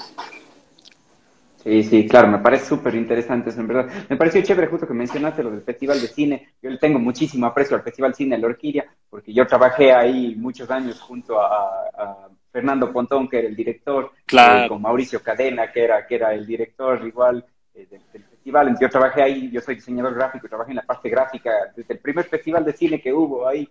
Sí, 1.62 1.82
sí, 1.82 2.08
claro, 2.08 2.28
me 2.28 2.38
parece 2.38 2.64
súper 2.64 2.94
interesante 2.94 3.50
eso, 3.50 3.60
en 3.60 3.68
verdad. 3.68 3.92
Me 4.08 4.16
pareció 4.16 4.40
chévere 4.40 4.68
justo 4.68 4.86
que 4.86 4.94
mencionaste 4.94 5.42
lo 5.42 5.50
del 5.50 5.62
Festival 5.62 6.00
de 6.00 6.06
Cine. 6.06 6.48
Yo 6.62 6.70
le 6.70 6.78
tengo 6.78 6.98
muchísimo 6.98 7.46
aprecio 7.46 7.76
al 7.76 7.82
Festival 7.82 8.14
Cine 8.14 8.38
la 8.38 8.46
Orquídea, 8.46 8.86
porque 9.10 9.34
yo 9.34 9.46
trabajé 9.46 9.92
ahí 9.92 10.34
muchos 10.36 10.70
años 10.70 10.98
junto 11.00 11.38
a, 11.38 12.28
Fernando 12.50 12.90
Pontón, 12.90 13.28
que 13.28 13.40
era 13.40 13.48
el 13.48 13.54
director, 13.54 14.12
claro. 14.24 14.70
con 14.70 14.82
Mauricio 14.82 15.22
Cadena, 15.22 15.70
que 15.70 15.84
era, 15.84 16.06
que 16.06 16.14
era 16.14 16.32
el 16.32 16.46
director 16.46 17.06
igual 17.06 17.44
eh, 17.74 17.86
del, 17.90 18.24
festival. 18.24 18.68
Entonces, 18.68 18.88
yo 18.88 18.90
trabajé 18.90 19.22
ahí, 19.22 19.50
yo 19.50 19.60
soy 19.60 19.74
diseñador 19.74 20.14
gráfico, 20.14 20.48
trabajé 20.48 20.70
en 20.70 20.76
la 20.76 20.82
parte 20.82 21.10
gráfica 21.10 21.50
desde 21.76 21.92
el 21.92 22.00
primer 22.00 22.24
festival 22.24 22.64
de 22.64 22.72
cine 22.72 23.00
que 23.00 23.12
hubo 23.12 23.46
ahí. 23.46 23.68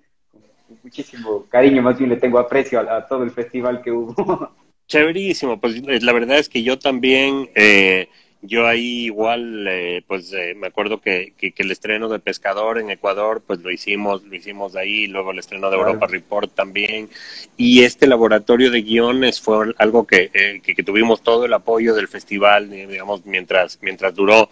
Muchísimo 0.83 1.45
cariño, 1.49 1.81
más 1.81 1.97
bien 1.97 2.09
le 2.09 2.17
tengo 2.17 2.39
aprecio 2.39 2.79
a 2.79 3.07
todo 3.07 3.23
el 3.23 3.31
festival 3.31 3.81
que 3.81 3.91
hubo. 3.91 4.51
Chéverísimo, 4.87 5.59
pues 5.59 5.75
eh, 5.85 5.99
la 6.01 6.13
verdad 6.13 6.39
es 6.39 6.47
que 6.47 6.63
yo 6.63 6.79
también, 6.79 7.49
eh, 7.55 8.07
yo 8.41 8.65
ahí 8.65 9.05
igual, 9.05 9.67
eh, 9.67 10.01
pues 10.07 10.31
eh, 10.31 10.53
me 10.55 10.67
acuerdo 10.67 11.01
que, 11.01 11.33
que, 11.37 11.53
el 11.57 11.71
estreno 11.71 12.07
de 12.07 12.19
Pescador 12.19 12.79
en 12.79 12.89
Ecuador, 12.89 13.43
pues 13.45 13.59
lo 13.59 13.69
hicimos, 13.69 14.23
lo 14.23 14.33
hicimos 14.33 14.77
ahí, 14.77 15.07
luego 15.07 15.31
el 15.31 15.39
estreno 15.39 15.69
de 15.69 15.75
Europa 15.75 16.07
Report 16.07 16.53
también, 16.53 17.09
y 17.57 17.83
este 17.83 18.07
laboratorio 18.07 18.71
de 18.71 18.81
guiones 18.81 19.41
fue 19.41 19.73
algo 19.77 20.07
que, 20.07 20.29
que, 20.63 20.75
que, 20.75 20.83
tuvimos 20.83 21.21
todo 21.21 21.45
el 21.45 21.53
apoyo 21.53 21.93
del 21.93 22.07
festival, 22.07 22.69
digamos, 22.69 23.25
mientras, 23.25 23.79
mientras 23.81 24.15
duró, 24.15 24.49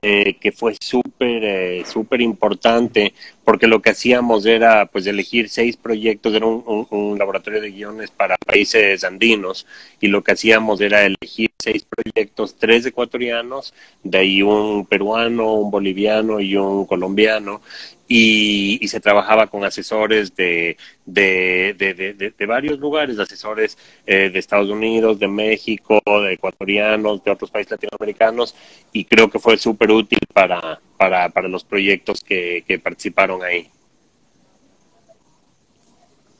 eh, 0.00 0.34
que 0.34 0.52
fue 0.52 0.76
súper, 0.80 1.42
eh, 1.42 1.82
súper 1.84 2.20
importante, 2.20 3.14
porque 3.48 3.66
lo 3.66 3.80
que 3.80 3.88
hacíamos 3.88 4.44
era 4.44 4.84
pues 4.84 5.06
elegir 5.06 5.48
seis 5.48 5.78
proyectos, 5.78 6.34
era 6.34 6.44
un, 6.44 7.16
laboratorio 7.18 7.62
de 7.62 7.70
guiones 7.70 8.10
para 8.10 8.36
países 8.36 9.04
andinos, 9.04 9.66
y 10.02 10.08
lo 10.08 10.22
que 10.22 10.32
hacíamos 10.32 10.82
era 10.82 11.06
elegir 11.06 11.50
seis 11.58 11.82
proyectos, 11.88 12.56
tres 12.58 12.84
ecuatorianos, 12.84 13.72
de 14.02 14.18
ahí 14.18 14.42
un 14.42 14.84
peruano, 14.84 15.54
un 15.54 15.70
boliviano 15.70 16.40
y 16.40 16.56
un 16.56 16.84
colombiano, 16.84 17.62
y, 18.06 18.76
y, 18.82 18.88
se 18.88 19.00
trabajaba 19.00 19.46
con 19.46 19.64
asesores 19.64 20.36
de, 20.36 20.76
de, 21.06 21.74
de, 21.78 22.34
de 22.36 22.46
varios 22.46 22.78
lugares, 22.78 23.18
asesores 23.18 23.78
eh, 24.06 24.28
de 24.28 24.38
Estados 24.38 24.68
Unidos, 24.68 25.18
de 25.18 25.28
México, 25.28 26.02
de 26.04 26.34
ecuatorianos, 26.34 27.24
de 27.24 27.30
otros 27.30 27.50
países 27.50 27.70
latinoamericanos, 27.70 28.54
y 28.92 29.06
creo 29.06 29.30
que 29.30 29.38
fue 29.38 29.56
súper 29.56 29.90
útil 29.90 30.20
para, 30.34 30.80
para, 30.98 31.30
para 31.30 31.48
los 31.48 31.64
proyectos 31.64 32.22
que, 32.22 32.64
que 32.66 32.78
participaron 32.78 33.42
ahí. 33.42 33.70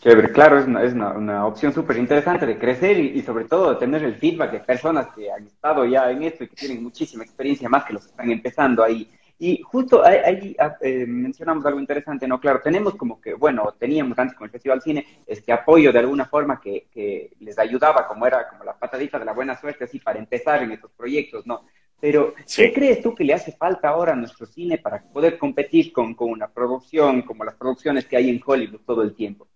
Chévere, 0.01 0.31
claro, 0.31 0.59
es 0.61 0.67
una, 0.67 0.85
es 0.85 0.93
una, 0.93 1.11
una 1.13 1.47
opción 1.47 1.73
súper 1.73 1.97
interesante 1.97 2.47
de 2.47 2.59
crecer 2.59 2.99
y, 3.01 3.21
sobre 3.23 3.47
todo 3.47 3.71
de 3.71 3.77
tener 3.77 4.05
el 4.05 4.15
feedback 4.17 4.53
de 4.53 4.61
personas 4.61 5.09
que 5.15 5.31
han 5.33 5.47
estado 5.47 5.85
ya 5.87 6.11
en 6.11 6.23
esto 6.23 6.45
y 6.45 6.49
que 6.49 6.57
tienen 6.57 6.83
muchísima 6.83 7.25
experiencia 7.25 7.69
más 7.69 7.85
que 7.85 7.95
los 7.95 8.05
que 8.05 8.11
están 8.11 8.31
empezando 8.31 8.85
ahí 8.85 9.11
Y 9.39 9.61
justo 9.63 10.05
ahí, 10.05 10.57
ah, 10.61 10.77
eh, 10.81 11.05
mencionamos 11.07 11.65
algo 11.67 11.81
interesante, 11.81 12.29
¿no? 12.29 12.41
Claro, 12.41 12.61
tenemos 12.63 12.97
como 12.97 13.21
que, 13.21 13.35
bueno, 13.35 13.75
teníamos 13.79 14.19
antes 14.19 14.37
con 14.37 14.47
el 14.47 14.53
Festival 14.53 14.83
Cine 14.83 15.07
este 15.27 15.53
apoyo 15.53 15.93
de 15.93 15.99
alguna 16.01 16.27
forma 16.27 16.61
que, 16.61 16.87
que 16.93 17.33
les 17.41 17.59
ayudaba, 17.59 18.07
como 18.09 18.27
era 18.27 18.49
como 18.49 18.65
la 18.65 18.79
patadita 18.79 19.19
de 19.19 19.25
la 19.25 19.33
buena 19.33 19.57
suerte, 19.57 19.85
así 19.85 20.01
para 20.01 20.19
empezar 20.21 20.63
en 20.63 20.73
estos 20.73 20.93
proyectos, 20.93 21.47
¿no? 21.47 21.65
Pero, 22.01 22.35
¿qué 22.55 22.73
crees 22.73 23.03
tú 23.03 23.15
que 23.15 23.25
le 23.25 23.35
hace 23.35 23.53
falta 23.53 23.89
ahora 23.89 24.13
a 24.13 24.17
nuestro 24.17 24.47
cine 24.47 24.79
para 24.79 25.03
poder 25.03 25.37
competir 25.37 25.93
con, 25.93 26.15
con 26.15 26.31
una 26.31 26.49
producción 26.49 27.23
como 27.23 27.45
las 27.45 27.57
producciones 27.57 28.07
que 28.07 28.17
hay 28.17 28.31
en 28.31 28.41
Hollywood 28.45 28.81
todo 28.87 29.03
el 29.03 29.15
tiempo? 29.15 29.49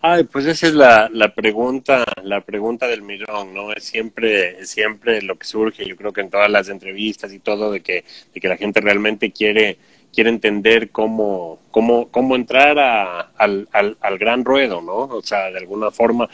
Ay, 0.00 0.24
pues 0.24 0.46
esa 0.46 0.66
es 0.66 0.74
la, 0.74 1.08
la 1.12 1.34
pregunta, 1.34 2.04
la 2.22 2.40
pregunta 2.40 2.86
del 2.86 3.02
millón, 3.02 3.54
¿no? 3.54 3.72
Es 3.72 3.84
siempre, 3.84 4.64
siempre 4.64 5.22
lo 5.22 5.36
que 5.36 5.46
surge, 5.46 5.86
yo 5.86 5.96
creo 5.96 6.12
que 6.12 6.20
en 6.20 6.30
todas 6.30 6.50
las 6.50 6.68
entrevistas 6.68 7.32
y 7.32 7.38
todo, 7.38 7.72
de 7.72 7.80
que, 7.80 8.04
de 8.32 8.40
que 8.40 8.48
la 8.48 8.56
gente 8.56 8.80
realmente 8.80 9.32
quiere, 9.32 9.78
quiere 10.12 10.30
entender 10.30 10.90
cómo, 10.90 11.58
cómo, 11.70 12.08
cómo 12.08 12.36
entrar 12.36 12.78
a, 12.78 13.20
al, 13.36 13.68
al, 13.72 13.96
al, 14.00 14.18
gran 14.18 14.44
ruedo, 14.44 14.80
¿no? 14.82 14.94
O 14.94 15.22
sea, 15.22 15.50
de 15.50 15.58
alguna 15.58 15.90
forma. 15.90 16.28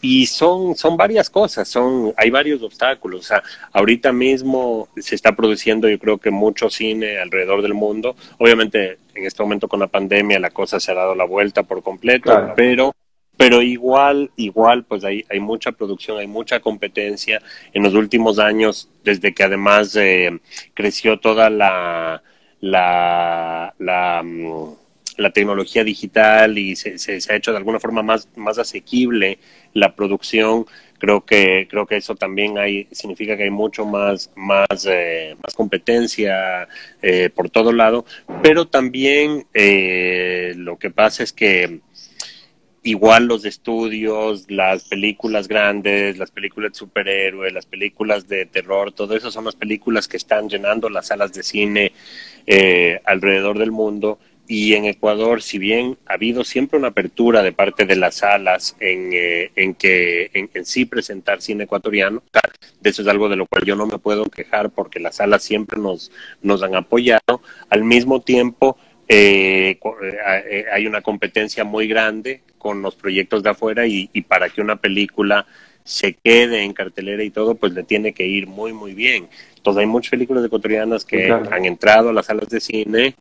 Y 0.00 0.26
son, 0.26 0.76
son 0.76 0.96
varias 0.96 1.30
cosas, 1.30 1.68
son, 1.68 2.14
hay 2.16 2.30
varios 2.30 2.62
obstáculos. 2.62 3.20
O 3.20 3.24
sea, 3.24 3.42
ahorita 3.72 4.12
mismo 4.12 4.88
se 4.96 5.14
está 5.14 5.34
produciendo, 5.34 5.88
yo 5.88 5.98
creo 5.98 6.18
que 6.18 6.30
mucho 6.30 6.70
cine 6.70 7.18
alrededor 7.18 7.62
del 7.62 7.74
mundo. 7.74 8.14
Obviamente, 8.38 8.98
en 9.14 9.26
este 9.26 9.42
momento 9.42 9.68
con 9.68 9.80
la 9.80 9.88
pandemia 9.88 10.38
la 10.38 10.50
cosa 10.50 10.78
se 10.78 10.92
ha 10.92 10.94
dado 10.94 11.14
la 11.14 11.24
vuelta 11.24 11.62
por 11.64 11.82
completo, 11.82 12.52
pero 12.56 12.94
pero 13.36 13.62
igual, 13.62 14.30
igual, 14.36 14.84
pues 14.84 15.02
hay, 15.02 15.24
hay 15.28 15.40
mucha 15.40 15.72
producción, 15.72 16.18
hay 16.18 16.28
mucha 16.28 16.60
competencia 16.60 17.42
en 17.72 17.82
los 17.82 17.94
últimos 17.94 18.38
años, 18.38 18.88
desde 19.02 19.34
que 19.34 19.42
además 19.42 19.96
eh, 19.96 20.38
creció 20.72 21.18
toda 21.18 21.50
la, 21.50 22.22
la, 22.64 23.74
la, 23.78 24.22
mm, 24.22 24.74
la, 25.18 25.30
tecnología 25.30 25.84
digital 25.84 26.56
y 26.56 26.76
se, 26.76 26.98
se, 26.98 27.20
ha 27.30 27.36
hecho 27.36 27.50
de 27.50 27.58
alguna 27.58 27.78
forma 27.78 28.02
más, 28.02 28.28
más 28.36 28.58
asequible 28.58 29.38
la 29.74 29.94
producción. 29.94 30.64
Creo 30.98 31.26
que, 31.26 31.66
creo 31.68 31.86
que 31.86 31.96
eso 31.96 32.14
también 32.14 32.56
hay, 32.56 32.88
significa 32.90 33.36
que 33.36 33.42
hay 33.42 33.50
mucho 33.50 33.84
más, 33.84 34.30
más, 34.34 34.86
eh, 34.88 35.36
más 35.42 35.54
competencia 35.54 36.66
eh, 37.02 37.28
por 37.28 37.50
todo 37.50 37.72
lado, 37.72 38.06
pero 38.42 38.66
también 38.66 39.46
eh, 39.52 40.54
lo 40.56 40.78
que 40.78 40.90
pasa 40.90 41.22
es 41.22 41.34
que 41.34 41.80
igual 42.84 43.26
los 43.26 43.44
estudios, 43.44 44.44
las 44.48 44.84
películas 44.84 45.48
grandes, 45.48 46.18
las 46.18 46.30
películas 46.30 46.72
de 46.72 46.78
superhéroes, 46.78 47.52
las 47.52 47.66
películas 47.66 48.28
de 48.28 48.46
terror, 48.46 48.92
todo 48.92 49.16
eso 49.16 49.30
son 49.30 49.46
las 49.46 49.56
películas 49.56 50.06
que 50.06 50.18
están 50.18 50.48
llenando 50.48 50.88
las 50.90 51.08
salas 51.08 51.32
de 51.32 51.42
cine 51.42 51.92
eh, 52.46 53.00
alrededor 53.04 53.58
del 53.58 53.72
mundo. 53.72 54.18
Y 54.46 54.74
en 54.74 54.84
Ecuador, 54.84 55.40
si 55.40 55.58
bien 55.58 55.96
ha 56.06 56.14
habido 56.14 56.44
siempre 56.44 56.78
una 56.78 56.88
apertura 56.88 57.42
de 57.42 57.52
parte 57.52 57.86
de 57.86 57.96
las 57.96 58.16
salas 58.16 58.76
en, 58.78 59.10
eh, 59.14 59.50
en 59.56 59.74
que 59.74 60.30
en, 60.34 60.66
sí 60.66 60.84
presentar 60.84 61.40
cine 61.40 61.64
ecuatoriano, 61.64 62.22
de 62.82 62.90
eso 62.90 63.00
es 63.00 63.08
algo 63.08 63.30
de 63.30 63.36
lo 63.36 63.46
cual 63.46 63.64
yo 63.64 63.74
no 63.74 63.86
me 63.86 63.98
puedo 63.98 64.26
quejar 64.26 64.68
porque 64.68 65.00
las 65.00 65.16
salas 65.16 65.42
siempre 65.42 65.80
nos, 65.80 66.12
nos 66.42 66.62
han 66.62 66.74
apoyado. 66.74 67.40
Al 67.70 67.84
mismo 67.84 68.20
tiempo, 68.20 68.76
eh, 69.08 69.78
eh, 70.50 70.64
hay 70.72 70.86
una 70.86 71.02
competencia 71.02 71.64
muy 71.64 71.86
grande 71.86 72.42
con 72.58 72.80
los 72.80 72.94
proyectos 72.94 73.42
de 73.42 73.50
afuera 73.50 73.86
y, 73.86 74.08
para 74.22 74.48
que 74.48 74.62
una 74.62 74.76
película 74.76 75.46
se 75.84 76.14
quede 76.14 76.62
en 76.62 76.72
cartelera 76.72 77.22
y 77.22 77.30
todo, 77.30 77.54
pues 77.54 77.72
le 77.74 77.84
tiene 77.84 78.14
que 78.14 78.26
ir 78.26 78.46
muy, 78.46 78.72
muy 78.72 78.94
bien. 78.94 79.28
Entonces 79.56 79.80
hay 79.80 79.86
muchas 79.86 80.10
películas 80.10 80.44
ecuatorianas 80.44 81.04
que 81.04 81.26
claro. 81.26 81.48
han 81.52 81.66
entrado 81.66 82.08
a 82.08 82.12
las 82.12 82.26
salas 82.26 82.48
de 82.48 82.60
cine, 82.60 83.14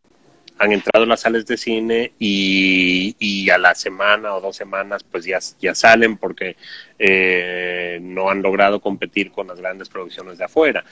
han 0.58 0.72
entrado 0.72 1.04
a 1.04 1.08
las 1.08 1.22
salas 1.22 1.46
de 1.46 1.58
cine 1.58 2.14
y, 2.20 3.16
y 3.20 3.50
a 3.50 3.58
la 3.58 3.76
semana 3.76 4.36
o 4.36 4.42
dos 4.42 4.56
semanas 4.56 5.04
pues 5.04 5.26
ya, 5.26 5.40
ya 5.60 5.76
salen 5.76 6.18
porque 6.18 6.56
eh, 6.98 8.00
no 8.02 8.30
han 8.30 8.42
logrado 8.42 8.80
competir 8.80 9.32
con 9.32 9.48
las 9.48 9.60
grandes 9.60 9.90
producciones 9.90 10.38
de 10.38 10.46
afuera 10.46 10.86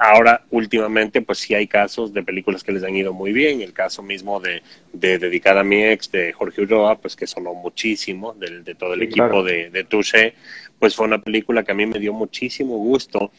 ahora 0.00 0.44
últimamente 0.50 1.22
pues 1.22 1.38
sí 1.38 1.54
hay 1.54 1.66
casos 1.66 2.12
de 2.12 2.22
películas 2.22 2.62
que 2.62 2.72
les 2.72 2.82
han 2.82 2.96
ido 2.96 3.12
muy 3.12 3.32
bien. 3.32 3.60
El 3.60 3.72
caso 3.72 4.02
mismo 4.02 4.40
de, 4.40 4.62
de 4.92 5.18
Dedicada 5.18 5.60
a 5.60 5.64
mi 5.64 5.82
ex 5.84 6.10
de 6.10 6.32
Jorge 6.32 6.62
Ulloa 6.62 6.98
pues 6.98 7.16
que 7.16 7.26
sonó 7.26 7.54
muchísimo 7.54 8.32
de, 8.34 8.62
de 8.62 8.74
todo 8.74 8.94
el 8.94 9.00
sí, 9.00 9.06
equipo 9.06 9.26
claro. 9.26 9.42
de, 9.42 9.70
de 9.70 9.84
Touché. 9.84 10.34
Pues 10.78 10.94
fue 10.94 11.06
una 11.06 11.22
película 11.22 11.64
que 11.64 11.72
a 11.72 11.74
mí 11.74 11.86
me 11.86 11.98
dio 11.98 12.12
muchísimo 12.12 12.76
gusto 12.76 13.30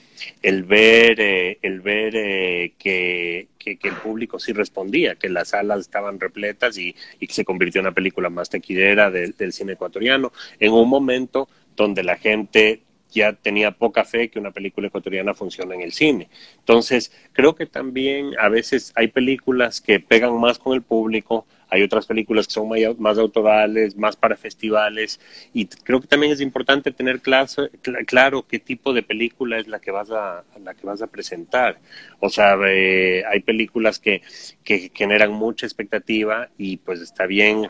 el 0.42 0.64
ver 0.64 1.20
eh, 1.20 1.60
el 1.62 1.82
ver 1.82 2.16
eh, 2.16 2.74
que, 2.80 3.50
que, 3.60 3.78
que, 3.78 3.88
el 3.90 3.96
público 3.96 4.40
sí 4.40 4.54
respondía 4.54 5.16
que 5.16 5.30
las 5.30 5.50
salas 5.50 5.82
estaban 5.82 6.20
repletas 6.20 6.78
y, 6.80 6.96
y 7.20 7.28
que 7.28 7.34
se 7.34 7.46
convirtió 7.46 7.80
en 7.80 7.88
una 7.88 7.94
película 7.94 8.30
más 8.32 8.50
tequidera 8.50 9.12
de, 9.12 9.34
del 9.38 9.54
cine 9.54 9.74
ecuatoriano. 9.74 10.32
En 10.60 10.74
un 10.74 10.90
momento 10.90 11.48
donde 11.76 12.04
la 12.04 12.18
gente 12.18 12.82
ya 13.18 13.34
tenía 13.34 13.72
poca 13.72 14.06
fe 14.06 14.30
que 14.30 14.40
una 14.40 14.52
película 14.52 14.88
ecuatoriana 14.88 15.34
funcione 15.34 15.76
en 15.76 15.82
el 15.82 15.92
cine. 15.92 16.30
Entonces, 16.60 17.12
creo 17.34 17.56
que 17.56 17.66
también 17.66 18.32
a 18.40 18.50
veces 18.50 18.94
hay 18.96 19.10
películas 19.10 19.82
que 19.82 20.00
pegan 20.00 20.40
más 20.40 20.60
con 20.60 20.74
el 20.74 20.82
público, 20.82 21.46
hay 21.70 21.84
otras 21.84 22.06
películas 22.06 22.48
que 22.48 22.54
son 22.54 22.70
más 22.98 23.18
autorales, 23.18 23.98
más 23.98 24.16
para 24.16 24.38
festivales, 24.38 25.20
y 25.54 25.66
creo 25.68 26.00
que 26.00 26.08
también 26.08 26.32
es 26.32 26.40
importante 26.40 26.92
tener 26.92 27.22
claro, 27.22 28.48
qué 28.48 28.60
tipo 28.60 28.94
de 28.94 29.04
película 29.04 29.60
es 29.60 29.68
la 29.68 29.80
que 29.80 29.92
vas 29.92 30.10
a, 30.12 30.44
la 30.64 30.74
que 30.74 30.86
vas 30.86 31.02
a 31.02 31.08
presentar. 31.08 31.80
O 32.20 32.30
sea, 32.30 32.58
eh, 32.68 33.24
hay 33.30 33.42
películas 33.42 34.00
que, 34.00 34.22
que 34.64 34.92
generan 34.94 35.32
mucha 35.32 35.66
expectativa 35.66 36.50
y 36.58 36.78
pues 36.78 37.02
está 37.02 37.26
bien 37.26 37.68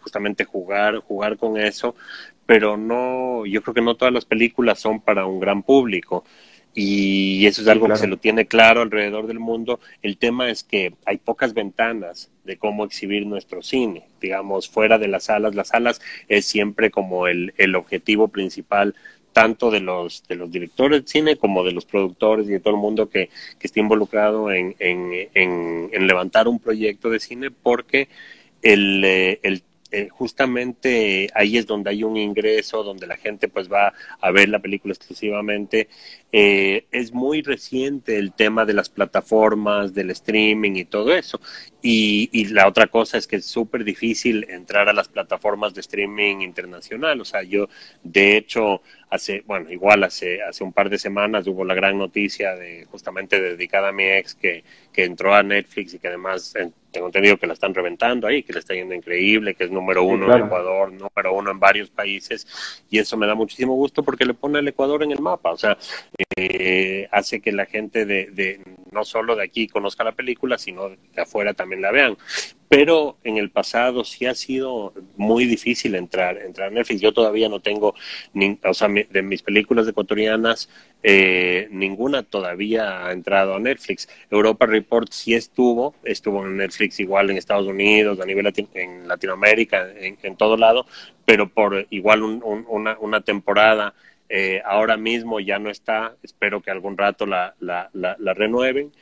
justamente 0.00 0.44
jugar, 0.44 0.96
jugar 0.98 1.36
con 1.36 1.58
eso, 1.58 1.94
pero 2.48 2.78
no, 2.78 3.44
yo 3.44 3.60
creo 3.60 3.74
que 3.74 3.82
no 3.82 3.96
todas 3.96 4.14
las 4.14 4.24
películas 4.24 4.80
son 4.80 5.02
para 5.02 5.26
un 5.26 5.38
gran 5.38 5.62
público. 5.62 6.24
Y 6.74 7.44
eso 7.44 7.60
es 7.60 7.68
algo 7.68 7.84
sí, 7.84 7.88
claro. 7.88 8.00
que 8.00 8.00
se 8.00 8.06
lo 8.06 8.16
tiene 8.16 8.46
claro 8.46 8.80
alrededor 8.80 9.26
del 9.26 9.38
mundo. 9.38 9.80
El 10.00 10.16
tema 10.16 10.48
es 10.48 10.64
que 10.64 10.94
hay 11.04 11.18
pocas 11.18 11.52
ventanas 11.52 12.30
de 12.44 12.56
cómo 12.56 12.86
exhibir 12.86 13.26
nuestro 13.26 13.60
cine. 13.60 14.04
Digamos, 14.18 14.66
fuera 14.70 14.96
de 14.96 15.08
las 15.08 15.24
salas, 15.24 15.54
las 15.54 15.68
salas 15.68 16.00
es 16.26 16.46
siempre 16.46 16.90
como 16.90 17.26
el, 17.26 17.52
el 17.58 17.76
objetivo 17.76 18.28
principal 18.28 18.94
tanto 19.34 19.70
de 19.70 19.80
los 19.80 20.26
de 20.26 20.36
los 20.36 20.50
directores 20.50 21.04
de 21.04 21.10
cine 21.10 21.36
como 21.36 21.64
de 21.64 21.72
los 21.72 21.84
productores 21.84 22.48
y 22.48 22.52
de 22.52 22.60
todo 22.60 22.72
el 22.72 22.80
mundo 22.80 23.10
que, 23.10 23.28
que 23.58 23.66
esté 23.66 23.80
involucrado 23.80 24.50
en, 24.50 24.74
en, 24.78 25.12
en, 25.34 25.90
en 25.92 26.06
levantar 26.06 26.48
un 26.48 26.60
proyecto 26.60 27.10
de 27.10 27.20
cine 27.20 27.50
porque 27.50 28.08
el, 28.62 29.04
eh, 29.04 29.38
el 29.42 29.62
eh, 29.90 30.08
justamente 30.10 31.28
ahí 31.34 31.56
es 31.56 31.66
donde 31.66 31.90
hay 31.90 32.04
un 32.04 32.16
ingreso, 32.16 32.82
donde 32.82 33.06
la 33.06 33.16
gente 33.16 33.48
pues 33.48 33.70
va 33.72 33.92
a 34.20 34.30
ver 34.30 34.48
la 34.48 34.58
película 34.58 34.92
exclusivamente. 34.92 35.88
Eh, 36.30 36.86
es 36.90 37.12
muy 37.12 37.40
reciente 37.40 38.18
el 38.18 38.32
tema 38.32 38.66
de 38.66 38.74
las 38.74 38.90
plataformas, 38.90 39.94
del 39.94 40.10
streaming 40.10 40.72
y 40.76 40.84
todo 40.84 41.14
eso. 41.14 41.40
Y, 41.80 42.28
y 42.32 42.46
la 42.46 42.68
otra 42.68 42.88
cosa 42.88 43.16
es 43.16 43.26
que 43.26 43.36
es 43.36 43.46
súper 43.46 43.84
difícil 43.84 44.44
entrar 44.50 44.88
a 44.88 44.92
las 44.92 45.08
plataformas 45.08 45.72
de 45.74 45.80
streaming 45.80 46.40
internacional. 46.40 47.20
O 47.20 47.24
sea, 47.24 47.42
yo 47.42 47.68
de 48.02 48.36
hecho 48.36 48.82
hace, 49.10 49.42
bueno, 49.46 49.70
igual 49.70 50.04
hace, 50.04 50.42
hace 50.42 50.64
un 50.64 50.72
par 50.72 50.90
de 50.90 50.98
semanas 50.98 51.46
hubo 51.46 51.64
la 51.64 51.74
gran 51.74 51.96
noticia 51.96 52.54
de 52.56 52.84
justamente 52.90 53.40
dedicada 53.40 53.88
a 53.88 53.92
mi 53.92 54.04
ex 54.04 54.34
que, 54.34 54.64
que 54.92 55.04
entró 55.04 55.34
a 55.34 55.42
Netflix 55.42 55.94
y 55.94 55.98
que 55.98 56.08
además 56.08 56.54
tengo 56.90 57.06
entendido 57.06 57.36
que 57.36 57.46
la 57.46 57.52
están 57.52 57.74
reventando 57.74 58.26
ahí, 58.26 58.42
que 58.42 58.52
le 58.52 58.60
está 58.60 58.74
yendo 58.74 58.94
increíble, 58.94 59.54
que 59.54 59.64
es 59.64 59.70
número 59.70 60.02
uno 60.04 60.24
sí, 60.24 60.26
claro. 60.26 60.40
en 60.40 60.46
Ecuador, 60.46 60.92
número 60.92 61.34
uno 61.34 61.50
en 61.50 61.60
varios 61.60 61.90
países, 61.90 62.46
y 62.90 62.98
eso 62.98 63.16
me 63.16 63.26
da 63.26 63.34
muchísimo 63.34 63.74
gusto 63.74 64.02
porque 64.02 64.24
le 64.24 64.34
pone 64.34 64.58
al 64.58 64.68
Ecuador 64.68 65.02
en 65.02 65.12
el 65.12 65.20
mapa, 65.20 65.52
o 65.52 65.56
sea, 65.56 65.76
eh, 66.36 67.08
hace 67.12 67.40
que 67.40 67.52
la 67.52 67.66
gente 67.66 68.04
de, 68.04 68.26
de, 68.32 68.60
no 68.90 69.04
solo 69.04 69.36
de 69.36 69.44
aquí 69.44 69.68
conozca 69.68 70.02
la 70.02 70.12
película, 70.12 70.58
sino 70.58 70.88
de 70.88 71.22
afuera 71.22 71.54
también 71.54 71.82
la 71.82 71.92
vean. 71.92 72.16
Pero 72.68 73.16
en 73.24 73.38
el 73.38 73.50
pasado 73.50 74.04
sí 74.04 74.26
ha 74.26 74.34
sido 74.34 74.92
muy 75.16 75.46
difícil 75.46 75.94
entrar, 75.94 76.36
entrar 76.38 76.68
a 76.68 76.70
Netflix. 76.70 77.00
Yo 77.00 77.12
todavía 77.12 77.48
no 77.48 77.60
tengo, 77.60 77.94
ni, 78.34 78.58
o 78.62 78.74
sea, 78.74 78.88
de 78.88 79.22
mis 79.22 79.42
películas 79.42 79.88
ecuatorianas, 79.88 80.68
eh, 81.02 81.68
ninguna 81.70 82.24
todavía 82.24 83.06
ha 83.06 83.12
entrado 83.12 83.54
a 83.54 83.60
Netflix. 83.60 84.08
Europa 84.30 84.66
Report 84.66 85.10
sí 85.12 85.34
estuvo, 85.34 85.94
estuvo 86.02 86.44
en 86.44 86.58
Netflix 86.58 87.00
igual 87.00 87.30
en 87.30 87.38
Estados 87.38 87.66
Unidos, 87.66 88.20
a 88.20 88.26
nivel 88.26 88.52
en 88.74 89.08
Latinoamérica, 89.08 89.90
en, 89.96 90.18
en, 90.22 90.36
todo 90.36 90.56
lado, 90.56 90.84
pero 91.24 91.48
por 91.48 91.86
igual 91.90 92.22
un, 92.22 92.42
un, 92.44 92.66
una, 92.68 92.98
una 92.98 93.20
temporada 93.22 93.94
eh, 94.28 94.60
ahora 94.64 94.96
mismo 94.96 95.40
ya 95.40 95.58
no 95.58 95.70
está, 95.70 96.14
espero 96.22 96.60
que 96.60 96.70
algún 96.70 96.98
rato 96.98 97.26
la, 97.26 97.54
la, 97.60 97.88
la, 97.92 98.16
la 98.18 98.34
renueven, 98.34 98.92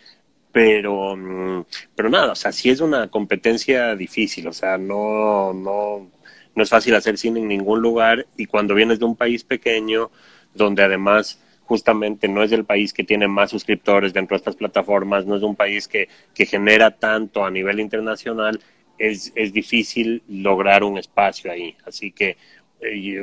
pero, 0.52 1.16
mm, 1.16 1.64
pero 1.94 2.08
nada, 2.08 2.32
o 2.32 2.34
sea, 2.34 2.52
sí 2.52 2.70
es 2.70 2.80
una 2.80 3.08
competencia 3.08 3.94
difícil, 3.96 4.46
o 4.48 4.52
sea, 4.52 4.78
no, 4.78 5.52
no, 5.52 6.10
no 6.54 6.62
es 6.62 6.70
fácil 6.70 6.94
hacer 6.94 7.18
cine 7.18 7.40
en 7.40 7.48
ningún 7.48 7.82
lugar 7.82 8.26
y 8.36 8.46
cuando 8.46 8.74
vienes 8.74 8.98
de 8.98 9.04
un 9.04 9.16
país 9.16 9.44
pequeño, 9.44 10.10
donde 10.54 10.82
además 10.82 11.40
justamente 11.64 12.28
no 12.28 12.42
es 12.42 12.52
el 12.52 12.64
país 12.64 12.92
que 12.92 13.04
tiene 13.04 13.26
más 13.26 13.50
suscriptores 13.50 14.12
dentro 14.12 14.36
de 14.36 14.38
estas 14.38 14.56
plataformas, 14.56 15.26
no 15.26 15.36
es 15.36 15.42
un 15.42 15.56
país 15.56 15.88
que, 15.88 16.08
que 16.32 16.46
genera 16.46 16.92
tanto 16.92 17.44
a 17.44 17.50
nivel 17.50 17.80
internacional, 17.80 18.60
es, 18.98 19.32
es 19.34 19.52
difícil 19.52 20.22
lograr 20.28 20.84
un 20.84 20.96
espacio 20.96 21.50
ahí. 21.50 21.76
Así 21.84 22.12
que 22.12 22.36
y 22.80 23.16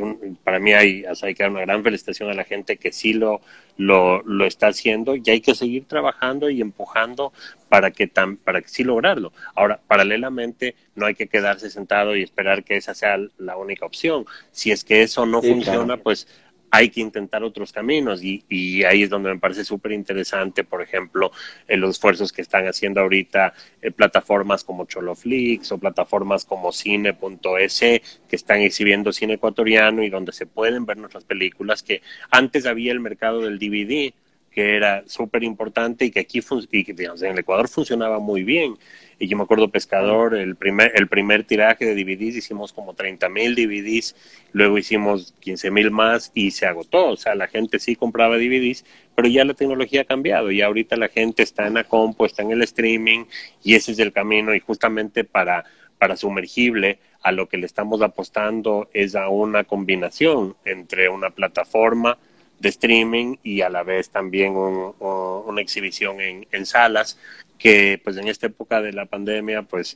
para 0.44 0.60
mí 0.60 0.74
hay, 0.74 1.04
hay 1.06 1.36
que 1.36 1.44
dar 1.44 1.52
una 1.52 1.62
gran 1.62 1.84
felicitación 1.84 2.30
a 2.30 2.34
la 2.34 2.44
gente 2.44 2.78
que 2.78 2.92
sí 2.92 3.14
lo, 3.14 3.42
lo, 3.78 4.22
lo, 4.24 4.46
está 4.46 4.68
haciendo 4.68 5.16
y 5.16 5.24
hay 5.30 5.42
que 5.42 5.56
seguir 5.56 5.86
trabajando 5.86 6.50
y 6.50 6.62
empujando 6.62 7.32
para 7.70 7.92
que, 7.92 8.08
tan, 8.08 8.38
para 8.38 8.62
que 8.62 8.70
sí 8.70 8.84
lograrlo. 8.84 9.32
Ahora, 9.56 9.80
paralelamente, 9.88 10.76
no 10.96 11.06
hay 11.06 11.16
que 11.16 11.28
quedarse 11.28 11.70
sentado 11.70 12.16
y 12.16 12.24
esperar 12.24 12.64
que 12.64 12.78
esa 12.78 12.94
sea 12.94 13.18
la 13.38 13.58
única 13.58 13.86
opción. 13.86 14.26
Si 14.52 14.72
es 14.72 14.84
que 14.84 15.04
eso 15.04 15.26
no 15.26 15.42
funciona, 15.42 15.98
pues 15.98 16.28
hay 16.76 16.90
que 16.90 17.02
intentar 17.02 17.44
otros 17.44 17.72
caminos 17.72 18.24
y, 18.24 18.44
y 18.50 18.84
ahí 18.84 19.04
es 19.04 19.10
donde 19.12 19.32
me 19.32 19.40
parece 19.40 19.64
súper 19.64 19.92
interesante, 19.92 20.64
por 20.64 20.82
ejemplo, 20.82 21.32
los 21.68 21.92
esfuerzos 21.92 22.34
que 22.34 22.42
están 22.42 22.66
haciendo 22.66 23.00
ahorita 23.00 23.54
eh, 23.80 23.92
plataformas 23.92 24.64
como 24.64 24.86
Choloflix 24.86 25.72
o 25.72 25.78
plataformas 25.78 26.46
como 26.46 26.72
cine.es 26.72 27.80
que 27.80 28.36
están 28.36 28.62
exhibiendo 28.62 29.14
cine 29.14 29.36
ecuatoriano 29.36 30.02
y 30.02 30.10
donde 30.10 30.32
se 30.32 30.48
pueden 30.48 30.88
ver 30.88 30.98
nuestras 30.98 31.26
películas, 31.26 31.84
que 31.84 32.02
antes 32.32 32.66
había 32.66 32.92
el 32.92 33.02
mercado 33.02 33.42
del 33.42 33.60
DVD, 33.60 34.12
que 34.50 34.76
era 34.76 35.04
súper 35.06 35.44
importante 35.44 36.06
y 36.06 36.12
que 36.12 36.22
aquí 36.22 36.42
digamos, 36.42 37.22
en 37.22 37.34
el 37.34 37.40
Ecuador 37.40 37.68
funcionaba 37.68 38.18
muy 38.18 38.42
bien. 38.42 38.80
Y 39.20 39.28
yo 39.28 39.38
me 39.38 39.44
acuerdo 39.44 39.70
Pescador, 39.70 40.36
el 40.36 40.56
primer, 40.56 40.92
el 40.96 41.08
primer 41.08 41.44
tiraje 41.44 41.86
de 41.86 41.96
DVDs 41.96 42.36
hicimos 42.36 42.74
como 42.74 42.94
30 42.94 43.30
mil 43.30 43.56
DVDs, 43.56 44.16
luego 44.52 44.78
hicimos 44.78 45.34
15 45.40 45.72
mil 45.72 45.92
más 45.92 46.32
y 46.34 46.52
se 46.52 46.66
agotó. 46.66 47.10
O 47.10 47.18
sea, 47.18 47.36
la 47.36 47.48
gente 47.48 47.80
sí 47.80 47.96
compraba 47.96 48.38
DVDs, 48.38 48.86
pero 49.16 49.28
ya 49.28 49.46
la 49.46 49.54
tecnología 49.54 50.02
ha 50.02 50.06
cambiado 50.06 50.52
y 50.52 50.62
ahorita 50.62 50.96
la 50.96 51.10
gente 51.10 51.44
está 51.44 51.68
en 51.68 51.76
la 51.76 51.84
compu, 51.84 52.26
está 52.26 52.44
en 52.44 52.52
el 52.52 52.62
streaming 52.64 53.26
y 53.64 53.76
ese 53.76 53.92
es 53.92 54.00
el 54.00 54.12
camino 54.12 54.54
y 54.54 54.60
justamente 54.60 55.24
para, 55.24 55.66
para 55.98 56.18
sumergible 56.18 57.00
a 57.22 57.32
lo 57.32 57.48
que 57.48 57.58
le 57.58 57.66
estamos 57.66 58.02
apostando 58.02 58.90
es 58.94 59.16
a 59.16 59.30
una 59.30 59.64
combinación 59.64 60.56
entre 60.66 61.10
una 61.10 61.30
plataforma, 61.30 62.18
de 62.64 62.70
streaming 62.70 63.36
y 63.44 63.62
a 63.62 63.70
la 63.70 63.84
vez 63.84 64.10
también 64.10 64.56
una 64.56 65.62
exhibición 65.62 66.18
en, 66.22 66.66
salas 66.66 67.20
que 67.64 67.98
pues 68.04 68.18
en 68.18 68.28
esta 68.28 68.48
época 68.48 68.82
de 68.82 68.92
la 68.92 69.06
pandemia 69.06 69.62
pues 69.62 69.96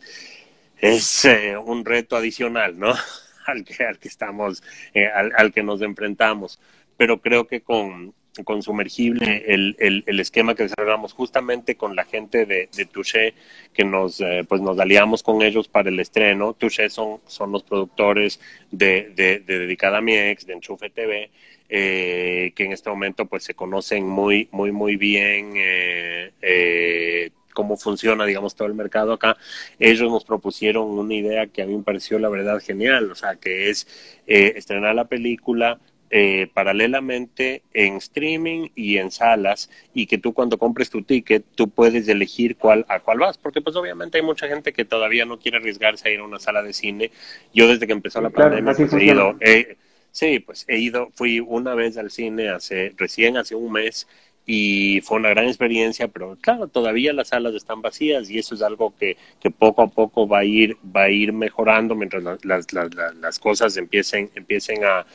es 0.79 1.25
eh, 1.25 1.57
un 1.57 1.83
reto 1.83 2.15
adicional, 2.15 2.79
¿no? 2.79 2.93
al 3.45 3.65
que, 3.65 3.83
al 3.83 3.99
que 3.99 4.07
estamos, 4.07 4.63
eh, 4.93 5.07
al, 5.07 5.51
que 5.51 5.63
nos 5.63 5.81
enfrentamos. 5.81 6.61
Pero 6.95 7.19
creo 7.19 7.45
que 7.45 7.59
con, 7.59 8.13
con 8.45 8.63
Sumergible, 8.63 9.43
el, 9.47 9.75
el, 9.79 10.05
el, 10.07 10.19
esquema 10.21 10.55
que 10.55 10.63
desarrollamos 10.63 11.11
justamente 11.11 11.75
con 11.75 11.93
la 11.93 12.05
gente 12.05 12.45
de, 12.45 12.69
de 12.73 12.85
Touché, 12.85 13.33
que 13.73 13.83
nos, 13.83 14.21
eh, 14.21 14.45
pues 14.47 14.61
nos 14.61 14.79
aliamos 14.79 15.21
con 15.21 15.41
ellos 15.41 15.67
para 15.67 15.89
el 15.89 15.99
estreno. 15.99 16.53
Touché 16.53 16.89
son, 16.89 17.19
son 17.27 17.51
los 17.51 17.63
productores 17.63 18.39
de, 18.71 19.11
de, 19.13 19.39
de 19.39 19.59
Dedicada 19.59 19.97
a 19.97 20.01
mi 20.01 20.15
ex, 20.15 20.45
de 20.45 20.53
Enchufe 20.53 20.89
TV, 20.89 21.29
eh, 21.67 22.53
que 22.55 22.63
en 22.63 22.71
este 22.71 22.89
momento 22.89 23.25
pues 23.25 23.43
se 23.43 23.55
conocen 23.55 24.07
muy, 24.07 24.47
muy, 24.51 24.71
muy 24.71 24.95
bien 24.95 25.51
eh, 25.57 26.31
eh, 26.41 27.31
cómo 27.57 27.75
funciona, 27.75 28.23
digamos, 28.23 28.53
todo 28.53 28.67
el 28.67 28.75
mercado 28.75 29.13
acá. 29.13 29.35
Ellos 29.79 30.11
nos 30.11 30.23
propusieron 30.23 30.85
una 30.91 31.15
idea 31.15 31.47
que 31.47 31.63
a 31.63 31.65
mí 31.65 31.75
me 31.75 31.81
pareció 31.81 32.19
la 32.19 32.29
verdad 32.29 32.61
genial, 32.61 33.09
o 33.09 33.15
sea, 33.15 33.37
que 33.37 33.71
es 33.71 33.87
eh, 34.27 34.53
estrenar 34.57 34.93
la 34.93 35.05
película 35.05 35.79
eh, 36.11 36.51
paralelamente 36.53 37.63
en 37.73 37.95
streaming 37.95 38.69
y 38.75 38.97
en 38.97 39.09
salas 39.09 39.71
y 39.91 40.05
que 40.05 40.19
tú 40.19 40.33
cuando 40.33 40.59
compres 40.59 40.91
tu 40.91 41.01
ticket 41.01 41.43
tú 41.55 41.67
puedes 41.67 42.07
elegir 42.07 42.55
cuál 42.55 42.85
a 42.87 43.01
cuál 43.01 43.19
vas 43.19 43.37
porque 43.37 43.59
pues 43.59 43.75
obviamente 43.75 44.17
hay 44.17 44.23
mucha 44.23 44.47
gente 44.47 44.71
que 44.71 44.85
todavía 44.85 45.25
no 45.25 45.37
quiere 45.37 45.57
arriesgarse 45.57 46.07
a 46.07 46.11
ir 46.13 46.21
a 46.21 46.23
una 46.23 46.39
sala 46.39 46.63
de 46.63 46.71
cine 46.71 47.11
yo 47.53 47.67
desde 47.67 47.87
que 47.87 47.91
empezó 47.91 48.21
la 48.21 48.29
claro, 48.29 48.51
pandemia 48.51 48.73
pues, 48.73 48.93
he 48.93 49.03
ido 49.03 49.35
eh, 49.41 49.75
Sí, 50.17 50.39
pues 50.39 50.65
he 50.67 50.79
ido, 50.79 51.11
fui 51.13 51.39
una 51.39 51.75
vez 51.75 51.95
al 51.95 52.09
cine 52.09 52.49
hace, 52.49 52.91
recién 52.97 53.37
hace 53.37 53.53
un 53.53 53.71
mes 53.71 54.07
y 54.49 55.01
fue 55.01 55.17
una 55.17 55.29
gran 55.29 55.45
experiencia, 55.47 56.07
pero 56.07 56.37
claro, 56.39 56.67
todavía 56.69 57.11
las 57.11 57.27
salas 57.27 57.53
están 57.53 57.81
vacías 57.81 58.29
y 58.29 58.39
eso 58.39 58.55
es 58.55 58.61
algo 58.61 58.95
que, 58.97 59.17
que 59.41 59.51
poco 59.51 59.81
a 59.81 59.87
poco 59.89 60.25
va 60.25 60.39
a 60.39 60.45
ir, 60.45 60.77
va 60.95 61.03
a 61.03 61.09
ir 61.09 61.33
mejorando 61.33 61.95
mientras 61.95 62.23
las, 62.23 62.45
las, 62.45 62.71
las, 62.73 63.15
las 63.17 63.39
cosas 63.39 63.75
empiecen, 63.75 64.31
empiecen 64.35 64.85
a, 64.85 65.05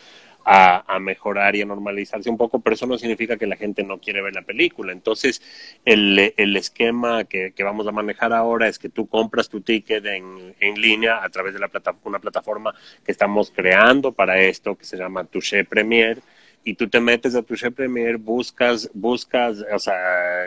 a, 0.44 0.98
mejorar 0.98 1.56
y 1.56 1.62
a 1.62 1.64
normalizarse 1.64 2.28
un 2.28 2.36
poco, 2.36 2.60
pero 2.60 2.74
eso 2.74 2.86
no 2.86 2.98
significa 2.98 3.38
que 3.38 3.46
la 3.46 3.56
gente 3.56 3.82
no 3.84 3.98
quiere 3.98 4.20
ver 4.20 4.34
la 4.34 4.42
película. 4.42 4.92
Entonces, 4.92 5.40
el, 5.84 6.34
el 6.36 6.56
esquema 6.56 7.24
que, 7.24 7.52
que, 7.52 7.64
vamos 7.64 7.86
a 7.86 7.92
manejar 7.92 8.32
ahora 8.32 8.68
es 8.68 8.78
que 8.78 8.88
tú 8.88 9.06
compras 9.06 9.48
tu 9.48 9.60
ticket 9.60 10.04
en, 10.04 10.54
en 10.60 10.80
línea 10.80 11.24
a 11.24 11.28
través 11.30 11.54
de 11.54 11.60
la 11.60 11.68
plata, 11.68 11.94
una 12.04 12.18
plataforma 12.18 12.74
que 13.04 13.12
estamos 13.12 13.50
creando 13.50 14.12
para 14.12 14.40
esto, 14.40 14.76
que 14.76 14.84
se 14.84 14.96
llama 14.96 15.24
Touché 15.24 15.64
Premier, 15.64 16.20
y 16.64 16.74
tú 16.74 16.88
te 16.88 17.00
metes 17.00 17.34
a 17.34 17.42
Touché 17.42 17.70
Premier, 17.70 18.16
buscas, 18.16 18.90
buscas, 18.94 19.64
o 19.72 19.78
sea, 19.78 19.94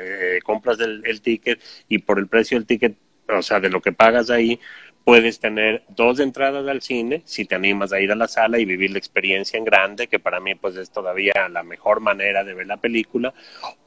eh, 0.01 0.39
compras 0.43 0.79
el, 0.79 1.03
el 1.05 1.21
ticket 1.21 1.61
y 1.87 1.99
por 1.99 2.19
el 2.19 2.27
precio 2.27 2.57
del 2.57 2.65
ticket, 2.65 2.95
o 3.29 3.41
sea, 3.41 3.59
de 3.59 3.69
lo 3.69 3.81
que 3.81 3.91
pagas 3.91 4.29
ahí, 4.29 4.59
puedes 5.05 5.39
tener 5.39 5.83
dos 5.89 6.19
entradas 6.19 6.67
al 6.67 6.81
cine 6.81 7.21
si 7.25 7.45
te 7.45 7.55
animas 7.55 7.93
a 7.93 7.99
ir 7.99 8.11
a 8.11 8.15
la 8.15 8.27
sala 8.27 8.57
y 8.57 8.65
vivir 8.65 8.91
la 8.91 8.97
experiencia 8.97 9.57
en 9.57 9.63
grande, 9.63 10.07
que 10.07 10.19
para 10.19 10.39
mí 10.39 10.55
pues 10.55 10.75
es 10.75 10.89
todavía 10.89 11.33
la 11.49 11.63
mejor 11.63 12.01
manera 12.01 12.43
de 12.43 12.55
ver 12.55 12.65
la 12.65 12.77
película, 12.77 13.33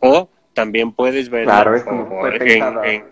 o 0.00 0.28
también 0.54 0.92
puedes 0.92 1.28
ver 1.28 1.44
claro, 1.44 1.74
es 1.74 1.82
como 1.82 2.26
en, 2.26 2.62
en, 2.84 3.04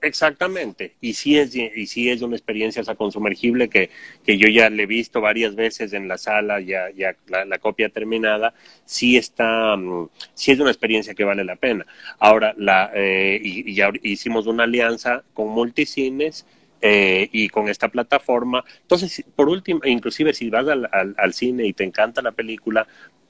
exactamente, 0.00 0.94
y 1.00 1.14
sí 1.14 1.38
es 1.38 1.54
y 1.54 1.86
sí 1.86 2.10
es 2.10 2.22
una 2.22 2.36
experiencia 2.36 2.82
esa 2.82 2.94
con 2.94 3.12
sumergible 3.12 3.68
que, 3.68 3.90
que 4.24 4.38
yo 4.38 4.48
ya 4.48 4.70
le 4.70 4.84
he 4.84 4.86
visto 4.86 5.20
varias 5.20 5.54
veces 5.54 5.92
en 5.92 6.08
la 6.08 6.18
sala, 6.18 6.60
ya, 6.60 6.90
ya 6.90 7.16
la, 7.26 7.58
copia 7.58 7.88
terminada, 7.88 8.54
sí 8.84 9.16
está, 9.16 9.74
um, 9.74 10.08
sí 10.34 10.52
es 10.52 10.60
una 10.60 10.70
experiencia 10.70 11.14
que 11.14 11.24
vale 11.24 11.44
la 11.44 11.56
pena. 11.56 11.86
Ahora, 12.18 12.54
la, 12.56 12.90
eh, 12.94 13.40
y, 13.42 13.70
y 13.70 13.74
ya 13.74 13.90
hicimos 14.02 14.46
una 14.46 14.64
alianza 14.64 15.24
con 15.34 15.48
multicines, 15.48 16.46
eh, 16.80 17.28
y 17.32 17.48
con 17.48 17.68
esta 17.68 17.88
plataforma. 17.88 18.64
Entonces, 18.82 19.24
por 19.34 19.48
último, 19.48 19.80
inclusive 19.84 20.32
si 20.32 20.48
vas 20.48 20.68
al, 20.68 20.88
al, 20.92 21.34
cine 21.34 21.66
y 21.66 21.72
te 21.72 21.82
encanta 21.82 22.22
la 22.22 22.30
película, 22.30 22.86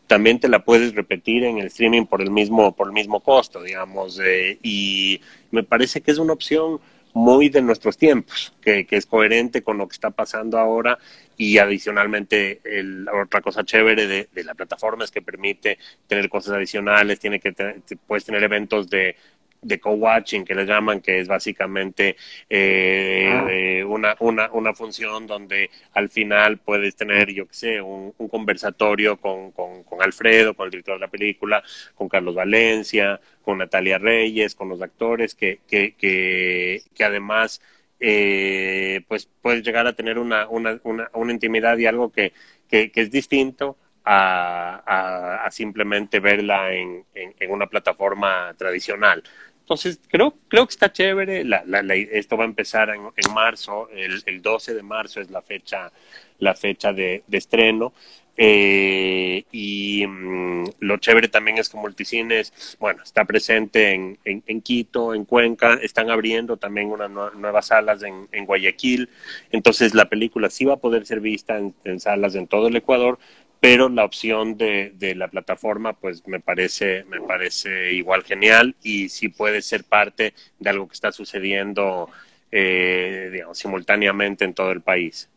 también 0.08 0.40
te 0.40 0.48
la 0.48 0.64
puedes 0.64 0.94
repetir 0.94 1.44
en 1.44 1.58
el 1.58 1.66
streaming 1.66 2.06
por 2.06 2.22
el 2.22 2.30
mismo, 2.30 2.74
por 2.74 2.88
el 2.88 2.92
mismo 2.92 3.20
costo, 3.20 3.62
digamos. 3.62 4.18
Eh, 4.24 4.58
y 4.62 5.20
me 5.52 5.62
parece 5.62 6.00
que 6.00 6.10
es 6.10 6.18
una 6.18 6.32
opción 6.32 6.80
muy 7.12 7.48
de 7.48 7.62
nuestros 7.62 7.96
tiempos, 7.96 8.52
que, 8.60 8.86
que, 8.86 8.96
es 8.96 9.06
coherente 9.06 9.62
con 9.62 9.78
lo 9.78 9.86
que 9.86 9.94
está 9.94 10.10
pasando 10.10 10.58
ahora 10.58 10.98
y 11.36 11.58
adicionalmente 11.58 12.60
el, 12.64 13.06
otra 13.08 13.40
cosa 13.40 13.64
chévere 13.64 14.06
de, 14.06 14.28
de, 14.32 14.44
la 14.44 14.54
plataforma 14.54 15.04
es 15.04 15.10
que 15.10 15.22
permite 15.22 15.78
tener 16.06 16.28
cosas 16.28 16.54
adicionales, 16.54 17.18
tiene 17.18 17.40
que 17.40 17.52
te, 17.52 17.82
puedes 18.06 18.24
tener 18.24 18.42
eventos 18.42 18.88
de 18.88 19.16
de 19.60 19.80
co-watching 19.80 20.44
que 20.44 20.54
le 20.54 20.64
llaman, 20.64 21.00
que 21.00 21.20
es 21.20 21.28
básicamente 21.28 22.16
eh, 22.48 23.30
ah. 23.32 23.46
eh, 23.50 23.84
una, 23.84 24.16
una, 24.20 24.50
una 24.52 24.74
función 24.74 25.26
donde 25.26 25.70
al 25.92 26.08
final 26.08 26.58
puedes 26.58 26.96
tener, 26.96 27.32
yo 27.32 27.46
qué 27.46 27.54
sé, 27.54 27.80
un, 27.80 28.14
un 28.16 28.28
conversatorio 28.28 29.16
con, 29.16 29.52
con, 29.52 29.82
con, 29.84 30.02
Alfredo, 30.02 30.54
con 30.54 30.66
el 30.66 30.70
director 30.70 30.94
de 30.94 31.00
la 31.00 31.10
película, 31.10 31.62
con 31.94 32.08
Carlos 32.08 32.34
Valencia, 32.34 33.20
con 33.42 33.58
Natalia 33.58 33.98
Reyes, 33.98 34.54
con 34.54 34.68
los 34.68 34.80
actores, 34.82 35.34
que, 35.34 35.60
que, 35.66 35.94
que, 35.94 36.82
que 36.94 37.04
además 37.04 37.60
eh, 38.00 39.00
pues 39.08 39.28
puedes 39.42 39.62
llegar 39.64 39.86
a 39.86 39.92
tener 39.92 40.18
una, 40.18 40.48
una, 40.48 40.78
una, 40.84 41.10
una 41.14 41.32
intimidad 41.32 41.76
y 41.78 41.86
algo 41.86 42.12
que, 42.12 42.32
que, 42.68 42.90
que 42.92 43.00
es 43.00 43.10
distinto 43.10 43.76
a, 44.04 44.82
a, 44.86 45.44
a, 45.44 45.50
simplemente 45.50 46.20
verla 46.20 46.72
en, 46.72 47.04
en, 47.14 47.34
en, 47.38 47.50
una 47.50 47.66
plataforma 47.66 48.54
tradicional. 48.56 49.22
Entonces, 49.68 50.00
creo, 50.08 50.34
creo 50.48 50.66
que 50.66 50.70
está 50.70 50.90
chévere. 50.90 51.44
La, 51.44 51.62
la, 51.66 51.82
la, 51.82 51.94
esto 51.94 52.38
va 52.38 52.44
a 52.44 52.46
empezar 52.46 52.88
en, 52.88 53.02
en 53.14 53.34
marzo, 53.34 53.90
el, 53.90 54.22
el, 54.24 54.40
12 54.40 54.72
de 54.72 54.82
marzo 54.82 55.20
es 55.20 55.30
la 55.30 55.42
fecha, 55.42 55.92
la 56.38 56.54
fecha 56.54 56.94
de, 56.94 57.22
de 57.26 57.36
estreno. 57.36 57.92
Eh, 58.40 59.44
y 59.50 60.06
mmm, 60.06 60.64
lo 60.78 60.96
chévere 60.98 61.26
también 61.26 61.58
es 61.58 61.68
que 61.68 61.76
Multicines, 61.76 62.76
bueno, 62.78 63.02
está 63.02 63.24
presente 63.24 63.92
en, 63.92 64.16
en, 64.24 64.60
Quito, 64.62 65.12
en 65.12 65.24
Cuenca, 65.24 65.74
están 65.82 66.08
abriendo 66.08 66.56
también 66.56 66.88
unas 66.88 67.10
nuevas 67.10 67.66
salas 67.66 68.00
en, 68.04 68.28
en, 68.30 68.46
Guayaquil, 68.46 69.08
entonces 69.50 69.92
la 69.92 70.08
película 70.08 70.50
sí 70.50 70.64
va 70.64 70.74
a 70.74 70.76
poder 70.76 71.04
ser 71.04 71.18
vista 71.18 71.58
en, 71.58 71.74
en 71.82 71.98
salas 71.98 72.36
en 72.36 72.46
todo 72.46 72.68
el 72.68 72.76
Ecuador, 72.76 73.18
pero 73.58 73.88
la 73.88 74.04
opción 74.04 74.56
de, 74.56 74.92
de, 74.94 75.16
la 75.16 75.26
plataforma 75.26 75.94
pues 75.94 76.24
me 76.28 76.38
parece 76.38 77.02
me 77.04 77.20
parece 77.20 77.92
igual 77.92 78.22
genial 78.22 78.76
y 78.84 79.08
sí 79.08 79.30
puede 79.30 79.62
ser 79.62 79.82
parte 79.82 80.32
de 80.60 80.70
algo 80.70 80.86
que 80.86 80.94
está 80.94 81.10
sucediendo 81.10 82.08
eh, 82.52 83.30
digamos 83.32 83.58
simultáneamente 83.58 84.44
en 84.44 84.54
todo 84.54 84.70
el 84.70 84.80
país 84.80 85.28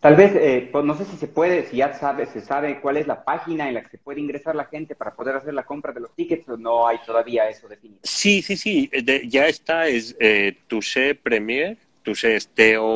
Tal 0.00 0.16
vez, 0.16 0.32
eh, 0.34 0.68
pues 0.72 0.82
no 0.86 0.96
sé 0.96 1.04
si 1.04 1.18
se 1.18 1.26
puede, 1.28 1.66
si 1.66 1.76
ya 1.76 1.92
sabe, 1.92 2.24
se 2.24 2.40
sabe 2.40 2.80
cuál 2.80 2.96
es 2.96 3.06
la 3.06 3.22
página 3.22 3.68
en 3.68 3.74
la 3.74 3.82
que 3.82 3.90
se 3.90 3.98
puede 3.98 4.18
ingresar 4.18 4.56
la 4.56 4.64
gente 4.64 4.94
para 4.94 5.14
poder 5.14 5.36
hacer 5.36 5.52
la 5.52 5.64
compra 5.64 5.92
de 5.92 6.00
los 6.00 6.14
tickets 6.14 6.48
o 6.48 6.56
no 6.56 6.88
hay 6.88 6.96
todavía 7.04 7.50
eso 7.50 7.68
definido. 7.68 8.00
Sí, 8.02 8.40
sí, 8.40 8.56
sí, 8.56 8.90
ya 9.28 9.46
está, 9.46 9.88
es 9.88 10.16
eh, 10.18 10.56
Touché 10.68 11.14
Premier, 11.14 11.76
Touché 12.02 12.34
es 12.36 12.48
T-O-U-C-H-E, 12.48 12.94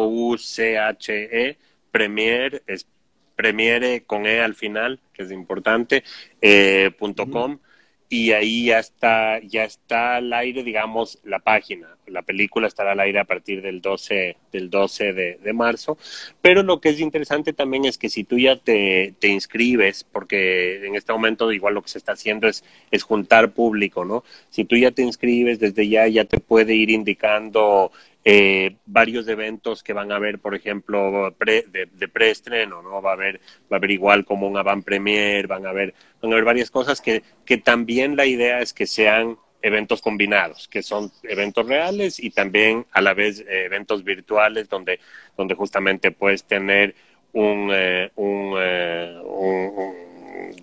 Premier 1.90 2.62
es 2.66 2.86
Premiere 3.36 4.04
con 4.04 4.24
E 4.26 4.40
al 4.40 4.54
final, 4.54 4.98
que 5.12 5.24
es 5.24 5.30
importante, 5.30 6.04
eh, 6.40 6.90
punto 6.98 7.28
com 7.28 7.58
y 8.14 8.30
ahí 8.30 8.66
ya 8.66 8.78
está, 8.78 9.40
ya 9.40 9.64
está 9.64 10.14
al 10.14 10.32
aire, 10.32 10.62
digamos, 10.62 11.18
la 11.24 11.40
página. 11.40 11.96
La 12.06 12.22
película 12.22 12.68
estará 12.68 12.92
al 12.92 13.00
aire 13.00 13.18
a 13.18 13.24
partir 13.24 13.60
del 13.60 13.80
12, 13.80 14.36
del 14.52 14.70
12 14.70 15.12
de, 15.12 15.52
marzo. 15.52 15.98
Pero 16.40 16.62
lo 16.62 16.80
que 16.80 16.90
es 16.90 17.00
interesante 17.00 17.52
también 17.52 17.86
es 17.86 17.98
que 17.98 18.08
si 18.08 18.22
tú 18.22 18.38
ya 18.38 18.54
te, 18.54 19.14
te, 19.18 19.26
inscribes, 19.26 20.04
porque 20.04 20.86
en 20.86 20.94
este 20.94 21.12
momento 21.12 21.50
igual 21.50 21.74
lo 21.74 21.82
que 21.82 21.88
se 21.88 21.98
está 21.98 22.12
haciendo 22.12 22.46
es, 22.46 22.62
es 22.92 23.02
juntar 23.02 23.50
público, 23.50 24.04
¿no? 24.04 24.22
Si 24.48 24.64
tú 24.64 24.76
ya 24.76 24.92
te 24.92 25.02
inscribes, 25.02 25.58
desde 25.58 25.88
ya 25.88 26.06
ya 26.06 26.24
te 26.24 26.38
puede 26.38 26.76
ir 26.76 26.90
indicando 26.90 27.90
eh, 28.26 28.76
varios 28.86 29.28
eventos 29.28 29.82
que 29.82 29.92
van 29.92 30.10
a 30.10 30.16
haber, 30.16 30.38
por 30.38 30.54
ejemplo, 30.54 31.34
de, 31.38 32.08
preestreno, 32.08 32.80
¿no? 32.80 33.02
Va 33.02 33.10
a 33.10 33.14
haber, 33.14 33.38
va 33.70 33.76
a 33.76 33.76
haber 33.76 33.90
igual 33.90 34.24
como 34.24 34.48
un 34.48 34.56
avant 34.56 34.82
premier, 34.84 35.46
van 35.46 35.66
a 35.66 35.70
haber, 35.70 35.94
van 36.22 36.32
a 36.32 36.34
haber 36.34 36.44
varias 36.44 36.70
cosas 36.70 37.00
que, 37.02 37.22
que 37.44 37.58
también 37.58 38.16
la 38.16 38.24
idea 38.24 38.60
es 38.60 38.72
que 38.72 38.86
sean 38.86 39.36
eventos 39.60 40.00
combinados, 40.00 40.68
que 40.68 40.82
son 40.82 41.10
eventos 41.22 41.66
reales 41.66 42.18
y 42.18 42.30
también 42.30 42.86
a 42.92 43.02
la 43.02 43.12
vez 43.14 43.40
eh, 43.40 43.64
eventos 43.66 44.04
virtuales 44.04 44.68
donde, 44.68 45.00
donde 45.36 45.54
justamente 45.54 46.10
puedes 46.10 46.44
tener 46.44 46.94
un, 47.32 47.70
eh, 47.72 48.10
un, 48.14 48.54
un 48.54 50.03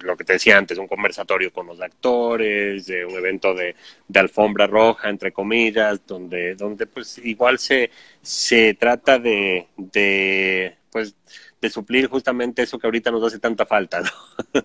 lo 0.02 0.18
que 0.18 0.24
te 0.24 0.34
decía 0.34 0.58
antes, 0.58 0.78
un 0.78 0.88
conversatorio 0.88 1.52
con 1.52 1.68
los 1.68 1.82
actores, 1.82 2.86
de 2.86 3.06
un 3.06 3.14
evento 3.14 3.54
de, 3.54 3.76
alfombra 4.16 4.68
roja, 4.68 5.10
entre 5.10 5.32
comillas, 5.32 6.06
donde, 6.06 6.56
donde 6.56 6.86
pues 6.88 7.18
igual 7.20 7.60
se, 7.60 7.92
se 8.22 8.74
trata 8.74 9.20
de, 9.20 9.68
de, 9.78 10.76
pues, 10.92 11.16
de 11.62 11.70
suplir 11.70 12.08
justamente 12.08 12.64
eso 12.64 12.80
que 12.80 12.88
ahorita 12.88 13.12
nos 13.12 13.24
hace 13.24 13.40
tanta 13.40 13.66
falta, 13.66 14.02
¿no? 14.02 14.62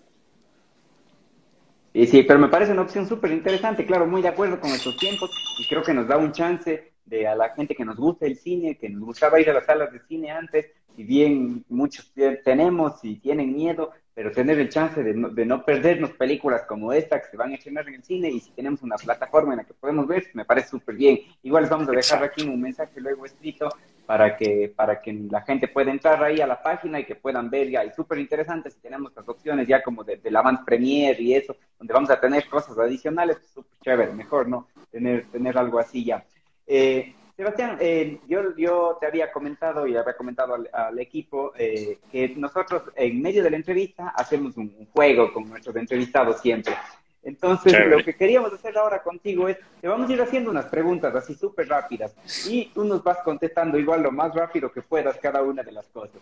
Y 1.96 2.06
sí, 2.06 2.24
pero 2.24 2.38
me 2.38 2.48
parece 2.48 2.72
una 2.72 2.82
opción 2.82 3.08
súper 3.08 3.32
interesante, 3.32 3.86
claro, 3.86 4.06
muy 4.06 4.20
de 4.20 4.28
acuerdo 4.28 4.60
con 4.60 4.70
estos 4.70 4.98
tiempos 4.98 5.30
y 5.58 5.66
creo 5.66 5.82
que 5.82 5.94
nos 5.94 6.06
da 6.06 6.18
un 6.18 6.30
chance 6.30 6.92
de 7.06 7.26
a 7.26 7.34
la 7.34 7.54
gente 7.54 7.74
que 7.74 7.86
nos 7.86 7.96
gusta 7.96 8.26
el 8.26 8.36
cine, 8.36 8.76
que 8.76 8.90
nos 8.90 9.02
gustaba 9.02 9.40
ir 9.40 9.48
a 9.48 9.54
las 9.54 9.64
salas 9.64 9.90
de 9.90 10.00
cine 10.00 10.30
antes, 10.30 10.66
si 10.94 11.04
bien 11.04 11.64
muchos 11.70 12.12
tenemos 12.44 13.02
y 13.02 13.16
tienen 13.16 13.54
miedo, 13.54 13.92
pero 14.16 14.32
tener 14.32 14.58
el 14.58 14.70
chance 14.70 15.02
de 15.02 15.12
no, 15.12 15.28
de 15.28 15.44
no 15.44 15.62
perdernos 15.62 16.12
películas 16.12 16.62
como 16.66 16.90
esta 16.90 17.20
que 17.20 17.28
se 17.28 17.36
van 17.36 17.52
a 17.52 17.56
estrenar 17.56 17.86
en 17.86 17.96
el 17.96 18.02
cine 18.02 18.30
y 18.30 18.40
si 18.40 18.50
tenemos 18.52 18.80
una 18.80 18.96
plataforma 18.96 19.52
en 19.52 19.58
la 19.58 19.64
que 19.64 19.74
podemos 19.74 20.06
ver, 20.06 20.30
me 20.32 20.46
parece 20.46 20.70
súper 20.70 20.94
bien. 20.94 21.18
Igual 21.42 21.64
les 21.64 21.70
vamos 21.70 21.86
a 21.86 21.92
dejar 21.92 22.24
aquí 22.24 22.42
un 22.42 22.58
mensaje 22.58 22.98
luego 22.98 23.26
escrito 23.26 23.68
para 24.06 24.34
que, 24.34 24.72
para 24.74 25.02
que 25.02 25.12
la 25.12 25.42
gente 25.42 25.68
pueda 25.68 25.90
entrar 25.90 26.24
ahí 26.24 26.40
a 26.40 26.46
la 26.46 26.62
página 26.62 26.98
y 26.98 27.04
que 27.04 27.14
puedan 27.14 27.50
ver 27.50 27.68
ya. 27.68 27.84
Y 27.84 27.90
súper 27.90 28.16
interesante 28.18 28.70
si 28.70 28.80
tenemos 28.80 29.12
las 29.14 29.28
opciones 29.28 29.68
ya 29.68 29.82
como 29.82 30.02
de, 30.02 30.16
de 30.16 30.30
la 30.30 30.40
Avant 30.40 30.64
Premier 30.64 31.20
y 31.20 31.34
eso, 31.34 31.54
donde 31.78 31.92
vamos 31.92 32.08
a 32.08 32.18
tener 32.18 32.48
cosas 32.48 32.78
adicionales, 32.78 33.36
súper 33.52 33.78
chévere, 33.82 34.14
mejor, 34.14 34.48
¿no? 34.48 34.66
Tener, 34.90 35.26
tener 35.30 35.58
algo 35.58 35.78
así 35.78 36.06
ya. 36.06 36.24
Eh, 36.66 37.14
Sebastián, 37.36 37.76
eh, 37.80 38.18
yo, 38.26 38.56
yo 38.56 38.96
te 38.98 39.06
había 39.06 39.30
comentado 39.30 39.86
y 39.86 39.94
había 39.94 40.16
comentado 40.16 40.56
al, 40.72 40.98
equipo 40.98 41.52
eh, 41.58 41.98
que 42.10 42.30
nosotros 42.30 42.84
en 42.96 43.20
medio 43.20 43.42
de 43.42 43.50
la 43.50 43.56
entrevista 43.56 44.08
hacemos 44.16 44.56
un, 44.56 44.86
juego 44.94 45.30
con 45.32 45.46
nuestros 45.48 45.76
entrevistados 45.76 46.40
siempre. 46.40 46.74
Entonces, 47.22 47.74
lo 47.88 48.02
que 48.02 48.14
queríamos 48.14 48.52
hacer 48.52 48.78
ahora 48.78 49.02
contigo 49.02 49.48
es, 49.48 49.58
te 49.80 49.88
vamos 49.88 50.08
a 50.08 50.12
ir 50.14 50.22
haciendo 50.22 50.50
unas 50.50 50.66
preguntas 50.66 51.14
así 51.14 51.34
súper 51.34 51.68
rápidas 51.68 52.14
y 52.48 52.70
tú 52.72 52.84
nos 52.84 53.02
vas 53.04 53.18
contestando 53.18 53.78
igual 53.78 54.02
lo 54.02 54.12
más 54.12 54.34
rápido 54.34 54.72
que 54.72 54.80
puedas 54.80 55.18
cada 55.18 55.42
una 55.42 55.62
de 55.62 55.72
las 55.72 55.86
cosas 55.88 56.20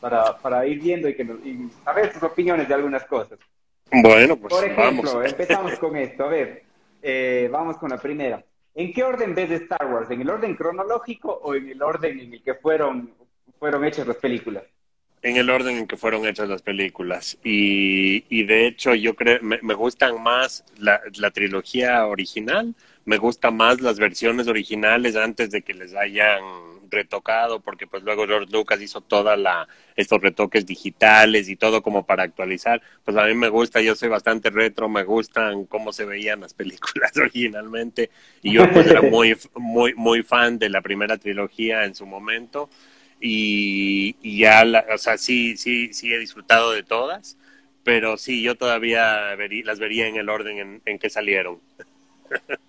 para, 0.00 0.38
para 0.38 0.64
ir 0.66 0.80
viendo 0.80 1.08
y, 1.08 1.16
que 1.16 1.24
nos, 1.24 1.44
y 1.44 1.68
saber 1.84 2.12
tus 2.12 2.22
opiniones 2.22 2.68
de 2.68 2.74
algunas 2.74 3.04
cosas. 3.04 3.38
Bueno, 3.90 4.36
pues 4.36 4.54
Por 4.54 4.64
ejemplo, 4.64 5.22
empezamos 5.22 5.78
con 5.78 5.96
esto. 5.96 6.24
A 6.24 6.28
ver, 6.28 6.62
eh, 7.02 7.48
vamos 7.52 7.76
con 7.76 7.90
la 7.90 7.98
primera. 7.98 8.42
¿En 8.74 8.92
qué 8.92 9.04
orden 9.04 9.34
ves 9.34 9.50
Star 9.52 9.86
Wars? 9.86 10.10
¿En 10.10 10.20
el 10.20 10.30
orden 10.30 10.56
cronológico 10.56 11.32
o 11.32 11.54
en 11.54 11.68
el 11.68 11.80
orden 11.82 12.18
en 12.18 12.32
el 12.34 12.42
que 12.42 12.54
fueron, 12.54 13.12
fueron 13.58 13.84
hechas 13.84 14.06
las 14.06 14.16
películas? 14.16 14.64
En 15.22 15.36
el 15.36 15.48
orden 15.48 15.76
en 15.76 15.86
que 15.86 15.96
fueron 15.96 16.26
hechas 16.26 16.48
las 16.48 16.60
películas. 16.60 17.38
Y, 17.44 18.24
y 18.28 18.44
de 18.44 18.66
hecho, 18.66 18.94
yo 18.94 19.14
creo, 19.14 19.38
me, 19.42 19.58
me 19.62 19.74
gustan 19.74 20.22
más 20.22 20.64
la, 20.76 21.00
la, 21.16 21.30
trilogía 21.30 22.04
original, 22.06 22.74
me 23.04 23.16
gustan 23.16 23.56
más 23.56 23.80
las 23.80 23.98
versiones 23.98 24.48
originales 24.48 25.16
antes 25.16 25.50
de 25.50 25.62
que 25.62 25.72
les 25.72 25.94
hayan 25.94 26.42
retocado, 26.94 27.60
porque 27.60 27.86
pues 27.86 28.02
luego 28.02 28.26
George 28.26 28.50
Lucas 28.52 28.80
hizo 28.80 29.00
toda 29.02 29.36
la, 29.36 29.68
estos 29.96 30.20
retoques 30.22 30.66
digitales 30.66 31.48
y 31.48 31.56
todo 31.56 31.82
como 31.82 32.06
para 32.06 32.22
actualizar. 32.24 32.80
Pues 33.04 33.16
a 33.16 33.26
mí 33.26 33.34
me 33.34 33.48
gusta, 33.50 33.80
yo 33.82 33.94
soy 33.94 34.08
bastante 34.08 34.50
retro, 34.50 34.88
me 34.88 35.04
gustan 35.04 35.66
cómo 35.66 35.92
se 35.92 36.04
veían 36.06 36.40
las 36.40 36.54
películas 36.54 37.16
originalmente. 37.16 38.10
Y 38.42 38.52
yo 38.54 38.70
pues 38.72 38.86
era 38.86 39.02
muy, 39.02 39.36
muy, 39.56 39.94
muy 39.94 40.22
fan 40.22 40.58
de 40.58 40.68
la 40.70 40.80
primera 40.82 41.18
trilogía 41.18 41.84
en 41.84 41.94
su 41.94 42.06
momento. 42.06 42.70
Y, 43.20 44.16
y 44.22 44.38
ya, 44.38 44.64
la, 44.64 44.84
o 44.94 44.98
sea, 44.98 45.16
sí, 45.18 45.56
sí, 45.56 45.92
sí 45.94 46.12
he 46.12 46.18
disfrutado 46.18 46.72
de 46.72 46.82
todas, 46.82 47.38
pero 47.84 48.16
sí, 48.18 48.42
yo 48.42 48.54
todavía 48.56 49.34
las 49.64 49.78
vería 49.78 50.08
en 50.08 50.16
el 50.16 50.28
orden 50.28 50.58
en, 50.58 50.82
en 50.84 50.98
que 50.98 51.10
salieron. 51.10 51.60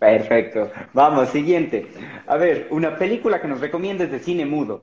Perfecto. 0.00 0.72
Vamos, 0.94 1.28
siguiente. 1.28 1.86
A 2.26 2.38
ver, 2.38 2.68
una 2.70 2.96
película 2.96 3.38
que 3.38 3.46
nos 3.46 3.60
recomiendes 3.60 4.10
de 4.10 4.18
cine 4.18 4.46
mudo. 4.46 4.82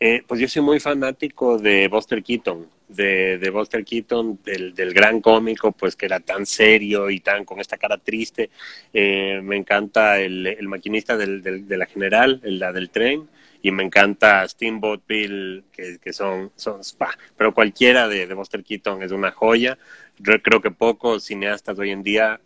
Eh, 0.00 0.24
pues 0.26 0.40
yo 0.40 0.48
soy 0.48 0.62
muy 0.62 0.80
fanático 0.80 1.58
de 1.58 1.86
Buster 1.86 2.20
Keaton, 2.20 2.66
de, 2.88 3.38
de 3.38 3.50
Buster 3.50 3.84
Keaton, 3.84 4.40
del, 4.44 4.74
del, 4.74 4.92
gran 4.92 5.20
cómico, 5.20 5.70
pues 5.70 5.94
que 5.94 6.06
era 6.06 6.18
tan 6.18 6.44
serio 6.44 7.08
y 7.08 7.20
tan 7.20 7.44
con 7.44 7.60
esta 7.60 7.78
cara 7.78 7.96
triste. 7.96 8.50
Eh, 8.92 9.40
me 9.44 9.54
encanta 9.56 10.18
el, 10.18 10.44
el 10.48 10.66
maquinista 10.66 11.16
del, 11.16 11.40
del, 11.40 11.68
de 11.68 11.76
la 11.76 11.86
general, 11.86 12.40
la 12.42 12.72
del 12.72 12.90
tren, 12.90 13.28
y 13.62 13.70
me 13.70 13.84
encanta 13.84 14.46
Steamboat 14.48 15.02
Bill, 15.06 15.66
que, 15.70 15.98
que 16.02 16.12
son, 16.12 16.50
son 16.56 16.80
spa, 16.80 17.16
pero 17.36 17.54
cualquiera 17.54 18.08
de, 18.08 18.26
de 18.26 18.34
Buster 18.34 18.64
Keaton 18.64 19.04
es 19.04 19.12
una 19.12 19.30
joya. 19.30 19.78
Yo 20.18 20.42
creo 20.42 20.60
que 20.60 20.72
pocos 20.72 21.22
cineastas 21.22 21.78
hoy 21.78 21.90
en 21.90 22.02
día 22.02 22.40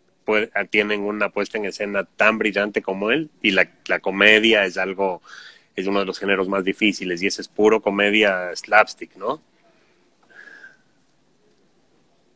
tienen 0.70 1.02
una 1.02 1.30
puesta 1.30 1.58
en 1.58 1.66
escena 1.66 2.04
tan 2.04 2.38
brillante 2.38 2.82
como 2.82 3.10
él 3.10 3.30
y 3.42 3.50
la, 3.52 3.68
la 3.86 4.00
comedia 4.00 4.64
es 4.64 4.76
algo, 4.76 5.22
es 5.74 5.86
uno 5.86 6.00
de 6.00 6.06
los 6.06 6.18
géneros 6.18 6.48
más 6.48 6.64
difíciles 6.64 7.22
y 7.22 7.26
ese 7.26 7.42
es 7.42 7.48
puro 7.48 7.80
comedia 7.80 8.54
slapstick, 8.54 9.16
¿no? 9.16 9.40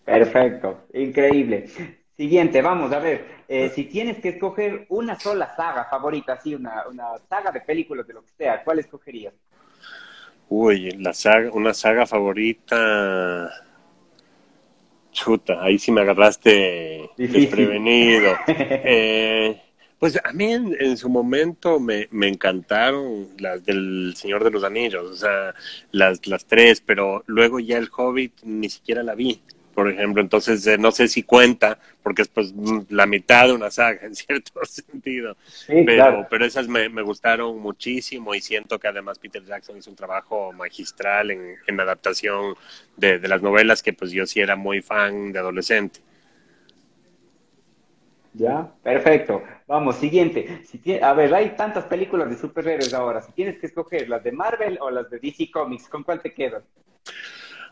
Perfecto, 0.05 0.87
increíble. 0.95 1.69
Siguiente, 2.17 2.61
vamos 2.61 2.93
a 2.93 2.99
ver, 2.99 3.25
eh, 3.49 3.71
si 3.71 3.85
tienes 3.85 4.19
que 4.19 4.31
escoger 4.31 4.87
una 4.91 5.19
sola 5.19 5.55
saga 5.57 5.87
favorita, 5.87 6.35
así 6.35 6.55
una, 6.55 6.87
una 6.89 7.19
saga 7.29 7.51
de 7.51 7.61
películas 7.61 8.07
de 8.07 8.15
lo 8.15 8.23
que 8.23 8.33
sea, 8.37 8.63
¿cuál 8.63 8.81
escogerías? 8.81 9.35
Uy, 10.49 10.91
la 10.93 11.15
saga, 11.15 11.51
una 11.53 11.73
saga 11.73 12.07
favorita 12.07 13.51
Chuta, 15.13 15.63
ahí 15.63 15.79
sí 15.79 15.93
me 15.93 16.01
agarraste 16.01 17.11
desprevenido. 17.17 18.33
Eh, 18.85 19.61
pues 19.99 20.19
a 20.25 20.33
mí 20.33 20.53
en, 20.53 20.97
su 20.97 21.09
momento 21.09 21.79
me, 21.79 22.09
me, 22.11 22.27
encantaron 22.27 23.29
las 23.39 23.65
del 23.65 24.15
Señor 24.17 24.43
de 24.43 24.51
los 24.51 24.65
Anillos, 24.65 25.05
o 25.05 25.15
sea, 25.15 25.55
las, 25.93 26.27
las 26.27 26.45
tres, 26.45 26.83
pero 26.85 27.23
luego 27.27 27.61
ya 27.61 27.79
el 27.79 27.89
Hobbit 27.97 28.33
ni 28.43 28.69
siquiera 28.69 29.05
la 29.05 29.15
vi 29.15 29.41
por 29.75 29.91
ejemplo. 29.91 30.23
Entonces, 30.23 30.67
eh, 30.67 30.79
no 30.79 30.93
sé 30.93 31.09
si 31.09 31.23
cuenta, 31.23 31.79
porque 32.03 32.23
es 32.23 32.29
pues 32.29 32.53
la 32.89 33.07
mitad 33.07 33.47
de 33.47 33.53
una 33.55 33.71
saga, 33.71 34.01
en 34.07 34.15
cierto 34.15 34.65
sentido. 34.65 35.37
pero, 35.67 36.27
pero 36.31 36.45
esas 36.45 36.69
me, 36.69 36.89
me, 36.89 37.03
gustaron 37.03 37.59
muchísimo 37.59 38.35
y 38.35 38.41
siento 38.41 38.79
que 38.79 38.89
además 38.89 39.19
Peter 39.19 39.45
Jackson 39.45 39.77
hizo 39.77 39.91
un 39.91 39.97
trabajo 39.97 40.53
magistral 40.53 41.31
en, 41.31 41.57
en 41.67 41.81
adaptación 41.81 42.55
de, 42.97 43.19
de, 43.19 43.29
las 43.29 43.43
novelas 43.43 43.83
que 43.83 43.93
pues 43.93 44.11
yo 44.13 44.27
sí 44.27 44.41
era 44.41 44.57
muy 44.57 44.83
fan 44.83 45.33
de 45.33 45.39
adolescente. 45.39 46.01
Ya, 48.35 48.73
perfecto. 48.83 49.43
Vamos, 49.67 49.97
siguiente. 49.97 50.63
Si 50.65 50.81
a 51.01 51.13
ver, 51.13 51.35
hay 51.35 51.51
tantas 51.51 51.85
películas 51.85 52.31
de 52.31 52.37
superhéroes 52.37 52.95
ahora. 52.95 53.21
Si 53.21 53.33
tienes 53.33 53.59
que 53.59 53.67
escoger 53.67 54.09
las 54.09 54.25
de 54.25 54.33
Marvel 54.33 54.79
o 54.81 54.91
las 54.91 55.11
de 55.11 55.19
DC 55.19 55.51
Comics, 55.51 55.89
¿con 55.89 56.03
cuál 56.03 56.21
te 56.23 56.33
quedas? 56.33 56.63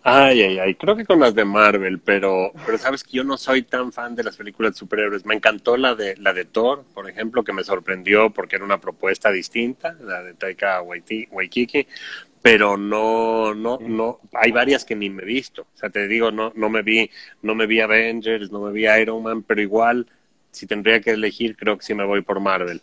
Ay, 0.02 0.40
ay, 0.42 0.58
ay, 0.58 0.74
creo 0.76 0.96
que 0.96 1.04
con 1.04 1.20
las 1.20 1.34
de 1.34 1.44
Marvel, 1.44 1.98
pero, 1.98 2.52
pero 2.64 2.78
sabes 2.78 3.04
que 3.04 3.18
yo 3.18 3.24
no 3.24 3.36
soy 3.36 3.62
tan 3.62 3.92
fan 3.92 4.16
de 4.16 4.24
las 4.24 4.36
películas 4.36 4.72
de 4.72 4.78
superhéroes. 4.78 5.26
Me 5.26 5.34
encantó 5.34 5.76
la 5.76 5.94
de, 5.94 6.16
la 6.16 6.32
de 6.32 6.46
Thor, 6.46 6.84
por 6.94 7.08
ejemplo, 7.08 7.44
que 7.44 7.52
me 7.52 7.64
sorprendió 7.64 8.30
porque 8.30 8.56
era 8.56 8.64
una 8.64 8.80
propuesta 8.80 9.30
distinta, 9.30 9.94
la 10.00 10.22
de 10.22 10.32
Taika 10.32 10.80
Waititi, 10.80 11.86
pero 12.40 12.78
no, 12.78 13.54
no, 13.54 13.78
no, 13.78 14.20
hay 14.32 14.50
varias 14.52 14.86
que 14.86 14.96
ni 14.96 15.10
me 15.10 15.22
he 15.22 15.26
visto. 15.26 15.62
O 15.62 15.76
sea, 15.76 15.90
te 15.90 16.08
digo, 16.08 16.30
no, 16.30 16.50
no 16.54 16.70
me 16.70 16.80
vi, 16.80 17.10
no 17.42 17.54
me 17.54 17.66
vi 17.66 17.80
Avengers, 17.80 18.50
no 18.50 18.60
me 18.62 18.72
vi 18.72 18.86
Iron 18.88 19.22
Man, 19.22 19.42
pero 19.42 19.60
igual, 19.60 20.06
si 20.50 20.66
tendría 20.66 21.02
que 21.02 21.10
elegir, 21.10 21.56
creo 21.56 21.76
que 21.76 21.84
sí 21.84 21.92
me 21.92 22.04
voy 22.04 22.22
por 22.22 22.40
Marvel. 22.40 22.80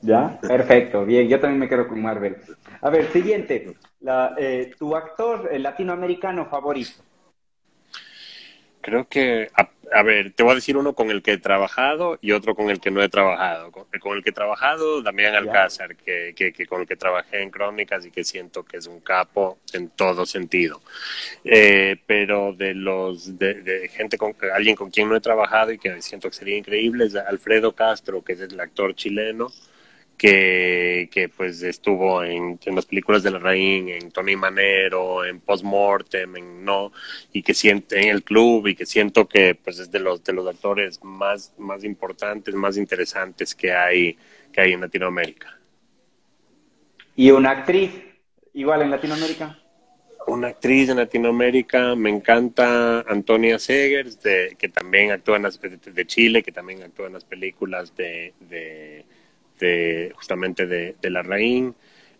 ¿Ya? 0.00 0.38
Perfecto, 0.40 1.04
bien, 1.04 1.28
yo 1.28 1.38
también 1.38 1.60
me 1.60 1.68
quedo 1.68 1.86
con 1.86 2.00
Marvel. 2.00 2.36
A 2.86 2.88
ver, 2.88 3.10
siguiente, 3.10 3.74
la, 3.98 4.36
eh, 4.38 4.70
tu 4.78 4.94
actor 4.94 5.50
latinoamericano 5.58 6.46
favorito. 6.48 7.02
Creo 8.80 9.08
que, 9.08 9.50
a, 9.92 10.02
ver, 10.04 10.30
te 10.30 10.44
voy 10.44 10.52
a 10.52 10.54
decir 10.54 10.76
uno 10.76 10.94
con 10.94 11.10
el 11.10 11.20
que 11.20 11.32
he 11.32 11.38
trabajado 11.38 12.16
y 12.20 12.30
otro 12.30 12.54
con 12.54 12.70
el 12.70 12.78
que 12.78 12.92
no 12.92 13.02
he 13.02 13.08
trabajado. 13.08 13.72
Con, 13.72 14.16
el 14.16 14.22
que 14.22 14.30
he 14.30 14.32
trabajado, 14.32 15.02
Damián 15.02 15.34
Alcázar, 15.34 15.96
que, 15.96 16.32
que, 16.36 16.66
con 16.66 16.82
el 16.82 16.86
que 16.86 16.94
trabajé 16.94 17.42
en 17.42 17.50
Crónicas 17.50 18.06
y 18.06 18.12
que 18.12 18.22
siento 18.22 18.62
que 18.62 18.76
es 18.76 18.86
un 18.86 19.00
capo 19.00 19.58
en 19.72 19.88
todo 19.88 20.24
sentido. 20.24 20.80
Eh, 21.42 21.96
pero 22.06 22.52
de 22.52 22.72
los, 22.72 23.36
de, 23.36 23.62
de, 23.62 23.88
gente 23.88 24.16
con 24.16 24.36
alguien 24.54 24.76
con 24.76 24.92
quien 24.92 25.08
no 25.08 25.16
he 25.16 25.20
trabajado 25.20 25.72
y 25.72 25.78
que 25.78 26.00
siento 26.00 26.30
que 26.30 26.36
sería 26.36 26.56
increíble 26.56 27.06
es 27.06 27.16
Alfredo 27.16 27.74
Castro, 27.74 28.22
que 28.22 28.34
es 28.34 28.40
el 28.42 28.60
actor 28.60 28.94
chileno 28.94 29.50
que, 30.16 31.08
que 31.10 31.28
pues 31.28 31.62
estuvo 31.62 32.22
en, 32.22 32.58
en, 32.64 32.74
las 32.74 32.86
películas 32.86 33.22
de 33.22 33.30
la 33.30 33.38
Rain, 33.38 33.88
en 33.88 34.10
Tony 34.10 34.36
Manero, 34.36 35.24
en 35.24 35.40
Postmortem, 35.40 36.36
en 36.36 36.64
No, 36.64 36.92
y 37.32 37.42
que 37.42 37.54
siente 37.54 38.00
en 38.00 38.08
el 38.08 38.22
club 38.22 38.66
y 38.66 38.74
que 38.74 38.86
siento 38.86 39.28
que 39.28 39.54
pues 39.54 39.78
es 39.78 39.90
de 39.90 40.00
los 40.00 40.24
de 40.24 40.32
los 40.32 40.46
actores 40.46 41.02
más, 41.02 41.52
más 41.58 41.84
importantes, 41.84 42.54
más 42.54 42.76
interesantes 42.76 43.54
que 43.54 43.72
hay, 43.72 44.18
que 44.52 44.60
hay 44.60 44.72
en 44.72 44.80
Latinoamérica. 44.80 45.58
¿Y 47.14 47.30
una 47.30 47.50
actriz 47.50 47.90
igual 48.54 48.82
en 48.82 48.90
Latinoamérica? 48.90 49.58
Una 50.26 50.48
actriz 50.48 50.88
en 50.88 50.96
Latinoamérica, 50.96 51.94
me 51.94 52.10
encanta 52.10 53.00
Antonia 53.02 53.60
Segers, 53.60 54.20
de, 54.22 54.56
que 54.58 54.68
también 54.68 55.12
actúa 55.12 55.36
en 55.36 55.44
las, 55.44 55.60
de 55.60 56.06
Chile, 56.06 56.42
que 56.42 56.50
también 56.50 56.82
actúa 56.82 57.06
en 57.06 57.12
las 57.12 57.24
películas 57.24 57.94
de 57.94 58.34
de, 58.40 59.04
justamente 60.14 60.66
de, 60.66 60.96
de 61.00 61.10
la 61.10 61.22
Raín. 61.22 61.74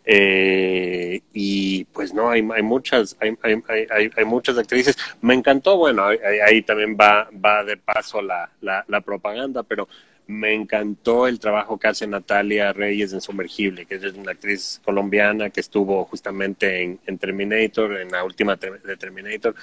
Eh, 0.08 1.20
y 1.32 1.84
pues 1.86 2.14
no, 2.14 2.30
hay, 2.30 2.46
hay 2.54 2.62
muchas, 2.62 3.16
hay, 3.20 3.36
hay, 3.42 4.10
hay, 4.16 4.24
muchas 4.24 4.56
actrices. 4.56 4.96
Me 5.20 5.34
encantó, 5.34 5.76
bueno, 5.76 6.04
ahí, 6.04 6.62
también 6.62 6.96
va, 6.96 7.28
va 7.44 7.64
de 7.64 7.76
paso 7.76 8.22
la, 8.22 8.48
la 8.60 9.00
propaganda, 9.00 9.64
pero 9.64 9.88
me 10.28 10.54
encantó 10.54 11.28
el 11.28 11.38
trabajo 11.38 11.78
que 11.78 11.88
hace 11.88 12.06
Natalia 12.06 12.72
Reyes 12.72 13.12
en 13.12 13.20
Sumergible, 13.20 13.86
que 13.86 13.94
es 13.94 14.14
una 14.14 14.32
actriz 14.32 14.80
colombiana 14.84 15.50
que 15.50 15.60
estuvo 15.60 16.04
justamente 16.04 16.82
en, 16.82 17.18
Terminator, 17.18 18.00
en 18.00 18.10
la 18.10 18.24
última 18.24 18.56
de 18.56 18.96
Terminator, 18.96 19.54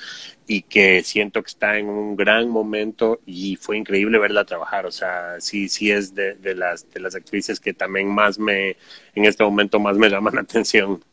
y 0.48 0.62
que 0.62 1.04
siento 1.04 1.44
que 1.44 1.50
está 1.50 1.78
en 1.78 1.88
un 1.88 2.16
gran 2.16 2.50
momento 2.50 3.20
y 3.26 3.58
fue 3.58 3.78
increíble 3.78 4.20
verla 4.20 4.46
trabajar. 4.46 4.86
O 4.86 4.92
sea, 4.92 5.42
sí, 5.42 5.68
sí 5.68 5.92
es 5.92 6.16
de, 6.16 6.36
de 6.36 6.56
las, 6.56 6.90
de 6.92 7.00
las 7.02 7.16
actrices 7.16 7.60
que 7.60 7.74
también 7.74 8.08
más 8.08 8.40
me, 8.40 8.78
en 9.16 9.26
este 9.26 9.44
momento 9.44 9.80
más 9.80 9.98
me 9.98 10.10
llaman 10.10 10.36
la 10.36 10.42
atención. 10.42 11.04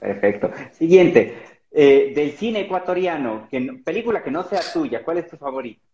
Perfecto. 0.00 0.50
Siguiente, 0.72 1.34
eh, 1.70 2.12
del 2.14 2.32
cine 2.32 2.60
ecuatoriano, 2.60 3.48
película 3.84 4.22
que 4.22 4.30
no 4.30 4.42
sea 4.42 4.60
tuya, 4.72 5.02
¿cuál 5.04 5.18
es 5.18 5.28
tu 5.28 5.36
favorito? 5.36 5.87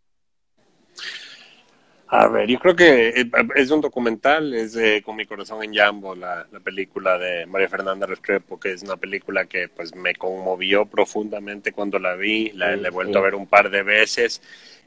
A 2.09 2.29
ver, 2.29 2.49
yo 2.49 2.59
creo 2.59 2.77
que 2.77 3.09
eh, 3.09 3.31
es 3.57 3.71
un 3.71 3.81
documental, 3.81 4.55
es 4.55 4.77
eh, 4.77 5.03
Con 5.05 5.17
mi 5.17 5.25
corazón 5.25 5.65
en 5.65 5.75
Jambo, 5.75 6.15
la, 6.15 6.47
película 6.63 7.19
de 7.19 7.47
María 7.47 7.69
Fernanda 7.69 8.07
Restrepo, 8.07 8.61
que 8.61 8.73
es 8.73 8.83
una 8.83 8.97
película 8.97 9.47
que 9.47 9.69
pues 9.69 9.95
me 9.95 10.15
conmovió 10.15 10.87
profundamente 10.87 11.73
cuando 11.73 11.99
la 11.99 12.15
vi, 12.15 12.51
la, 12.53 12.75
he 12.75 12.91
vuelto 12.91 13.19
a 13.19 13.23
ver 13.23 13.35
un 13.35 13.47
par 13.47 13.71
de 13.71 13.83
veces. 13.83 14.43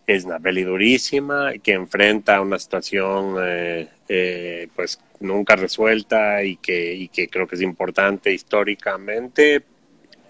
Es 0.06 0.24
una 0.24 0.40
peli 0.40 0.64
durísima 0.64 1.52
que 1.62 1.74
enfrenta 1.74 2.40
una 2.40 2.58
situación 2.60 3.36
eh, 3.40 4.70
pues 4.74 5.00
nunca 5.20 5.56
resuelta 5.56 6.44
y 6.44 6.58
que, 6.58 6.94
y 6.94 7.10
que 7.10 7.28
creo 7.28 7.48
que 7.48 7.56
es 7.56 7.62
importante 7.62 8.32
históricamente. 8.32 9.64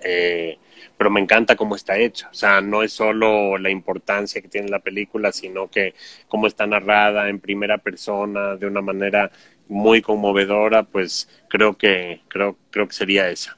Eh, 0.01 0.57
pero 0.97 1.09
me 1.11 1.21
encanta 1.21 1.55
cómo 1.55 1.75
está 1.75 1.97
hecha. 1.97 2.29
O 2.29 2.33
sea, 2.33 2.61
no 2.61 2.83
es 2.83 2.93
solo 2.93 3.57
la 3.57 3.69
importancia 3.69 4.41
que 4.41 4.47
tiene 4.47 4.69
la 4.69 4.79
película, 4.79 5.31
sino 5.31 5.69
que 5.69 5.93
cómo 6.27 6.47
está 6.47 6.65
narrada 6.67 7.29
en 7.29 7.39
primera 7.39 7.77
persona 7.77 8.55
de 8.55 8.67
una 8.67 8.81
manera 8.81 9.31
muy 9.67 10.01
conmovedora, 10.01 10.83
pues 10.83 11.29
creo 11.49 11.77
que 11.77 12.21
creo 12.29 12.57
creo 12.71 12.87
que 12.87 12.93
sería 12.93 13.29
esa. 13.29 13.56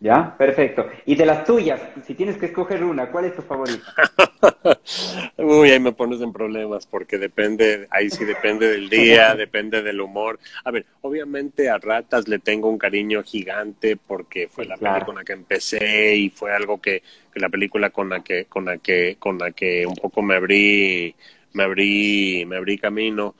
Ya, 0.00 0.36
perfecto. 0.38 0.88
Y 1.06 1.16
de 1.16 1.26
las 1.26 1.44
tuyas, 1.44 1.80
si 2.06 2.14
tienes 2.14 2.36
que 2.36 2.46
escoger 2.46 2.84
una, 2.84 3.10
¿cuál 3.10 3.24
es 3.24 3.34
tu 3.34 3.42
favorita? 3.42 3.82
Uy, 5.36 5.70
ahí 5.70 5.80
me 5.80 5.90
pones 5.90 6.20
en 6.20 6.32
problemas 6.32 6.86
porque 6.86 7.18
depende, 7.18 7.88
ahí 7.90 8.08
sí 8.08 8.24
depende 8.24 8.68
del 8.68 8.88
día, 8.88 9.34
depende 9.36 9.82
del 9.82 10.00
humor. 10.00 10.38
A 10.64 10.70
ver, 10.70 10.86
obviamente 11.00 11.68
a 11.68 11.78
Ratas 11.78 12.28
le 12.28 12.38
tengo 12.38 12.68
un 12.68 12.78
cariño 12.78 13.24
gigante 13.24 13.96
porque 13.96 14.46
fue 14.46 14.66
la 14.66 14.76
película 14.76 15.04
con 15.04 15.14
la 15.16 15.24
que 15.24 15.32
empecé 15.32 16.14
y 16.14 16.30
fue 16.30 16.52
algo 16.54 16.80
que, 16.80 17.02
que, 17.32 17.40
la 17.40 17.48
película 17.48 17.90
con 17.90 18.08
la 18.08 18.20
que, 18.22 18.44
con 18.44 18.66
la 18.66 18.78
que, 18.78 19.16
con 19.18 19.36
la 19.36 19.50
que 19.50 19.84
un 19.84 19.96
poco 19.96 20.22
me 20.22 20.36
abrí, 20.36 21.12
me 21.54 21.64
abrí, 21.64 22.44
me 22.46 22.56
abrí 22.56 22.78
camino 22.78 23.34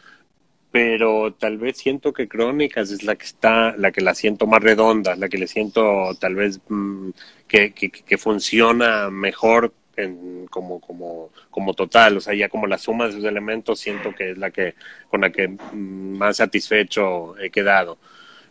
pero 0.71 1.33
tal 1.33 1.59
vez 1.59 1.79
siento 1.79 2.13
que 2.13 2.29
Crónicas 2.29 2.91
es 2.91 3.03
la 3.03 3.17
que 3.17 3.25
está, 3.25 3.75
la 3.77 3.91
que 3.91 4.03
la 4.03 4.15
siento 4.15 4.47
más 4.47 4.63
redonda, 4.63 5.17
la 5.17 5.29
que 5.29 5.39
le 5.39 5.47
siento 5.47 6.15
tal 6.21 6.35
vez 6.35 6.61
mm, 6.69 7.11
que, 7.47 7.73
que, 7.73 7.91
que, 7.91 8.19
funciona 8.19 9.09
mejor 9.11 9.73
en, 9.97 10.47
como, 10.49 10.81
como, 10.81 11.31
como 11.51 11.75
total, 11.75 12.19
o 12.19 12.21
sea, 12.21 12.35
ya 12.35 12.49
como 12.49 12.67
la 12.67 12.79
suma 12.79 13.07
de 13.07 13.13
sus 13.13 13.25
elementos 13.25 13.81
siento 13.81 14.15
que 14.15 14.33
es 14.33 14.39
la 14.39 14.51
que, 14.51 14.75
con 15.11 15.23
la 15.23 15.31
que 15.31 15.49
mm, 15.49 16.19
más 16.19 16.37
satisfecho 16.37 17.39
he 17.39 17.51
quedado. 17.51 17.99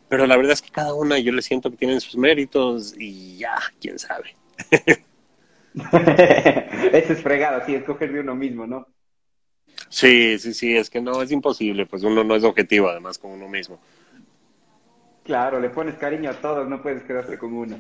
Pero 0.09 0.25
la 0.25 0.37
verdad 0.37 0.53
es 0.53 0.61
que 0.61 0.71
cada 0.71 0.93
una 0.93 1.19
yo 1.19 1.31
le 1.33 1.41
siento 1.41 1.69
que 1.69 1.77
tienen 1.77 2.01
sus 2.01 2.17
méritos 2.17 2.95
y 2.97 3.37
ya, 3.37 3.57
quién 3.79 3.99
sabe. 3.99 4.35
Eso 6.93 7.13
es 7.13 7.21
fregado, 7.21 7.63
sí, 7.65 7.75
escoger 7.75 8.11
de 8.11 8.21
uno 8.21 8.33
mismo, 8.33 8.65
¿no? 8.65 8.87
Sí, 9.89 10.37
sí, 10.39 10.53
sí, 10.53 10.75
es 10.75 10.89
que 10.89 11.01
no, 11.01 11.21
es 11.21 11.31
imposible, 11.31 11.85
pues 11.85 12.03
uno 12.03 12.23
no 12.23 12.35
es 12.35 12.43
objetivo 12.43 12.89
además 12.89 13.17
con 13.17 13.31
uno 13.31 13.47
mismo. 13.47 13.79
Claro, 15.23 15.59
le 15.59 15.69
pones 15.69 15.95
cariño 15.95 16.29
a 16.29 16.33
todos, 16.33 16.67
no 16.67 16.81
puedes 16.81 17.03
quedarte 17.03 17.37
con 17.37 17.53
una. 17.53 17.79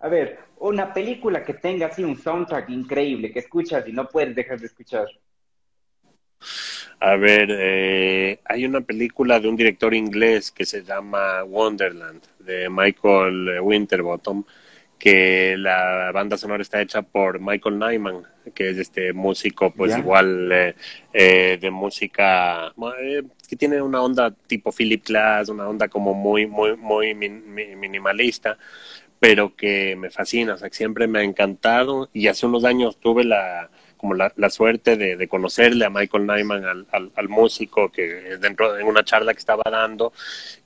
A 0.00 0.08
ver, 0.08 0.38
una 0.58 0.92
película 0.94 1.44
que 1.44 1.54
tenga 1.54 1.86
así 1.86 2.02
un 2.02 2.16
soundtrack 2.16 2.70
increíble, 2.70 3.32
que 3.32 3.40
escuchas 3.40 3.86
y 3.86 3.92
no 3.92 4.08
puedes 4.08 4.34
dejar 4.34 4.58
de 4.58 4.66
escuchar. 4.66 5.06
A 7.00 7.16
ver, 7.16 7.48
eh, 7.50 8.40
hay 8.44 8.64
una 8.64 8.80
película 8.82 9.40
de 9.40 9.48
un 9.48 9.56
director 9.56 9.94
inglés 9.94 10.50
que 10.50 10.66
se 10.66 10.82
llama 10.82 11.44
Wonderland, 11.44 12.22
de 12.38 12.68
Michael 12.68 13.60
Winterbottom, 13.60 14.44
que 15.00 15.56
la 15.56 16.12
banda 16.12 16.36
sonora 16.36 16.62
está 16.62 16.80
hecha 16.82 17.00
por 17.00 17.40
Michael 17.40 17.78
Nyman, 17.78 18.22
que 18.54 18.68
es 18.68 18.76
este 18.76 19.14
músico, 19.14 19.72
pues 19.72 19.96
igual 19.96 20.52
eh, 20.52 20.74
eh, 21.14 21.58
de 21.58 21.70
música 21.70 22.66
eh, 23.00 23.22
que 23.48 23.56
tiene 23.56 23.80
una 23.80 24.02
onda 24.02 24.30
tipo 24.30 24.70
Philip 24.70 25.02
Glass, 25.06 25.48
una 25.48 25.66
onda 25.66 25.88
como 25.88 26.12
muy, 26.12 26.46
muy, 26.46 26.76
muy 26.76 27.14
minimalista, 27.14 28.58
pero 29.18 29.56
que 29.56 29.96
me 29.96 30.10
fascina, 30.10 30.54
o 30.54 30.58
sea, 30.58 30.68
que 30.68 30.76
siempre 30.76 31.06
me 31.06 31.20
ha 31.20 31.22
encantado. 31.22 32.10
Y 32.12 32.28
hace 32.28 32.44
unos 32.44 32.64
años 32.64 33.00
tuve 33.00 33.24
la 33.24 33.70
como 34.00 34.14
la, 34.14 34.32
la 34.36 34.48
suerte 34.48 34.96
de, 34.96 35.16
de, 35.16 35.28
conocerle 35.28 35.84
a 35.84 35.90
Michael 35.90 36.26
Nyman, 36.26 36.64
al, 36.64 36.86
al, 36.90 37.12
al, 37.14 37.28
músico, 37.28 37.92
que 37.92 38.38
dentro 38.40 38.72
de 38.72 38.82
una 38.82 39.04
charla 39.04 39.34
que 39.34 39.40
estaba 39.40 39.62
dando, 39.70 40.14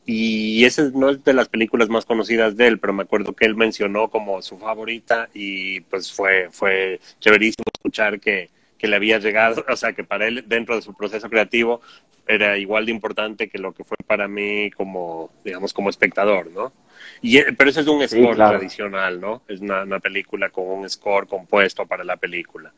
y 0.06 0.64
esa 0.64 0.88
no 0.94 1.10
es 1.10 1.24
de 1.24 1.32
las 1.32 1.48
películas 1.48 1.88
más 1.88 2.04
conocidas 2.04 2.56
de 2.56 2.68
él, 2.68 2.78
pero 2.78 2.92
me 2.92 3.02
acuerdo 3.02 3.32
que 3.32 3.44
él 3.44 3.56
mencionó 3.56 4.08
como 4.08 4.40
su 4.40 4.56
favorita 4.56 5.28
y 5.34 5.80
pues 5.80 6.12
fue, 6.12 6.48
fue 6.52 7.00
chéverísimo 7.18 7.64
escuchar 7.74 8.20
que, 8.20 8.50
que 8.78 8.86
le 8.86 8.96
había 8.96 9.18
llegado, 9.18 9.64
o 9.68 9.76
sea, 9.76 9.94
que 9.94 10.04
para 10.04 10.28
él 10.28 10.44
dentro 10.46 10.76
de 10.76 10.82
su 10.82 10.94
proceso 10.94 11.28
creativo 11.28 11.80
era 12.28 12.56
igual 12.56 12.86
de 12.86 12.92
importante 12.92 13.48
que 13.48 13.58
lo 13.58 13.72
que 13.72 13.82
fue 13.82 13.96
para 14.06 14.28
mí 14.28 14.70
como, 14.70 15.30
digamos, 15.44 15.72
como 15.72 15.90
espectador, 15.90 16.52
¿no? 16.52 16.72
Y, 17.20 17.42
pero 17.52 17.70
eso 17.70 17.80
es 17.80 17.86
un 17.88 18.06
score 18.08 18.36
tradicional, 18.36 19.20
¿no? 19.20 19.42
Es 19.48 19.60
una, 19.60 19.82
una 19.82 19.98
película 19.98 20.50
con 20.50 20.66
un 20.66 20.88
score 20.88 21.26
compuesto 21.26 21.84
para 21.84 22.04
la 22.04 22.16
película. 22.16 22.72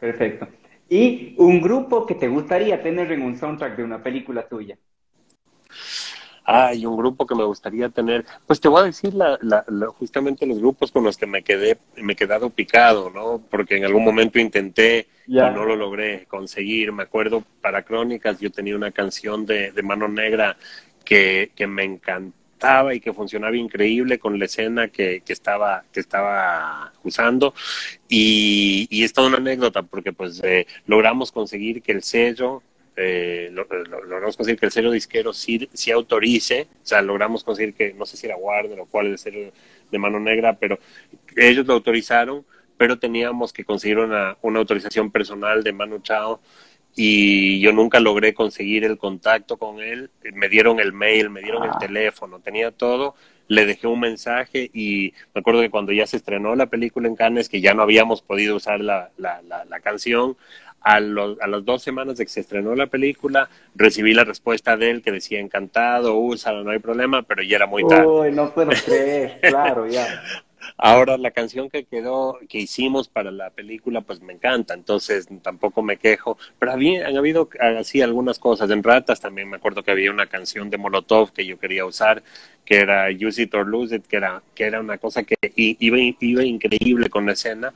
Perfecto. 0.00 0.48
¿Y 0.88 1.34
un 1.38 1.60
grupo 1.60 2.06
que 2.06 2.14
te 2.14 2.28
gustaría 2.28 2.82
tener 2.82 3.12
en 3.12 3.22
un 3.22 3.36
soundtrack 3.36 3.76
de 3.76 3.84
una 3.84 4.02
película 4.02 4.46
tuya? 4.46 4.78
Hay 6.44 6.86
un 6.86 6.96
grupo 6.96 7.26
que 7.26 7.34
me 7.34 7.44
gustaría 7.44 7.90
tener. 7.90 8.24
Pues 8.46 8.58
te 8.58 8.68
voy 8.68 8.80
a 8.80 8.84
decir 8.84 9.12
la, 9.12 9.38
la, 9.42 9.64
justamente 9.88 10.46
los 10.46 10.58
grupos 10.58 10.90
con 10.90 11.04
los 11.04 11.18
que 11.18 11.26
me 11.26 11.42
quedé, 11.42 11.76
me 11.96 12.14
he 12.14 12.16
quedado 12.16 12.48
picado, 12.48 13.10
¿no? 13.10 13.42
Porque 13.50 13.76
en 13.76 13.84
algún 13.84 14.02
momento 14.02 14.38
intenté 14.38 15.08
y 15.26 15.34
no 15.34 15.66
lo 15.66 15.76
logré 15.76 16.24
conseguir. 16.24 16.90
Me 16.92 17.02
acuerdo 17.02 17.44
para 17.60 17.82
Crónicas, 17.82 18.40
yo 18.40 18.50
tenía 18.50 18.76
una 18.76 18.92
canción 18.92 19.44
de, 19.44 19.72
de 19.72 19.82
Mano 19.82 20.08
Negra 20.08 20.56
que, 21.04 21.50
que 21.54 21.66
me 21.66 21.84
encantó 21.84 22.38
y 22.92 23.00
que 23.00 23.12
funcionaba 23.12 23.56
increíble 23.56 24.18
con 24.18 24.38
la 24.38 24.44
escena 24.46 24.88
que, 24.88 25.22
que 25.24 25.32
estaba 25.32 25.84
que 25.92 26.00
estaba 26.00 26.92
usando. 27.04 27.54
Y, 28.08 28.86
y 28.90 29.04
es 29.04 29.12
toda 29.12 29.28
una 29.28 29.38
anécdota 29.38 29.82
porque 29.82 30.12
pues 30.12 30.40
eh, 30.44 30.66
logramos 30.86 31.32
conseguir 31.32 31.82
que 31.82 31.92
el 31.92 32.02
sello 32.02 32.62
eh, 33.00 33.50
logramos 33.52 34.36
conseguir 34.36 34.58
que 34.58 34.66
el 34.66 34.72
sello 34.72 34.90
disquero 34.90 35.32
sí, 35.32 35.68
sí, 35.72 35.92
autorice, 35.92 36.66
o 36.82 36.86
sea, 36.86 37.00
logramos 37.00 37.44
conseguir 37.44 37.72
que, 37.74 37.94
no 37.94 38.04
sé 38.04 38.16
si 38.16 38.26
era 38.26 38.36
Warner 38.36 38.80
o 38.80 38.86
cuál 38.86 39.06
el 39.06 39.18
sello 39.18 39.52
de 39.88 39.98
Mano 39.98 40.18
Negra, 40.18 40.58
pero 40.58 40.80
ellos 41.36 41.64
lo 41.64 41.74
autorizaron, 41.74 42.44
pero 42.76 42.98
teníamos 42.98 43.52
que 43.52 43.64
conseguir 43.64 43.98
una, 43.98 44.36
una 44.42 44.58
autorización 44.58 45.12
personal 45.12 45.62
de 45.62 45.72
Manu 45.72 46.00
Chao 46.00 46.40
y 46.96 47.60
yo 47.60 47.72
nunca 47.72 48.00
logré 48.00 48.34
conseguir 48.34 48.84
el 48.84 48.98
contacto 48.98 49.56
con 49.56 49.80
él. 49.80 50.10
Me 50.34 50.48
dieron 50.48 50.80
el 50.80 50.92
mail, 50.92 51.30
me 51.30 51.40
dieron 51.42 51.64
el 51.64 51.70
ah. 51.70 51.78
teléfono, 51.78 52.40
tenía 52.40 52.70
todo. 52.70 53.14
Le 53.46 53.64
dejé 53.64 53.86
un 53.86 54.00
mensaje 54.00 54.70
y 54.74 55.14
me 55.34 55.40
acuerdo 55.40 55.60
que 55.60 55.70
cuando 55.70 55.92
ya 55.92 56.06
se 56.06 56.18
estrenó 56.18 56.54
la 56.54 56.66
película 56.66 57.08
en 57.08 57.16
Cannes, 57.16 57.48
que 57.48 57.60
ya 57.60 57.72
no 57.72 57.82
habíamos 57.82 58.20
podido 58.20 58.56
usar 58.56 58.80
la, 58.80 59.10
la, 59.16 59.40
la, 59.42 59.80
canción, 59.80 60.36
a, 60.80 60.96
a 60.96 61.00
las 61.00 61.64
dos 61.64 61.82
semanas 61.82 62.18
de 62.18 62.24
que 62.24 62.30
se 62.30 62.40
estrenó 62.40 62.74
la 62.74 62.88
película, 62.88 63.48
recibí 63.74 64.12
la 64.12 64.24
respuesta 64.24 64.76
de 64.76 64.90
él 64.90 65.02
que 65.02 65.12
decía 65.12 65.40
encantado, 65.40 66.16
úsala, 66.16 66.62
no 66.62 66.70
hay 66.72 66.78
problema, 66.78 67.22
pero 67.22 67.42
ya 67.42 67.56
era 67.56 67.66
muy 67.66 67.86
tarde. 67.86 68.06
Uy, 68.06 68.32
no 68.32 68.52
puedo 68.52 68.70
creer, 68.84 69.40
claro, 69.40 69.86
ya. 69.86 70.22
Ahora 70.76 71.16
la 71.18 71.30
canción 71.30 71.70
que 71.70 71.84
quedó, 71.84 72.38
que 72.48 72.58
hicimos 72.58 73.08
para 73.08 73.30
la 73.30 73.50
película, 73.50 74.00
pues 74.00 74.20
me 74.20 74.32
encanta, 74.32 74.74
entonces 74.74 75.28
tampoco 75.42 75.82
me 75.82 75.96
quejo. 75.96 76.38
Pero 76.58 76.72
han 76.72 77.16
habido 77.16 77.48
así 77.78 78.02
algunas 78.02 78.38
cosas. 78.38 78.70
En 78.70 78.82
Ratas 78.82 79.20
también 79.20 79.48
me 79.48 79.56
acuerdo 79.56 79.82
que 79.82 79.90
había 79.90 80.10
una 80.10 80.26
canción 80.26 80.70
de 80.70 80.78
Molotov 80.78 81.32
que 81.32 81.46
yo 81.46 81.58
quería 81.58 81.84
usar, 81.84 82.22
que 82.64 82.76
era 82.76 83.08
Use 83.10 83.42
It 83.42 83.54
or 83.54 83.66
Lose 83.66 83.96
It, 83.96 84.06
que 84.06 84.16
era, 84.16 84.42
que 84.54 84.64
era 84.64 84.80
una 84.80 84.98
cosa 84.98 85.24
que 85.24 85.36
iba, 85.56 85.98
iba 86.20 86.44
increíble 86.44 87.08
con 87.08 87.26
la 87.26 87.32
escena, 87.32 87.72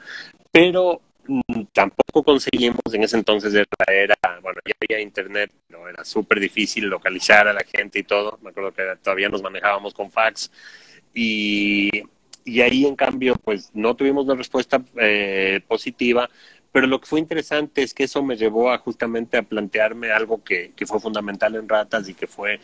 pero 0.52 1.00
mm, 1.26 1.62
tampoco 1.72 2.22
conseguimos 2.22 2.80
en 2.92 3.02
ese 3.04 3.16
entonces 3.16 3.54
era, 3.54 3.66
era 3.88 4.16
bueno 4.42 4.60
ya 4.66 4.74
había 4.80 5.02
internet 5.02 5.50
pero 5.66 5.88
era 5.88 6.04
súper 6.04 6.40
difícil 6.40 6.86
localizar 6.86 7.48
a 7.48 7.52
la 7.52 7.64
gente 7.64 8.00
y 8.00 8.02
todo 8.04 8.38
me 8.42 8.50
acuerdo 8.50 8.72
que 8.72 8.82
todavía 9.02 9.28
nos 9.28 9.42
manejábamos 9.42 9.94
con 9.94 10.10
fax 10.10 10.50
y 11.14 11.90
y 12.44 12.60
ahí 12.60 12.86
en 12.86 12.96
cambio 12.96 13.36
pues 13.36 13.70
no 13.74 13.94
tuvimos 13.94 14.24
una 14.24 14.34
respuesta 14.34 14.82
eh, 15.00 15.60
positiva, 15.66 16.28
pero 16.72 16.86
lo 16.86 17.00
que 17.00 17.06
fue 17.06 17.20
interesante 17.20 17.82
es 17.82 17.94
que 17.94 18.04
eso 18.04 18.22
me 18.22 18.36
llevó 18.36 18.70
a 18.70 18.78
justamente 18.78 19.36
a 19.36 19.42
plantearme 19.42 20.10
algo 20.10 20.42
que, 20.42 20.72
que 20.74 20.86
fue 20.86 21.00
fundamental 21.00 21.54
en 21.54 21.68
Ratas 21.68 22.08
y 22.08 22.14
que 22.14 22.26
fue 22.26 22.60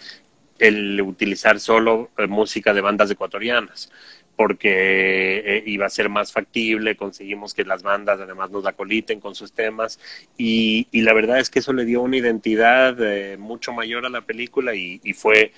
el 0.59 1.01
utilizar 1.01 1.61
solo 1.61 2.11
eh, 2.19 2.27
música 2.27 2.75
de 2.75 2.81
bandas 2.81 3.11
ecuatorianas 3.11 3.91
porque 4.37 5.39
eh, 5.45 5.63
iba 5.67 5.87
a 5.87 5.91
ser 5.91 6.09
más 6.09 6.33
factible, 6.33 6.97
conseguimos 6.97 7.55
que 7.55 7.65
las 7.65 7.83
bandas 7.83 8.21
además 8.21 8.51
nos 8.51 8.67
acoliten 8.67 9.19
con 9.19 9.35
sus 9.35 9.53
temas 9.53 9.99
y, 10.37 10.87
y 10.93 11.03
la 11.03 11.13
verdad 11.13 11.41
es 11.41 11.51
que 11.51 11.59
eso 11.59 11.73
le 11.73 11.85
dio 11.85 12.03
una 12.03 12.19
identidad 12.19 12.97
mucho 13.37 13.73
mayor 13.73 14.07
a 14.07 14.11
la 14.11 14.21
película 14.21 14.77
y, 14.77 15.01
y 15.03 15.13
fue 15.13 15.53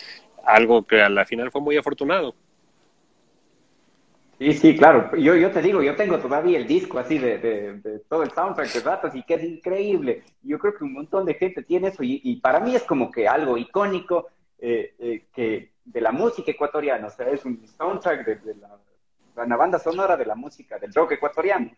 algo 0.44 0.86
que 0.86 1.02
a 1.02 1.08
la 1.08 1.26
final 1.26 1.50
fue 1.50 1.60
muy 1.60 1.76
afortunado. 1.76 2.34
Sí, 4.40 4.54
sí, 4.54 4.74
claro. 4.74 5.14
Yo, 5.18 5.36
yo 5.36 5.50
te 5.50 5.60
digo, 5.60 5.82
yo 5.82 5.94
tengo 5.94 6.18
todavía 6.18 6.56
el 6.56 6.66
disco 6.66 6.98
así 6.98 7.18
de, 7.18 7.36
de, 7.36 7.98
todo 8.08 8.22
el 8.22 8.30
soundtrack 8.30 8.72
de 8.72 8.80
Ratas 8.80 9.14
y 9.14 9.22
que 9.22 9.34
es 9.34 9.44
increíble. 9.44 10.22
Yo 10.42 10.58
creo 10.58 10.74
que 10.74 10.82
un 10.82 10.94
montón 10.94 11.26
de 11.26 11.34
gente 11.34 11.62
tiene 11.62 11.88
eso 11.88 12.02
y, 12.02 12.36
para 12.36 12.58
mí 12.58 12.74
es 12.74 12.84
como 12.84 13.10
que 13.10 13.28
algo 13.28 13.58
icónico 13.58 14.28
eh, 14.58 14.94
eh, 14.98 15.26
que 15.34 15.72
de 15.84 16.00
la 16.00 16.10
música 16.10 16.52
ecuatoriana. 16.52 17.08
O 17.08 17.10
sea, 17.10 17.28
es 17.28 17.44
un 17.44 17.68
soundtrack 17.76 18.24
de, 18.24 18.54
la, 18.54 18.78
una 19.44 19.56
banda 19.58 19.78
sonora 19.78 20.16
de 20.16 20.24
la 20.24 20.34
música, 20.34 20.78
del 20.78 20.94
rock 20.94 21.12
ecuatoriano. 21.12 21.70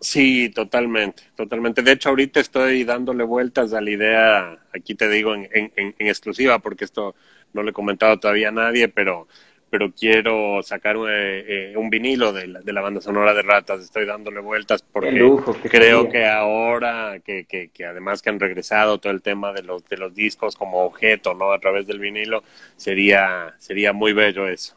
Sí, 0.00 0.48
totalmente, 0.48 1.24
totalmente. 1.36 1.82
De 1.82 1.92
hecho, 1.92 2.08
ahorita 2.08 2.40
estoy 2.40 2.84
dándole 2.84 3.22
vueltas 3.22 3.74
a 3.74 3.82
la 3.82 3.90
idea, 3.90 4.58
aquí 4.74 4.94
te 4.94 5.10
digo 5.10 5.34
en, 5.34 5.46
en, 5.52 5.72
en 5.76 6.06
exclusiva, 6.06 6.58
porque 6.58 6.86
esto 6.86 7.14
no 7.52 7.62
le 7.62 7.70
he 7.70 7.74
comentado 7.74 8.18
todavía 8.18 8.48
a 8.48 8.52
nadie, 8.52 8.88
pero 8.88 9.28
pero 9.72 9.90
quiero 9.90 10.62
sacar 10.62 10.96
eh, 11.08 11.72
un 11.78 11.88
vinilo 11.88 12.30
de 12.34 12.46
la, 12.46 12.60
de 12.60 12.72
la, 12.74 12.82
banda 12.82 13.00
sonora 13.00 13.32
de 13.32 13.40
Ratas. 13.40 13.80
Estoy 13.80 14.04
dándole 14.04 14.40
vueltas 14.40 14.82
porque 14.82 15.18
creo 15.62 16.10
que 16.10 16.26
ahora 16.26 17.20
que, 17.24 17.46
que, 17.46 17.70
que, 17.70 17.86
además 17.86 18.20
que 18.20 18.28
han 18.28 18.38
regresado 18.38 18.98
todo 18.98 19.10
el 19.10 19.22
tema 19.22 19.54
de 19.54 19.62
los 19.62 19.88
de 19.88 19.96
los 19.96 20.14
discos 20.14 20.56
como 20.56 20.84
objeto, 20.84 21.32
¿no? 21.32 21.52
A 21.52 21.58
través 21.58 21.86
del 21.86 22.00
vinilo 22.00 22.44
sería 22.76 23.54
sería 23.56 23.94
muy 23.94 24.12
bello 24.12 24.46
eso. 24.46 24.76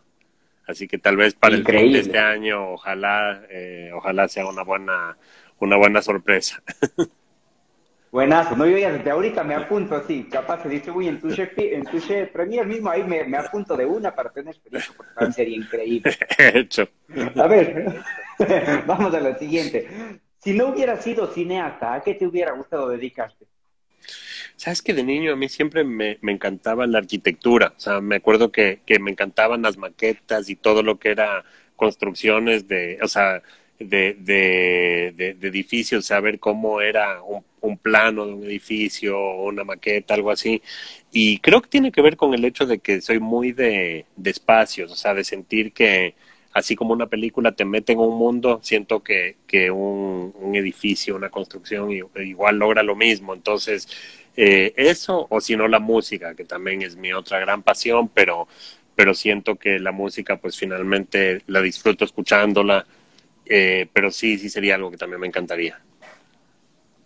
Así 0.65 0.87
que 0.87 0.97
tal 0.97 1.17
vez 1.17 1.33
para 1.33 1.55
el 1.55 1.65
fin 1.65 1.91
de 1.91 1.99
este 1.99 2.17
año, 2.17 2.71
ojalá 2.71 3.41
eh, 3.49 3.91
ojalá 3.93 4.29
sea 4.29 4.47
una 4.47 4.63
buena 4.63 5.17
una 5.59 5.75
buena 5.75 6.01
sorpresa. 6.01 6.63
Buenazo, 8.15 8.55
no, 8.55 8.65
yo 8.65 8.77
ya 8.77 8.93
desde 8.93 9.11
ahorita 9.11 9.43
me 9.43 9.55
apunto 9.55 9.93
así, 9.93 10.23
capaz 10.31 10.63
se 10.63 10.69
distribuye 10.69 11.09
en 11.09 11.19
tu 11.19 11.29
chef, 11.35 11.51
en 11.57 11.83
tu 11.83 11.99
chef 11.99 12.31
Premier 12.31 12.65
mismo, 12.65 12.89
ahí 12.89 13.03
me, 13.03 13.25
me, 13.25 13.35
apunto 13.35 13.75
de 13.75 13.85
una 13.85 14.15
para 14.15 14.29
tener 14.29 14.53
experiencia, 14.55 14.93
porque 14.95 15.33
sería 15.33 15.57
increíble. 15.57 16.15
Hecho. 16.37 16.87
A 17.35 17.47
ver, 17.47 17.99
vamos 18.87 19.13
a 19.13 19.19
lo 19.19 19.37
siguiente. 19.37 19.89
Si 20.39 20.53
no 20.53 20.67
hubieras 20.67 21.03
sido 21.03 21.27
cineasta, 21.27 21.93
¿a 21.93 22.01
qué 22.03 22.13
te 22.13 22.25
hubiera 22.25 22.53
gustado 22.53 22.87
dedicarte? 22.87 23.47
Sabes 24.55 24.81
que 24.81 24.93
de 24.93 25.03
niño 25.03 25.33
a 25.33 25.35
mí 25.35 25.49
siempre 25.49 25.83
me, 25.83 26.17
me 26.21 26.31
encantaba 26.31 26.87
la 26.87 26.99
arquitectura, 26.99 27.73
o 27.75 27.79
sea, 27.81 27.99
me 27.99 28.15
acuerdo 28.15 28.49
que, 28.49 28.79
que 28.85 28.97
me 28.97 29.11
encantaban 29.11 29.61
las 29.61 29.75
maquetas 29.75 30.49
y 30.49 30.55
todo 30.55 30.83
lo 30.83 30.99
que 30.99 31.09
era 31.09 31.43
construcciones 31.75 32.65
de, 32.69 32.97
o 33.01 33.09
sea, 33.09 33.43
de, 33.77 34.15
de, 34.17 35.13
de, 35.17 35.33
de 35.33 35.47
edificios, 35.49 36.05
saber 36.05 36.39
cómo 36.39 36.79
era 36.79 37.21
un, 37.21 37.43
un, 37.65 37.77
plano 37.77 38.25
de 38.25 38.33
un 38.33 38.43
edificio, 38.43 39.17
una 39.35 39.63
maqueta, 39.63 40.13
algo 40.13 40.31
así. 40.31 40.61
Y 41.11 41.39
creo 41.39 41.61
que 41.61 41.69
tiene 41.69 41.91
que 41.91 42.01
ver 42.01 42.17
con 42.17 42.33
el 42.33 42.45
hecho 42.45 42.65
de 42.65 42.79
que 42.79 43.01
soy 43.01 43.19
muy 43.19 43.51
de, 43.51 44.05
de 44.15 44.29
espacios, 44.29 44.91
o 44.91 44.95
sea, 44.95 45.13
de 45.13 45.23
sentir 45.23 45.73
que 45.73 46.15
así 46.53 46.75
como 46.75 46.93
una 46.93 47.07
película 47.07 47.51
te 47.51 47.65
mete 47.65 47.93
en 47.93 47.99
un 47.99 48.17
mundo, 48.17 48.59
siento 48.63 49.03
que, 49.03 49.35
que 49.45 49.69
un, 49.71 50.33
un 50.39 50.55
edificio, 50.55 51.15
una 51.15 51.29
construcción 51.29 51.91
igual 51.91 52.57
logra 52.57 52.81
lo 52.81 52.95
mismo. 52.95 53.33
Entonces, 53.33 53.89
eh, 54.37 54.73
eso, 54.77 55.27
o 55.29 55.39
si 55.41 55.55
no 55.55 55.67
la 55.67 55.79
música, 55.79 56.35
que 56.35 56.45
también 56.45 56.81
es 56.81 56.95
mi 56.95 57.13
otra 57.13 57.39
gran 57.39 57.63
pasión, 57.63 58.09
pero, 58.09 58.47
pero 58.95 59.13
siento 59.13 59.55
que 59.55 59.79
la 59.79 59.91
música, 59.91 60.37
pues 60.37 60.57
finalmente 60.57 61.41
la 61.47 61.61
disfruto 61.61 62.05
escuchándola, 62.05 62.85
eh, 63.45 63.87
pero 63.93 64.11
sí, 64.11 64.37
sí 64.37 64.49
sería 64.49 64.75
algo 64.75 64.91
que 64.91 64.97
también 64.97 65.21
me 65.21 65.27
encantaría. 65.27 65.79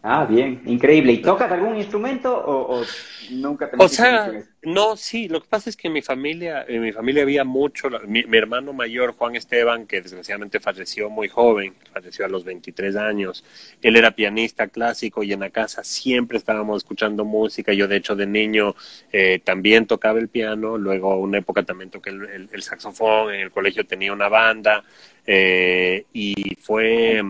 Ah, 0.02 0.26
bien, 0.26 0.62
increíble. 0.66 1.12
¿Y 1.12 1.18
tocas 1.18 1.52
algún 1.52 1.76
instrumento 1.76 2.34
o, 2.34 2.84
nunca 3.32 3.70
te 3.70 3.76
O 3.78 3.90
sea, 3.90 4.32
no, 4.62 4.96
sí, 4.96 5.28
lo 5.28 5.42
que 5.42 5.48
pasa 5.50 5.70
es 5.70 5.76
que 5.76 5.88
en 5.88 5.94
mi 5.94 6.02
familia, 6.02 6.64
en 6.66 6.82
mi 6.82 6.94
familia 6.94 7.24
había 7.24 7.44
mucho, 7.44 7.90
mi, 8.08 8.24
hermano 8.38 8.72
mayor, 8.72 9.14
Juan 9.18 9.36
Esteban, 9.36 9.86
que 9.88 10.02
desgraciadamente 10.02 10.62
falleció 10.62 11.10
muy 11.10 11.28
joven, 11.28 11.74
falleció 11.92 12.24
a 12.24 12.30
los 12.30 12.46
23 12.46 12.96
años, 12.96 13.44
él 13.82 13.98
era 13.98 14.12
pianista 14.12 14.68
clásico 14.68 15.22
y 15.22 15.34
en 15.34 15.42
la 15.42 15.50
casa 15.50 15.84
siempre 15.84 16.38
estábamos 16.38 16.78
escuchando 16.78 17.26
música, 17.26 17.74
yo 17.74 17.90
de 17.90 17.98
hecho 17.98 18.16
de 18.16 18.26
niño 18.26 18.76
eh, 19.12 19.42
también 19.44 19.86
tocaba 19.86 20.20
el 20.20 20.30
piano, 20.30 20.78
luego 20.78 21.18
una 21.18 21.40
época 21.40 21.64
también 21.64 21.90
toqué 21.90 22.12
el, 22.12 22.64
saxofón, 22.64 23.34
en 23.34 23.42
el 23.42 23.52
colegio 23.52 23.86
tenía 23.86 24.14
una 24.14 24.30
banda 24.30 24.82
eh, 25.28 26.06
y 26.14 26.56
fue 26.56 27.22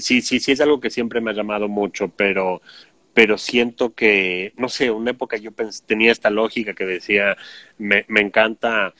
sí, 0.00 0.22
sí, 0.22 0.40
sí 0.40 0.52
es 0.52 0.60
algo 0.60 0.80
que 0.80 0.90
siempre 0.90 1.20
me 1.20 1.30
ha 1.30 1.34
llamado 1.34 1.68
mucho, 1.68 2.08
pero, 2.08 2.62
pero 3.14 3.38
siento 3.38 3.94
que, 3.94 4.52
no 4.56 4.68
sé, 4.68 4.90
una 4.90 5.12
época 5.12 5.36
yo 5.36 5.50
tenía 5.86 6.12
esta 6.12 6.30
lógica 6.30 6.74
que 6.74 6.84
decía, 6.86 7.36
me, 7.78 8.04
me 8.08 8.20
encanta 8.20 8.94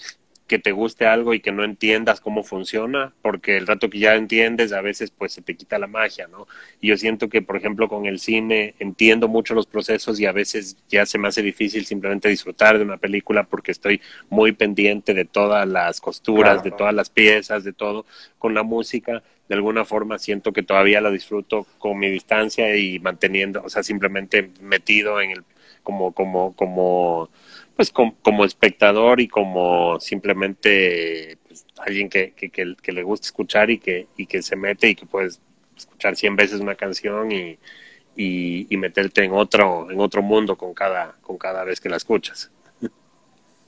que 0.47 0.59
te 0.59 0.73
guste 0.73 1.07
algo 1.07 1.35
y 1.35 1.41
que 1.41 1.51
no 1.51 1.65
entiendas 1.65 2.21
cómo 2.21 2.45
funciona, 2.45 3.13
porque 3.23 3.57
el 3.57 3.67
rato 3.67 3.91
que 3.91 3.99
ya 3.99 4.15
entiendes 4.15 4.73
a 4.73 4.81
veces 4.81 5.11
pues 5.11 5.33
se 5.33 5.43
te 5.43 5.57
quita 5.57 5.79
la 5.79 5.89
magia, 5.89 6.29
¿no? 6.29 6.47
Y 6.81 6.89
yo 6.89 6.97
siento 6.97 7.29
que, 7.29 7.43
por 7.43 7.57
ejemplo, 7.57 7.89
con 7.89 8.07
el 8.07 8.21
cine 8.21 8.75
entiendo 8.79 9.27
mucho 9.29 9.55
los 9.55 9.67
procesos 9.67 10.21
y 10.21 10.27
a 10.27 10.33
veces 10.33 10.77
ya 10.89 11.05
se 11.05 11.19
me 11.19 11.29
hace 11.29 11.43
difícil 11.43 11.85
simplemente 11.85 12.29
disfrutar 12.29 12.79
de 12.79 12.85
una 12.85 12.97
película 12.97 13.45
porque 13.45 13.73
estoy 13.73 14.01
muy 14.31 14.53
pendiente 14.53 15.15
de 15.15 15.25
todas 15.25 15.67
las 15.67 16.01
costuras, 16.01 16.63
de 16.63 16.71
todas 16.71 16.95
las 16.95 17.11
piezas, 17.11 17.65
de 17.65 17.73
todo. 17.73 18.07
Con 18.39 18.55
la 18.55 18.63
música, 18.63 19.23
de 19.49 19.55
alguna 19.55 19.85
forma 19.85 20.19
siento 20.19 20.53
que 20.53 20.63
todavía 20.63 21.01
la 21.01 21.11
disfruto 21.11 21.67
con 21.79 21.99
mi 21.99 22.09
distancia 22.09 22.77
y 22.77 23.01
manteniendo, 23.01 23.63
o 23.65 23.69
sea, 23.69 23.83
simplemente 23.83 24.51
metido 24.61 25.21
en 25.21 25.31
el 25.33 25.45
como, 25.87 26.11
como, 26.11 26.53
como, 26.57 27.31
pues 27.77 27.93
como, 27.93 28.45
espectador 28.45 29.21
y 29.21 29.29
como 29.29 30.01
simplemente 30.01 31.37
pues, 31.47 31.67
alguien 31.79 32.09
que, 32.09 32.33
que, 32.33 32.51
que, 32.51 32.93
le 32.93 33.03
gusta 33.03 33.27
escuchar 33.27 33.71
y 33.71 33.79
que, 33.79 34.09
y 34.17 34.27
que 34.27 34.41
se 34.43 34.57
mete 34.57 34.89
y 34.89 34.95
que 34.95 35.05
puedes 35.05 35.41
escuchar 35.77 36.17
cien 36.17 36.37
veces 36.37 36.61
una 36.61 36.75
canción 36.75 37.31
y, 37.31 37.59
y, 38.17 38.67
y, 38.71 38.77
meterte 38.79 39.25
en 39.25 39.33
otro, 39.33 39.91
en 39.91 40.01
otro 40.01 40.23
mundo 40.23 40.57
con 40.57 40.73
cada, 40.73 41.17
con 41.21 41.37
cada 41.37 41.65
vez 41.65 41.79
que 41.79 41.91
la 41.91 41.97
escuchas. 41.97 42.51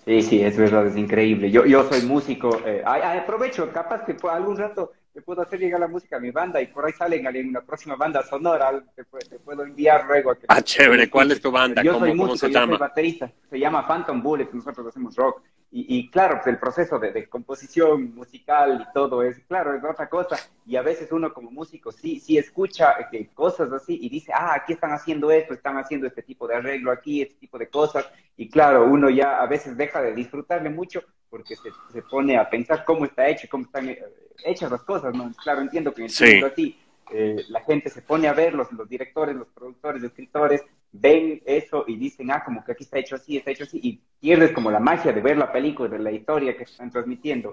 Sí, 0.06 0.22
sí, 0.22 0.40
es 0.42 0.56
verdad, 0.56 0.86
es 0.86 0.96
increíble. 0.96 1.50
Yo, 1.50 1.66
yo 1.66 1.86
soy 1.86 2.00
músico, 2.00 2.62
eh, 2.64 2.82
aprovecho, 2.86 3.70
capaz 3.74 4.06
que 4.06 4.16
algún 4.26 4.56
rato 4.56 4.92
te 5.12 5.22
puedo 5.22 5.42
hacer 5.42 5.59
llegar 5.59 5.80
la 5.80 5.88
música 5.88 6.16
a 6.16 6.20
mi 6.20 6.30
banda 6.30 6.61
y 6.61 6.66
por 6.66 6.84
ahí 6.84 6.92
salen 6.92 7.26
en 7.26 7.48
una 7.48 7.61
próxima 7.61 7.96
banda 7.96 8.22
sonora, 8.22 8.82
te, 8.94 9.04
puedo 9.04 9.64
enviar 9.64 10.06
luego. 10.06 10.30
A 10.30 10.36
que 10.36 10.46
ah, 10.48 10.62
chévere, 10.62 11.11
¿cuál 11.11 11.32
es 11.32 11.40
tu 11.40 11.50
banda? 11.50 11.82
Yo 11.82 11.98
soy 11.98 12.14
músico, 12.14 12.36
se 12.36 12.46
yo 12.48 12.61
llama? 12.61 12.72
soy 12.72 12.78
baterista, 12.78 13.32
se 13.50 13.59
llama 13.59 13.86
Phantom 13.86 14.22
Bullet, 14.22 14.48
nosotros 14.52 14.86
hacemos 14.86 15.16
rock. 15.16 15.42
Y, 15.70 15.98
y 15.98 16.11
claro, 16.11 16.36
pues 16.36 16.46
el 16.46 16.59
proceso 16.59 16.98
de, 16.98 17.28
composición 17.28 18.14
musical 18.14 18.86
y 18.88 18.92
todo 18.94 19.22
es, 19.22 19.38
claro, 19.40 19.74
es 19.74 19.84
otra 19.84 20.09
cosa. 20.09 20.36
Y 20.64 20.76
a 20.76 20.82
veces 20.82 21.12
uno 21.12 21.32
como 21.34 21.50
músico 21.50 21.92
sí, 21.92 22.20
sí 22.20 22.38
escucha 22.38 22.96
eh, 23.12 23.28
cosas 23.34 23.70
así 23.72 23.98
y 24.00 24.09
dice, 24.09 24.32
ah, 24.34 24.54
aquí 24.54 24.72
están 24.72 24.92
haciendo 24.92 25.30
esto, 25.30 25.52
están 25.52 25.76
haciendo 25.76 26.06
este 26.06 26.22
tipo 26.22 26.48
de 26.48 26.54
arreglo 26.54 26.90
aquí, 26.90 27.20
este 27.20 27.34
tipo 27.34 27.59
de 27.59 27.68
cosas. 27.68 28.09
Y 28.36 28.48
claro, 28.48 28.86
uno 28.86 29.11
ya 29.11 29.40
a 29.40 29.46
veces 29.46 29.76
deja 29.76 30.00
de 30.00 30.14
disfrutarle 30.14 30.70
mucho 30.70 31.02
porque 31.28 31.54
se, 31.56 31.70
se 31.92 32.02
pone 32.02 32.38
a 32.38 32.48
pensar 32.48 32.84
cómo 32.86 33.04
está 33.04 33.28
hecho, 33.28 33.46
cómo 33.50 33.64
están 33.64 33.90
eh, 33.90 34.02
hechas 34.45 34.70
las 34.70 34.82
cosas, 34.82 35.14
¿no? 35.14 35.32
Claro, 35.43 35.61
entiendo 35.61 35.93
que 35.93 36.05
en 36.05 36.11
el 36.11 36.45
así 36.45 36.78
eh, 37.11 37.45
la 37.49 37.61
gente 37.62 37.91
se 37.91 38.03
pone 38.03 38.28
a 38.28 38.32
ver, 38.32 38.55
los, 38.55 38.70
los 38.72 38.89
directores, 38.89 39.34
los 39.34 39.49
productores, 39.49 40.03
los 40.03 40.11
escritores, 40.11 40.62
ven 40.93 41.43
eso 41.47 41.84
y 41.86 41.97
dicen, 41.97 42.30
ah, 42.30 42.43
como 42.45 42.64
que 42.64 42.72
aquí 42.72 42.84
está 42.84 42.99
hecho 42.99 43.16
así, 43.16 43.36
está 43.36 43.51
hecho 43.51 43.64
así, 43.64 43.80
y 43.82 44.01
pierdes 44.20 44.53
como 44.53 44.70
la 44.70 44.80
magia 44.80 45.12
de 45.12 45.20
ver 45.20 45.36
la 45.36 45.53
película, 45.53 45.89
de 45.89 45.99
la 45.99 46.12
historia 46.12 46.57
que 46.57 46.64
están 46.64 46.91
transmitiendo. 46.91 47.53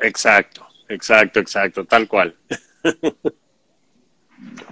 Exacto, 0.00 0.66
exacto, 0.88 1.40
exacto, 1.40 1.84
tal 1.84 2.08
cual. 2.08 2.36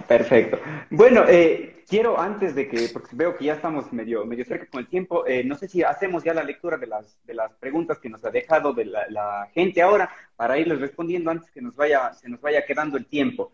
Perfecto. 0.07 0.59
Bueno, 0.89 1.25
eh, 1.27 1.83
quiero 1.87 2.19
antes 2.19 2.55
de 2.55 2.67
que, 2.67 2.89
porque 2.93 3.15
veo 3.15 3.35
que 3.35 3.45
ya 3.45 3.53
estamos 3.53 3.91
medio, 3.91 4.25
medio 4.25 4.45
cerca 4.45 4.65
con 4.67 4.79
el 4.79 4.87
tiempo, 4.87 5.25
eh, 5.27 5.43
no 5.43 5.55
sé 5.55 5.67
si 5.67 5.83
hacemos 5.83 6.23
ya 6.23 6.33
la 6.33 6.43
lectura 6.43 6.77
de 6.77 6.87
las, 6.87 7.17
de 7.25 7.33
las 7.33 7.53
preguntas 7.53 7.99
que 7.99 8.09
nos 8.09 8.23
ha 8.23 8.31
dejado 8.31 8.73
de 8.73 8.85
la, 8.85 9.05
la 9.09 9.49
gente 9.53 9.81
ahora 9.81 10.09
para 10.35 10.57
irles 10.57 10.79
respondiendo 10.79 11.31
antes 11.31 11.51
que 11.51 11.61
nos 11.61 11.75
vaya, 11.75 12.13
se 12.13 12.29
nos 12.29 12.41
vaya 12.41 12.65
quedando 12.65 12.97
el 12.97 13.05
tiempo. 13.05 13.51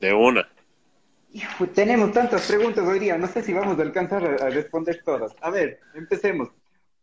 De 0.00 0.12
una. 0.12 0.48
tenemos 1.74 2.12
tantas 2.12 2.46
preguntas 2.46 2.86
hoy 2.86 2.98
día, 2.98 3.18
no 3.18 3.26
sé 3.26 3.42
si 3.42 3.52
vamos 3.52 3.78
a 3.78 3.82
alcanzar 3.82 4.24
a, 4.24 4.50
responder 4.50 5.02
todas. 5.04 5.34
A 5.40 5.50
ver, 5.50 5.80
empecemos. 5.94 6.48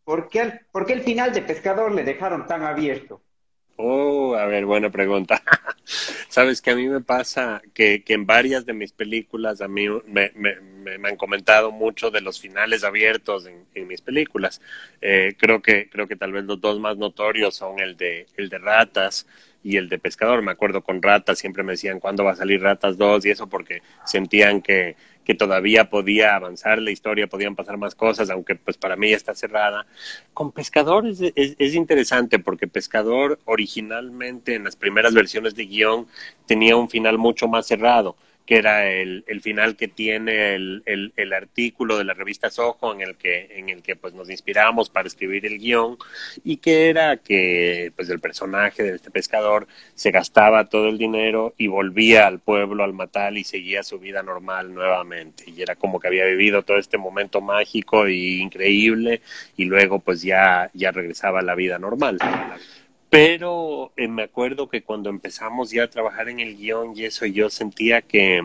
¿Por 0.04 0.30
qué, 0.30 0.62
¿Por 0.72 0.86
qué 0.86 0.94
el 0.94 1.02
final 1.02 1.34
de 1.34 1.42
Pescador 1.42 1.92
le 1.92 2.04
dejaron 2.04 2.48
tan 2.48 2.64
abierto? 2.64 3.22
Oh, 3.80 4.36
a 4.36 4.46
ver, 4.48 4.66
buena 4.66 4.90
pregunta. 4.90 5.44
Sabes 6.30 6.62
que 6.62 6.72
a 6.72 6.76
mí 6.76 6.88
me 6.88 7.02
pasa 7.02 7.62
que, 7.76 8.04
que 8.04 8.14
en 8.14 8.26
varias 8.26 8.66
de 8.66 8.74
mis 8.74 8.92
películas 8.92 9.62
a 9.62 9.68
mí 9.68 9.88
me, 10.08 10.32
me, 10.36 10.60
me, 10.98 11.10
han 11.10 11.16
comentado 11.16 11.72
mucho 11.72 12.10
de 12.10 12.22
los 12.22 12.40
finales 12.40 12.84
abiertos 12.84 13.46
en, 13.46 13.66
en 13.76 13.88
mis 13.88 14.02
películas. 14.02 14.62
Eh, 15.00 15.36
creo 15.38 15.62
que 15.62 15.90
creo 15.90 16.08
que 16.08 16.16
tal 16.16 16.32
vez 16.34 16.46
los 16.46 16.60
dos 16.60 16.80
más 16.80 16.98
notorios 16.98 17.56
son 17.56 17.80
el 17.80 17.96
de 17.98 18.26
el 18.36 18.50
de 18.50 18.58
Ratas 18.58 19.28
y 19.68 19.78
el 19.78 19.90
de 19.90 20.00
Pescador. 20.00 20.42
Me 20.42 20.52
acuerdo 20.52 20.82
con 20.82 21.02
Ratas 21.02 21.40
siempre 21.40 21.64
me 21.64 21.74
decían 21.74 22.00
cuándo 22.00 22.24
va 22.24 22.32
a 22.32 22.36
salir 22.36 22.62
Ratas 22.62 22.98
2 22.98 23.26
y 23.26 23.32
eso 23.32 23.48
porque 23.48 23.82
sentían 24.06 24.62
que 24.62 24.96
que 25.28 25.36
todavía 25.36 25.90
podía 25.90 26.38
avanzar 26.38 26.82
la 26.82 26.90
historia, 26.90 27.28
podían 27.28 27.54
pasar 27.54 27.76
más 27.76 27.96
cosas, 27.96 28.30
aunque 28.30 28.56
pues 28.56 28.78
para 28.78 28.96
mí 28.96 29.10
ya 29.10 29.18
está 29.18 29.36
cerrada. 29.36 29.86
Con 30.34 30.54
Pescador 30.54 31.06
es, 31.06 31.20
es, 31.36 31.76
interesante 31.76 32.40
porque 32.40 32.66
Pescador 32.66 33.38
originalmente 33.44 34.56
en 34.56 34.64
las 34.64 34.78
primeras 34.78 35.14
versiones 35.14 35.54
de 35.54 35.66
guion 35.66 36.08
tenía 36.46 36.78
un 36.78 36.90
final 36.90 37.18
mucho 37.18 37.50
más 37.50 37.68
cerrado 37.68 38.16
que 38.48 38.56
era 38.56 38.90
el, 38.90 39.26
el 39.28 39.42
final 39.42 39.76
que 39.76 39.90
tiene 39.90 40.56
el, 40.56 40.82
el, 40.86 41.12
el, 41.18 41.34
artículo 41.34 41.98
de 41.98 42.06
la 42.06 42.14
revista 42.14 42.50
Soho 42.50 42.94
en 42.94 43.02
el 43.02 43.18
que, 43.18 43.50
en 43.60 43.68
el 43.68 43.84
que 43.84 43.98
pues 43.98 44.14
nos 44.14 44.30
inspiramos 44.30 44.90
para 44.90 45.08
escribir 45.08 45.46
el 45.46 45.60
guion 45.60 45.98
y 46.46 46.58
que 46.58 46.90
era 46.90 47.18
que 47.18 47.92
pues 47.98 48.10
el 48.10 48.22
personaje 48.22 48.84
de 48.84 48.96
este 48.96 49.12
pescador 49.12 49.68
se 49.96 50.12
gastaba 50.12 50.70
todo 50.70 50.88
el 50.88 50.98
dinero 50.98 51.56
y 51.58 51.68
volvía 51.68 52.26
al 52.26 52.40
pueblo, 52.40 52.86
al 52.86 52.94
matal 52.94 53.38
y 53.38 53.44
seguía 53.44 53.84
su 53.84 54.00
vida 54.00 54.24
normal 54.24 54.74
nuevamente 54.74 55.44
y 55.48 55.62
era 55.62 55.76
como 55.76 56.00
que 56.00 56.08
había 56.08 56.24
vivido 56.24 56.64
todo 56.64 56.78
este 56.78 56.98
momento 56.98 57.42
mágico 57.42 58.08
y 58.08 58.40
increíble 58.40 59.22
y 59.58 59.66
luego 59.66 60.00
pues 60.00 60.22
ya, 60.22 60.72
ya 60.74 60.92
regresaba 60.92 61.42
a 61.42 61.44
la 61.44 61.56
vida 61.56 61.80
normal. 61.80 62.18
Pero 63.10 63.94
eh, 63.96 64.10
me 64.10 64.24
acuerdo 64.24 64.68
que 64.68 64.84
cuando 64.84 65.10
empezamos 65.10 65.72
ya 65.72 65.84
a 65.84 65.90
trabajar 65.90 66.28
en 66.28 66.42
el 66.42 66.58
guion 66.58 66.92
y 66.96 67.06
eso, 67.06 67.26
yo 67.26 67.50
sentía 67.50 68.02
que, 68.02 68.42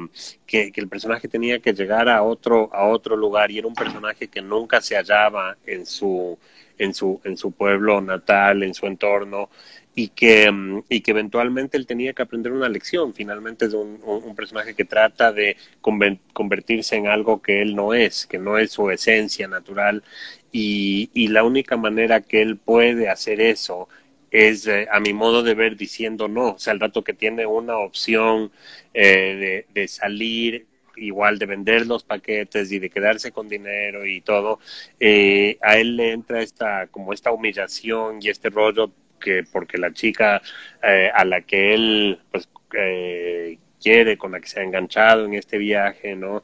que, 0.46 0.72
el 0.76 0.88
personaje 0.88 1.26
tenía 1.26 1.58
que 1.58 1.72
llegar 1.72 2.08
a 2.08 2.22
otro, 2.22 2.72
a 2.72 2.86
otro 2.86 3.16
lugar 3.16 3.50
y 3.50 3.58
era 3.58 3.66
un 3.66 3.74
personaje 3.74 4.28
que 4.28 4.40
nunca 4.40 4.80
se 4.80 4.94
hallaba 4.94 5.56
en 5.66 5.84
su, 5.84 6.38
en 6.78 6.94
su, 6.94 7.20
en 7.24 7.36
su 7.36 7.50
pueblo 7.50 8.00
natal, 8.00 8.62
en 8.62 8.72
su 8.74 8.86
entorno, 8.86 9.50
y 9.96 10.08
que, 10.08 10.50
y 10.88 11.00
que 11.00 11.10
eventualmente 11.10 11.76
él 11.76 11.86
tenía 11.86 12.12
que 12.12 12.22
aprender 12.22 12.52
una 12.52 12.68
lección. 12.68 13.12
Finalmente 13.14 13.66
es 13.66 13.74
un, 13.74 14.00
un 14.04 14.34
personaje 14.36 14.74
que 14.74 14.84
trata 14.84 15.32
de 15.32 15.56
convertirse 15.80 16.96
en 16.96 17.08
algo 17.08 17.42
que 17.42 17.62
él 17.62 17.74
no 17.74 17.94
es, 17.94 18.26
que 18.26 18.38
no 18.38 18.58
es 18.58 18.70
su 18.70 18.90
esencia 18.90 19.48
natural, 19.48 20.04
y, 20.52 21.10
y 21.14 21.28
la 21.28 21.42
única 21.42 21.76
manera 21.76 22.20
que 22.20 22.42
él 22.42 22.58
puede 22.58 23.08
hacer 23.08 23.40
eso 23.40 23.88
es 24.32 24.66
eh, 24.66 24.88
a 24.90 24.98
mi 24.98 25.12
modo 25.12 25.42
de 25.42 25.54
ver 25.54 25.76
diciendo 25.76 26.26
no, 26.26 26.52
o 26.52 26.58
sea, 26.58 26.72
el 26.72 26.80
rato 26.80 27.04
que 27.04 27.12
tiene 27.12 27.46
una 27.46 27.76
opción 27.76 28.50
eh, 28.94 29.64
de, 29.74 29.80
de, 29.80 29.88
salir 29.88 30.66
igual 30.96 31.38
de 31.38 31.46
vender 31.46 31.86
los 31.86 32.02
paquetes 32.02 32.72
y 32.72 32.78
de 32.78 32.90
quedarse 32.90 33.30
con 33.32 33.48
dinero 33.48 34.06
y 34.06 34.22
todo, 34.22 34.58
eh, 34.98 35.58
a 35.62 35.76
él 35.78 35.96
le 35.96 36.12
entra 36.12 36.42
esta 36.42 36.86
como 36.88 37.12
esta 37.12 37.30
humillación 37.30 38.18
y 38.20 38.28
este 38.28 38.50
rollo 38.50 38.90
que 39.20 39.44
porque 39.44 39.78
la 39.78 39.92
chica 39.92 40.42
eh, 40.82 41.10
a 41.14 41.24
la 41.24 41.42
que 41.42 41.74
él 41.74 42.20
pues 42.30 42.48
quiere, 43.82 44.16
con 44.16 44.32
la 44.32 44.40
que 44.40 44.48
se 44.48 44.60
ha 44.60 44.62
enganchado 44.62 45.26
en 45.26 45.34
este 45.34 45.58
viaje, 45.58 46.14
¿no? 46.14 46.42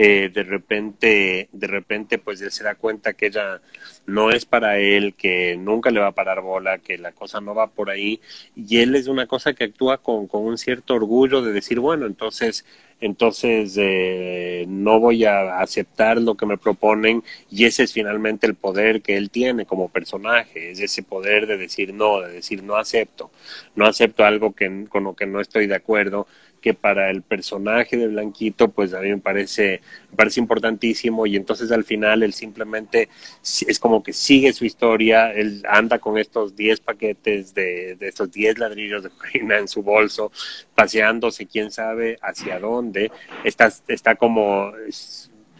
Eh, 0.00 0.30
de 0.32 0.44
repente, 0.44 1.48
de 1.50 1.66
repente, 1.66 2.18
pues 2.18 2.40
él 2.40 2.52
se 2.52 2.62
da 2.62 2.76
cuenta 2.76 3.14
que 3.14 3.26
ella 3.26 3.60
no 4.06 4.30
es 4.30 4.46
para 4.46 4.78
él, 4.78 5.14
que 5.14 5.56
nunca 5.56 5.90
le 5.90 5.98
va 5.98 6.06
a 6.06 6.12
parar 6.12 6.40
bola, 6.40 6.78
que 6.78 6.98
la 6.98 7.10
cosa 7.10 7.40
no 7.40 7.52
va 7.52 7.66
por 7.66 7.90
ahí, 7.90 8.20
y 8.54 8.78
él 8.78 8.94
es 8.94 9.08
una 9.08 9.26
cosa 9.26 9.54
que 9.54 9.64
actúa 9.64 9.98
con, 9.98 10.28
con 10.28 10.44
un 10.44 10.56
cierto 10.56 10.94
orgullo 10.94 11.42
de 11.42 11.52
decir, 11.52 11.80
bueno, 11.80 12.06
entonces, 12.06 12.64
entonces 13.00 13.74
eh, 13.76 14.66
no 14.68 15.00
voy 15.00 15.24
a 15.24 15.58
aceptar 15.58 16.22
lo 16.22 16.36
que 16.36 16.46
me 16.46 16.58
proponen, 16.58 17.24
y 17.50 17.64
ese 17.64 17.82
es 17.82 17.92
finalmente 17.92 18.46
el 18.46 18.54
poder 18.54 19.02
que 19.02 19.16
él 19.16 19.30
tiene 19.30 19.66
como 19.66 19.88
personaje, 19.88 20.70
es 20.70 20.78
ese 20.78 21.02
poder 21.02 21.48
de 21.48 21.56
decir 21.58 21.92
no, 21.92 22.20
de 22.20 22.34
decir 22.34 22.62
no 22.62 22.76
acepto, 22.76 23.32
no 23.74 23.84
acepto 23.84 24.24
algo 24.24 24.54
que, 24.54 24.86
con 24.88 25.02
lo 25.02 25.14
que 25.16 25.26
no 25.26 25.40
estoy 25.40 25.66
de 25.66 25.74
acuerdo, 25.74 26.28
que 26.60 26.74
para 26.74 27.10
el 27.10 27.22
personaje 27.22 27.96
de 27.96 28.08
Blanquito, 28.08 28.68
pues 28.68 28.94
a 28.94 29.00
mí 29.00 29.10
me 29.10 29.18
parece, 29.18 29.80
me 30.10 30.16
parece 30.16 30.40
importantísimo 30.40 31.26
y 31.26 31.36
entonces 31.36 31.70
al 31.70 31.84
final 31.84 32.22
él 32.22 32.32
simplemente 32.32 33.08
es 33.42 33.78
como 33.78 34.02
que 34.02 34.12
sigue 34.12 34.52
su 34.52 34.64
historia, 34.64 35.32
él 35.32 35.62
anda 35.68 35.98
con 35.98 36.18
estos 36.18 36.56
10 36.56 36.80
paquetes 36.80 37.54
de, 37.54 37.96
de 37.96 38.08
estos 38.08 38.30
10 38.30 38.58
ladrillos 38.58 39.02
de 39.02 39.10
cocaína 39.10 39.58
en 39.58 39.68
su 39.68 39.82
bolso, 39.82 40.32
paseándose 40.74 41.46
quién 41.46 41.70
sabe 41.70 42.18
hacia 42.22 42.58
dónde, 42.58 43.10
está, 43.44 43.72
está 43.88 44.14
como 44.16 44.72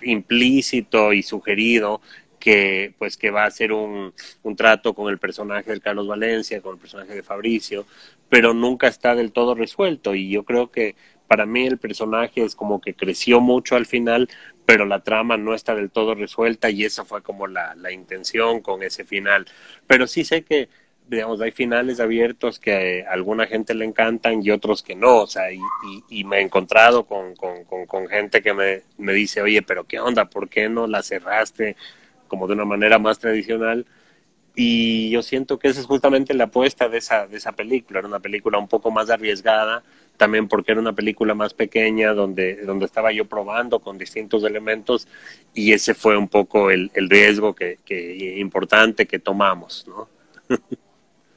implícito 0.03 1.13
y 1.13 1.23
sugerido 1.23 2.01
que 2.39 2.95
pues 2.99 3.17
que 3.17 3.31
va 3.31 3.45
a 3.45 3.49
hacer 3.49 3.73
un, 3.73 4.15
un 4.43 4.57
trato 4.57 4.95
con 4.95 5.11
el 5.11 5.19
personaje 5.19 5.73
de 5.73 5.81
Carlos 5.81 6.07
Valencia, 6.07 6.61
con 6.61 6.75
el 6.75 6.81
personaje 6.81 7.15
de 7.15 7.23
Fabricio, 7.23 7.85
pero 8.29 8.55
nunca 8.55 8.89
está 8.89 9.15
del 9.15 9.33
todo 9.33 9.55
resuelto 9.55 10.15
y 10.15 10.31
yo 10.31 10.45
creo 10.45 10.71
que 10.71 10.95
para 11.29 11.47
mí 11.47 11.67
el 11.67 11.79
personaje 11.79 12.43
es 12.43 12.57
como 12.57 12.81
que 12.81 12.95
creció 12.95 13.41
mucho 13.41 13.77
al 13.77 13.87
final, 13.87 14.29
pero 14.67 14.87
la 14.87 15.01
trama 15.05 15.37
no 15.37 15.55
está 15.55 15.75
del 15.75 15.91
todo 15.91 16.15
resuelta 16.15 16.71
y 16.71 16.85
esa 16.85 17.05
fue 17.05 17.23
como 17.23 17.47
la, 17.47 17.75
la 17.77 17.93
intención 17.93 18.61
con 18.61 18.83
ese 18.83 19.05
final. 19.05 19.47
Pero 19.87 20.07
sí 20.07 20.25
sé 20.25 20.43
que, 20.43 20.69
digamos, 21.07 21.41
hay 21.41 21.53
finales 21.53 22.01
abiertos 22.01 22.59
que 22.59 23.05
a 23.07 23.13
alguna 23.13 23.47
gente 23.47 23.75
le 23.75 23.85
encantan 23.85 24.43
y 24.43 24.51
otros 24.51 24.83
que 24.83 24.97
no, 24.97 25.19
o 25.19 25.27
sea, 25.27 25.45
y, 25.53 26.25
me 26.25 26.39
he 26.39 26.41
encontrado 26.41 27.05
con, 27.05 27.37
con, 27.37 27.65
con, 27.65 27.87
con 27.87 28.09
gente 28.09 28.43
que 28.43 28.55
me, 28.55 28.83
me 28.97 29.13
dice, 29.13 29.43
oye, 29.43 29.63
pero 29.63 29.85
¿qué 29.85 30.01
onda? 30.01 30.25
¿Por 30.31 30.49
qué 30.49 30.69
no 30.69 30.87
la 30.87 31.03
cerraste 31.03 31.77
como 32.27 32.47
de 32.47 32.55
una 32.55 32.65
manera 32.65 32.99
más 32.99 33.19
tradicional? 33.19 33.87
Y 34.61 35.09
yo 35.11 35.23
siento 35.23 35.57
que 35.57 35.69
esa 35.69 35.79
es 35.79 35.87
justamente 35.87 36.35
la 36.35 36.45
apuesta 36.45 36.89
de 36.89 36.99
esa, 36.99 37.29
de 37.29 37.37
esa 37.37 37.53
película. 37.53 38.01
Era 38.01 38.09
una 38.09 38.19
película 38.19 38.59
un 38.59 38.67
poco 38.67 38.91
más 38.91 39.09
arriesgada, 39.09 39.85
también 40.17 40.49
porque 40.49 40.73
era 40.73 40.81
una 40.81 40.95
película 40.95 41.33
más 41.33 41.55
pequeña, 41.55 42.13
donde, 42.13 42.57
donde 42.65 42.85
estaba 42.85 43.13
yo 43.13 43.25
probando 43.25 43.79
con 43.79 43.99
distintos 43.99 44.43
elementos, 44.43 45.07
y 45.55 45.73
ese 45.73 45.95
fue 45.95 46.17
un 46.17 46.27
poco 46.27 46.73
el, 46.73 46.91
el 46.95 47.09
riesgo 47.09 47.55
que, 47.55 47.79
que, 47.85 48.37
importante 48.41 49.07
que 49.07 49.21
tomamos, 49.21 49.87
¿no? 49.87 50.09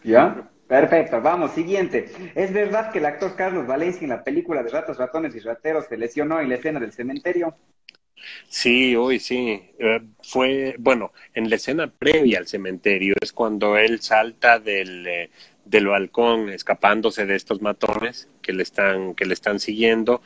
¿Ya? 0.03 0.49
Perfecto, 0.65 1.22
vamos, 1.22 1.51
siguiente. 1.51 2.09
¿Es 2.34 2.51
verdad 2.51 2.91
que 2.91 2.97
el 2.97 3.05
actor 3.05 3.36
Carlos 3.36 3.67
Valencia 3.67 4.01
en 4.01 4.09
la 4.09 4.24
película 4.24 4.63
de 4.63 4.72
Ratos, 4.72 4.97
Ratones 4.97 5.36
y 5.36 5.41
Rateros 5.41 5.86
se 5.86 5.95
lesionó 5.95 6.39
en 6.39 6.49
la 6.49 6.55
escena 6.55 6.80
del 6.80 6.91
cementerio? 6.91 7.53
Sí, 8.49 8.95
hoy 8.95 9.19
sí. 9.19 9.61
Eh, 9.80 10.01
fue, 10.24 10.76
bueno, 10.80 11.11
en 11.34 11.49
la 11.49 11.55
escena 11.55 11.88
previa 11.88 12.39
al 12.39 12.47
cementerio 12.47 13.15
es 13.22 13.34
cuando 13.34 13.78
él 13.78 14.01
salta 14.01 14.59
del, 14.59 15.07
eh, 15.07 15.30
del 15.65 15.88
balcón 15.88 16.49
escapándose 16.49 17.26
de 17.26 17.36
estos 17.36 17.61
matones 17.61 18.28
que 18.41 18.53
le 18.53 18.63
están, 18.63 19.15
que 19.15 19.26
le 19.26 19.34
están 19.34 19.59
siguiendo. 19.59 20.22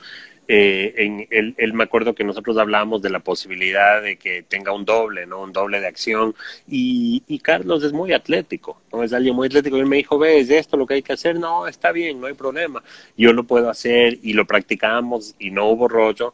Eh, 0.48 0.94
en, 0.98 1.28
él, 1.58 1.74
me 1.74 1.84
acuerdo 1.84 2.14
que 2.14 2.24
nosotros 2.24 2.58
hablábamos 2.58 3.02
de 3.02 3.10
la 3.10 3.20
posibilidad 3.20 4.02
de 4.02 4.18
que 4.18 4.44
tenga 4.44 4.74
un 4.74 4.86
doble, 4.86 5.26
¿no? 5.26 5.42
Un 5.42 5.54
doble 5.54 5.80
de 5.80 5.88
acción. 5.88 6.36
Y, 6.68 7.24
y 7.28 7.40
Carlos 7.40 7.84
es 7.84 7.94
muy 7.94 8.14
atlético, 8.14 8.80
¿no? 8.92 9.04
Es 9.04 9.14
alguien 9.14 9.36
muy 9.36 9.48
atlético. 9.48 9.78
Él 9.78 9.88
me 9.88 9.98
dijo, 9.98 10.20
ve, 10.20 10.40
¿es 10.40 10.50
esto 10.50 10.78
lo 10.78 10.86
que 10.86 10.96
hay 10.96 11.02
que 11.02 11.14
hacer? 11.14 11.40
No, 11.40 11.68
está 11.68 11.92
bien, 11.92 12.22
no 12.22 12.28
hay 12.28 12.34
problema. 12.34 12.84
Yo 13.18 13.34
lo 13.34 13.46
puedo 13.46 13.70
hacer 13.70 14.20
y 14.22 14.34
lo 14.34 14.46
practicamos 14.46 15.36
y 15.40 15.52
no 15.52 15.66
hubo 15.68 15.88
rollo 15.88 16.34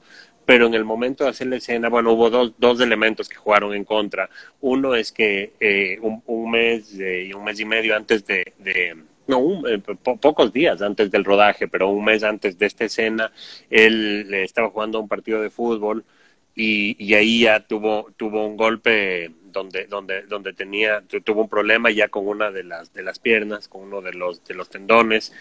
pero 0.52 0.68
en 0.68 0.74
el 0.74 0.84
momento 0.84 1.24
de 1.24 1.30
hacer 1.30 1.48
la 1.48 1.56
escena, 1.56 1.88
bueno, 1.88 2.12
hubo 2.12 2.30
dos, 2.30 2.52
dos 2.58 2.82
elementos 2.82 3.30
que 3.30 3.38
jugaron 3.38 3.74
en 3.74 3.86
contra. 3.86 4.30
Uno 4.60 4.96
es 4.96 5.14
que 5.14 5.54
eh, 5.62 5.98
un, 6.02 6.22
un, 6.26 6.52
mes 6.52 6.94
y 6.94 7.32
un 7.32 7.46
mes 7.46 7.58
y 7.62 7.64
medio 7.64 7.96
antes 7.96 8.26
de, 8.26 8.52
de 8.58 8.98
no, 9.28 9.38
un, 9.38 9.66
eh, 9.66 9.78
po 9.80 10.18
pocos 10.18 10.52
días 10.52 10.82
antes 10.82 11.10
del 11.10 11.24
rodaje, 11.24 11.70
pero 11.70 11.90
un 11.90 12.04
mes 12.04 12.22
antes 12.26 12.60
de 12.60 12.66
esta 12.66 12.84
escena, 12.84 13.32
él 13.70 14.28
estaba 14.34 14.70
jugando 14.70 15.00
un 15.00 15.08
partido 15.08 15.42
de 15.42 15.50
fútbol 15.50 16.04
y, 16.54 17.02
y 17.02 17.14
ahí 17.14 17.44
ya 17.44 17.62
tuvo, 17.62 18.12
tuvo 18.18 18.46
un 18.46 18.58
golpe 18.58 19.32
donde, 19.52 19.86
donde, 19.86 20.24
donde 20.24 20.54
tenía, 20.54 21.02
tuvo 21.24 21.42
un 21.42 21.50
problema 21.50 21.92
ya 21.92 22.08
con 22.08 22.28
una 22.28 22.52
de 22.52 22.64
las, 22.64 22.94
de 22.94 23.04
las 23.04 23.20
piernas, 23.20 23.68
con 23.68 23.82
uno 23.82 24.02
de 24.02 24.14
los, 24.14 24.44
de 24.44 24.54
los 24.54 24.70
tendones, 24.70 25.34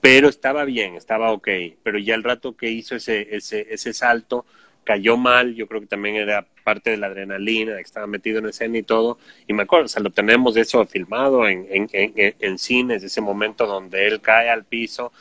pero 0.00 0.28
estaba 0.28 0.64
bien, 0.64 0.94
estaba 0.96 1.32
ok, 1.32 1.48
pero 1.82 1.98
ya 1.98 2.14
el 2.14 2.22
rato 2.22 2.56
que 2.56 2.70
hizo 2.70 2.96
ese, 2.96 3.34
ese, 3.36 3.66
ese 3.70 3.92
salto, 3.92 4.46
cayó 4.84 5.16
mal, 5.16 5.54
yo 5.54 5.66
creo 5.68 5.80
que 5.80 5.86
también 5.86 6.16
era 6.16 6.46
parte 6.64 6.90
de 6.90 6.96
la 6.96 7.08
adrenalina, 7.08 7.76
que 7.76 7.82
estaba 7.82 8.06
metido 8.06 8.38
en 8.38 8.46
escena 8.46 8.78
y 8.78 8.82
todo, 8.82 9.18
y 9.46 9.52
me 9.52 9.62
acuerdo, 9.62 9.86
o 9.86 9.88
sea, 9.88 10.02
lo 10.02 10.10
tenemos 10.10 10.56
eso 10.56 10.84
filmado 10.86 11.46
en, 11.46 11.66
en, 11.70 11.88
en, 11.92 12.34
en 12.38 12.58
cines, 12.58 13.02
ese 13.02 13.20
momento 13.20 13.66
donde 13.66 14.06
él 14.06 14.20
cae 14.20 14.48
al 14.48 14.64
piso 14.64 15.12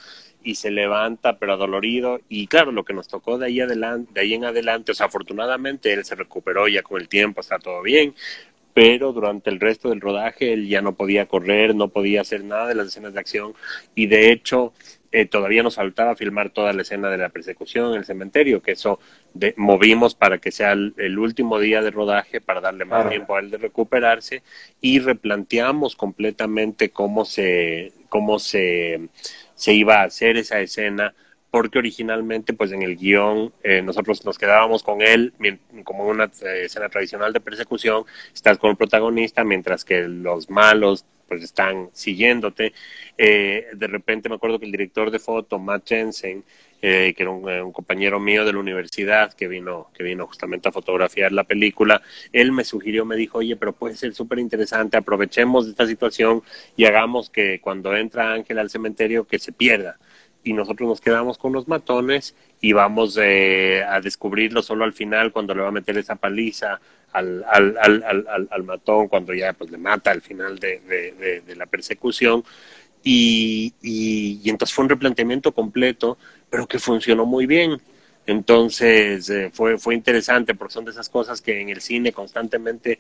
y 0.43 0.55
se 0.55 0.71
levanta 0.71 1.37
pero 1.37 1.53
adolorido 1.53 2.19
y 2.29 2.47
claro 2.47 2.71
lo 2.71 2.85
que 2.85 2.93
nos 2.93 3.07
tocó 3.07 3.37
de 3.37 3.47
ahí 3.47 3.59
adelante 3.59 4.11
de 4.13 4.21
ahí 4.21 4.33
en 4.33 4.45
adelante 4.45 4.91
o 4.91 4.95
sea 4.95 5.07
afortunadamente 5.07 5.91
él 5.93 6.05
se 6.05 6.15
recuperó 6.15 6.67
ya 6.67 6.81
con 6.81 7.01
el 7.01 7.07
tiempo 7.07 7.41
está 7.41 7.59
todo 7.59 7.81
bien 7.81 8.13
pero 8.73 9.11
durante 9.11 9.49
el 9.49 9.59
resto 9.59 9.89
del 9.89 10.01
rodaje 10.01 10.53
él 10.53 10.67
ya 10.67 10.81
no 10.81 10.93
podía 10.93 11.27
correr 11.27 11.75
no 11.75 11.89
podía 11.89 12.21
hacer 12.21 12.43
nada 12.43 12.67
de 12.67 12.75
las 12.75 12.87
escenas 12.87 13.13
de 13.13 13.19
acción 13.19 13.53
y 13.95 14.07
de 14.07 14.31
hecho 14.31 14.73
eh, 15.11 15.25
todavía 15.25 15.63
nos 15.63 15.75
faltaba 15.75 16.15
filmar 16.15 16.51
toda 16.51 16.71
la 16.71 16.83
escena 16.83 17.09
de 17.09 17.17
la 17.17 17.29
persecución 17.29 17.93
en 17.93 17.99
el 17.99 18.05
cementerio, 18.05 18.61
que 18.61 18.73
eso 18.73 18.99
de, 19.33 19.55
movimos 19.57 20.13
para 20.13 20.37
que 20.37 20.51
sea 20.51 20.73
el, 20.73 20.93
el, 20.97 21.17
último 21.17 21.59
día 21.59 21.81
de 21.81 21.89
rodaje, 21.89 22.41
para 22.41 22.61
darle 22.61 22.85
más 22.85 22.99
claro. 22.99 23.09
tiempo 23.09 23.35
a 23.35 23.39
él 23.39 23.49
de 23.49 23.57
recuperarse, 23.57 24.43
y 24.81 24.99
replanteamos 24.99 25.95
completamente 25.95 26.91
cómo 26.91 27.25
se, 27.25 27.91
cómo 28.09 28.37
se, 28.37 29.09
se 29.60 29.74
iba 29.74 29.95
a 29.95 30.03
hacer 30.03 30.38
esa 30.38 30.62
escena, 30.62 31.14
porque 31.51 31.80
originalmente, 31.80 32.53
pues 32.53 32.72
en 32.72 32.82
el 32.82 32.95
guion, 32.95 33.51
eh, 33.62 33.82
nosotros 33.82 34.24
nos 34.24 34.38
quedábamos 34.38 34.84
con 34.84 35.01
él 35.01 35.34
como 35.84 36.07
una 36.07 36.32
eh, 36.45 36.64
escena 36.64 36.88
tradicional 36.88 37.34
de 37.34 37.41
persecución, 37.41 38.05
estás 38.34 38.57
con 38.57 38.70
el 38.70 38.78
protagonista, 38.78 39.43
mientras 39.43 39.84
que 39.84 40.07
los 40.07 40.49
malos 40.49 41.05
pues 41.28 41.43
están 41.43 41.89
siguiéndote. 41.91 42.72
Eh, 43.18 43.68
de 43.74 43.88
repente 43.88 44.30
me 44.30 44.36
acuerdo 44.36 44.60
que 44.60 44.66
el 44.66 44.72
director 44.72 45.12
de 45.12 45.20
foto, 45.20 45.60
Matt 45.60 45.89
Jensen, 45.89 46.45
eh, 46.82 47.13
que 47.15 47.23
era 47.23 47.32
un, 47.32 47.47
un, 47.47 47.71
compañero 47.71 48.19
mío 48.19 48.45
de 48.45 48.53
la 48.53 48.59
universidad 48.59 49.34
que 49.34 49.47
vino, 49.47 49.89
que 49.93 50.03
vino 50.03 50.27
justamente 50.27 50.69
a 50.69 50.71
fotografiar 50.71 51.32
la 51.32 51.43
película, 51.43 52.01
él 52.32 52.51
me 52.51 52.63
sugirió, 52.63 53.05
me 53.05 53.17
dijo, 53.17 53.39
oye, 53.39 53.55
pero 53.57 53.73
puede 53.73 53.95
ser 53.95 54.13
súper 54.13 54.39
interesante, 54.39 54.97
aprovechemos 54.97 55.67
esta 55.67 55.86
situación 55.86 56.41
y 56.77 56.86
hagamos 56.86 57.30
que 57.30 57.59
cuando 57.59 57.95
entra 57.95 58.32
Ángel 58.34 58.59
al 58.59 58.69
cementerio 58.69 59.25
que 59.25 59.39
se 59.39 59.51
pierda. 59.51 59.97
Y 60.41 60.53
nosotros 60.53 60.88
nos 60.88 61.01
quedamos 61.01 61.38
con 61.38 61.51
los 61.51 61.67
matones 61.67 62.34
y 62.61 62.71
vamos 62.71 63.19
eh, 63.21 63.84
a 63.84 63.99
descubrirlo 63.99 64.63
solo 64.63 64.86
al 64.86 64.93
final 64.93 65.34
cuando 65.34 65.53
le 65.53 65.61
va 65.61 65.67
a 65.67 65.71
meter 65.71 65.97
esa 65.97 66.15
paliza 66.15 66.80
al, 67.11 67.43
al, 67.49 67.77
al, 67.82 68.03
al, 68.27 68.47
al 68.49 68.63
matón 68.63 69.09
cuando 69.09 69.34
ya 69.34 69.51
pues 69.51 69.69
le 69.69 69.77
mata 69.77 70.11
al 70.11 70.21
final 70.21 70.57
de, 70.59 70.80
de, 70.80 71.11
de, 71.11 71.41
de 71.41 71.55
la 71.57 71.65
persecución 71.65 72.43
y, 73.03 73.73
y, 73.82 74.41
y, 74.43 74.49
entonces 74.49 74.75
fue 74.75 74.84
un 74.84 74.89
replanteamiento 74.89 75.53
completo 75.53 76.17
pero 76.49 76.67
que 76.67 76.79
funcionó 76.79 77.25
muy 77.25 77.45
bien. 77.45 77.81
Entonces 78.25 79.29
eh, 79.29 79.49
fue, 79.53 79.77
fue 79.77 79.95
interesante 79.95 80.55
porque 80.55 80.73
son 80.73 80.85
de 80.85 80.91
esas 80.91 81.09
cosas 81.09 81.41
que 81.41 81.61
en 81.61 81.69
el 81.69 81.81
cine 81.81 82.11
constantemente 82.11 82.99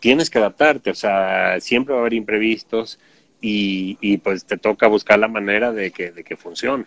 tienes 0.00 0.28
que 0.28 0.38
adaptarte 0.38 0.90
o 0.90 0.94
sea 0.94 1.58
siempre 1.60 1.94
va 1.94 2.00
a 2.00 2.02
haber 2.02 2.12
imprevistos 2.12 2.98
y, 3.40 3.96
y 4.02 4.18
pues 4.18 4.44
te 4.44 4.58
toca 4.58 4.86
buscar 4.88 5.18
la 5.18 5.28
manera 5.28 5.72
de 5.72 5.90
que, 5.90 6.10
de 6.12 6.22
que 6.24 6.36
funcione 6.36 6.84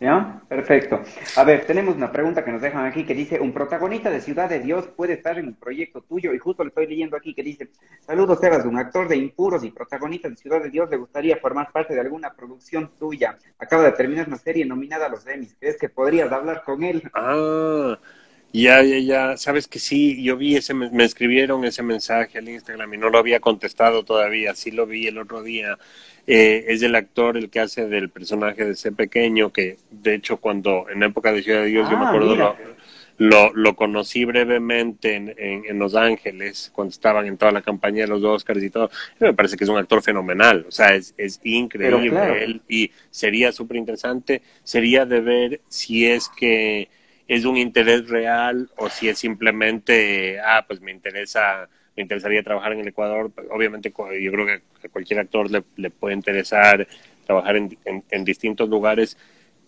¿Ya? 0.00 0.42
Perfecto. 0.48 1.00
A 1.36 1.44
ver, 1.44 1.66
tenemos 1.66 1.94
una 1.94 2.10
pregunta 2.10 2.44
que 2.44 2.50
nos 2.50 2.60
dejan 2.60 2.84
aquí 2.84 3.04
que 3.04 3.14
dice, 3.14 3.40
un 3.40 3.52
protagonista 3.52 4.10
de 4.10 4.20
Ciudad 4.20 4.48
de 4.48 4.60
Dios 4.60 4.88
puede 4.88 5.14
estar 5.14 5.38
en 5.38 5.48
un 5.48 5.54
proyecto 5.54 6.02
tuyo 6.02 6.34
y 6.34 6.38
justo 6.38 6.64
le 6.64 6.68
estoy 6.68 6.86
leyendo 6.86 7.16
aquí 7.16 7.32
que 7.32 7.42
dice, 7.42 7.70
saludos 8.00 8.40
Sebas, 8.40 8.66
un 8.66 8.76
actor 8.76 9.08
de 9.08 9.16
impuros 9.16 9.64
y 9.64 9.70
protagonista 9.70 10.28
de 10.28 10.36
Ciudad 10.36 10.62
de 10.62 10.70
Dios 10.70 10.90
le 10.90 10.96
gustaría 10.96 11.36
formar 11.36 11.70
parte 11.72 11.94
de 11.94 12.00
alguna 12.00 12.34
producción 12.34 12.90
tuya. 12.98 13.38
Acaba 13.58 13.84
de 13.84 13.92
terminar 13.92 14.26
una 14.26 14.36
serie 14.36 14.64
nominada 14.64 15.06
a 15.06 15.08
los 15.08 15.26
Emmys. 15.26 15.56
¿Crees 15.58 15.78
que 15.78 15.88
podrías 15.88 16.30
hablar 16.30 16.62
con 16.64 16.82
él? 16.82 17.02
Ah, 17.14 17.98
ya, 18.52 18.82
ya, 18.82 18.98
ya. 18.98 19.36
Sabes 19.36 19.66
que 19.68 19.78
sí, 19.78 20.22
yo 20.22 20.36
vi 20.36 20.56
ese, 20.56 20.74
me 20.74 21.04
escribieron 21.04 21.64
ese 21.64 21.82
mensaje 21.82 22.38
al 22.38 22.48
Instagram 22.48 22.94
y 22.94 22.98
no 22.98 23.10
lo 23.10 23.18
había 23.18 23.40
contestado 23.40 24.04
todavía. 24.04 24.54
Sí 24.54 24.70
lo 24.70 24.86
vi 24.86 25.06
el 25.06 25.18
otro 25.18 25.42
día. 25.42 25.78
Eh, 26.26 26.64
es 26.68 26.82
el 26.82 26.94
actor 26.94 27.36
el 27.36 27.50
que 27.50 27.60
hace 27.60 27.86
del 27.86 28.08
personaje 28.08 28.64
de 28.64 28.72
ese 28.72 28.92
pequeño, 28.92 29.52
que 29.52 29.76
de 29.90 30.14
hecho 30.14 30.38
cucho 30.38 30.88
en 30.88 31.02
época 31.02 31.32
de 31.32 31.42
Ciudad 31.42 31.62
de 31.62 31.66
Dios, 31.66 31.86
ah, 31.86 31.90
yo 31.90 31.98
me 31.98 32.06
acuerdo, 32.06 32.34
lo, 32.34 32.56
lo, 33.18 33.52
lo, 33.52 33.76
conocí 33.76 34.24
brevemente 34.24 35.16
en, 35.16 35.34
en, 35.36 35.64
en, 35.66 35.78
Los 35.78 35.94
Ángeles, 35.94 36.70
cuando 36.74 36.92
estaban 36.92 37.26
en 37.26 37.36
toda 37.36 37.52
la 37.52 37.60
campaña 37.60 38.02
de 38.02 38.08
los 38.08 38.24
Oscars 38.24 38.62
y 38.62 38.70
todo. 38.70 38.90
Me 39.20 39.34
parece 39.34 39.56
que 39.56 39.64
es 39.64 39.70
un 39.70 39.76
actor 39.76 40.02
fenomenal, 40.02 40.64
o 40.66 40.70
sea, 40.70 40.94
es, 40.94 41.14
es 41.18 41.40
increíble 41.44 42.10
claro. 42.10 42.34
él 42.34 42.62
y 42.68 42.90
sería 43.10 43.52
súper 43.52 43.76
interesante, 43.76 44.40
sería 44.62 45.04
de 45.04 45.20
ver 45.20 45.60
si 45.68 46.06
es 46.06 46.30
que 46.30 46.88
es 47.28 47.44
un 47.44 47.58
interés 47.58 48.08
real 48.08 48.70
o 48.76 48.88
si 48.88 49.08
es 49.08 49.18
simplemente, 49.18 50.40
ah, 50.40 50.64
pues 50.66 50.80
me 50.80 50.90
interesa 50.90 51.68
me 51.96 52.02
interesaría 52.02 52.42
trabajar 52.42 52.72
en 52.72 52.80
el 52.80 52.88
Ecuador. 52.88 53.30
Obviamente, 53.50 53.92
yo 54.20 54.32
creo 54.32 54.46
que 54.46 54.62
a 54.84 54.88
cualquier 54.88 55.20
actor 55.20 55.48
le, 55.50 55.90
puede 55.90 56.14
interesar 56.14 56.86
trabajar 57.26 57.56
en, 57.56 57.76
en, 57.84 58.04
en, 58.10 58.24
distintos 58.24 58.68
lugares. 58.68 59.16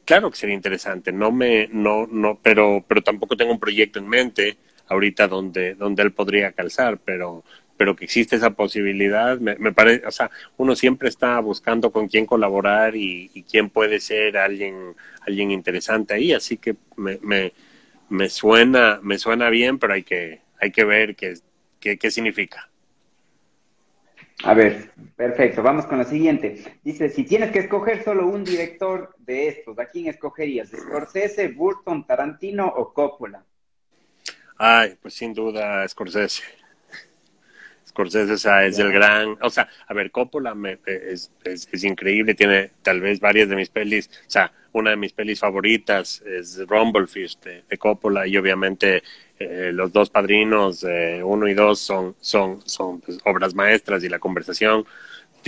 Claro 0.05 0.31
que 0.31 0.37
sería 0.37 0.55
interesante, 0.55 1.12
no 1.12 1.33
me, 1.33 1.68
no, 1.72 2.07
no, 2.07 2.39
pero, 2.41 2.85
pero 2.87 3.03
tampoco 3.03 3.37
tengo 3.37 3.53
un 3.53 3.59
proyecto 3.59 3.99
en 3.99 4.09
mente 4.09 4.57
ahorita 4.89 5.27
donde, 5.27 5.74
donde 5.74 6.03
él 6.03 6.12
podría 6.12 6.53
calzar, 6.53 6.99
pero, 7.05 7.43
pero 7.77 7.97
que 7.97 8.05
existe 8.05 8.37
esa 8.37 8.51
posibilidad, 8.51 9.39
me, 9.41 9.57
me 9.57 9.72
parece, 9.72 10.07
o 10.07 10.11
sea, 10.12 10.31
uno 10.59 10.77
siempre 10.77 11.09
está 11.09 11.41
buscando 11.41 11.91
con 11.91 12.07
quién 12.07 12.24
colaborar 12.24 12.95
y, 12.95 13.31
y 13.35 13.43
quién 13.43 13.68
puede 13.68 13.99
ser 13.99 14.37
alguien, 14.37 14.95
alguien 15.27 15.51
interesante 15.51 16.14
ahí, 16.14 16.33
así 16.33 16.57
que 16.57 16.77
me, 16.97 17.18
me, 17.22 17.53
me 18.09 18.29
suena, 18.29 19.01
me 19.03 19.18
suena 19.18 19.51
bien, 19.51 19.79
pero 19.79 19.95
hay 19.95 20.05
que, 20.05 20.41
hay 20.61 20.70
que 20.70 20.85
ver 20.85 21.16
que 21.16 21.35
¿Qué, 21.87 21.97
qué 21.97 22.11
significa? 22.11 22.68
A 24.43 24.55
ver, 24.55 24.91
perfecto, 25.14 25.62
vamos 25.62 25.87
con 25.87 25.99
la 25.99 26.05
siguiente. 26.05 26.80
Dice, 26.82 27.09
si 27.11 27.22
tienes 27.22 27.53
que 27.53 27.61
escoger 27.61 28.03
solo 28.03 28.26
un 28.26 28.43
director 28.43 29.14
de 29.18 29.47
estos, 29.47 29.78
¿a 29.78 29.87
quién 29.87 30.09
escogerías? 30.09 30.68
¿Scorsese, 30.70 31.47
Burton, 31.47 32.05
Tarantino 32.05 32.66
o 32.66 32.93
Coppola? 32.93 33.45
Ay, 34.59 34.99
pues 35.01 35.14
sin 35.14 35.32
duda 35.32 35.87
Scorsese. 35.87 36.43
Scorsese 37.97 38.34
o 38.34 38.36
sea, 38.36 38.66
es 38.66 38.78
el 38.78 38.92
gran, 38.92 39.38
o 39.40 39.49
sea, 39.49 39.70
a 39.86 39.94
ver, 39.94 40.11
Coppola 40.11 40.55
me, 40.55 40.78
es, 40.84 41.32
es, 41.44 41.82
increíble, 41.82 42.34
tiene 42.34 42.72
tal 42.82 43.01
vez 43.01 43.20
varias 43.20 43.49
de 43.49 43.57
mis 43.57 43.70
pelis, 43.70 44.11
o 44.26 44.30
sea, 44.30 44.53
una 44.72 44.90
de 44.90 44.97
mis 44.97 45.14
pelis 45.14 45.40
favoritas 45.40 46.20
es 46.26 46.59
Rumblefish 46.66 47.40
de, 47.40 47.62
de 47.66 47.78
Coppola 47.78 48.26
y 48.26 48.36
obviamente 48.36 49.03
eh, 49.38 49.70
los 49.72 49.94
dos 49.94 50.11
padrinos, 50.11 50.84
eh, 50.84 51.22
uno 51.24 51.49
y 51.49 51.55
dos, 51.55 51.78
son, 51.78 52.14
son, 52.20 52.61
son 52.68 53.01
pues, 53.01 53.18
obras 53.24 53.55
maestras 53.55 54.05
y 54.05 54.11
la 54.11 54.18
conversación 54.18 54.84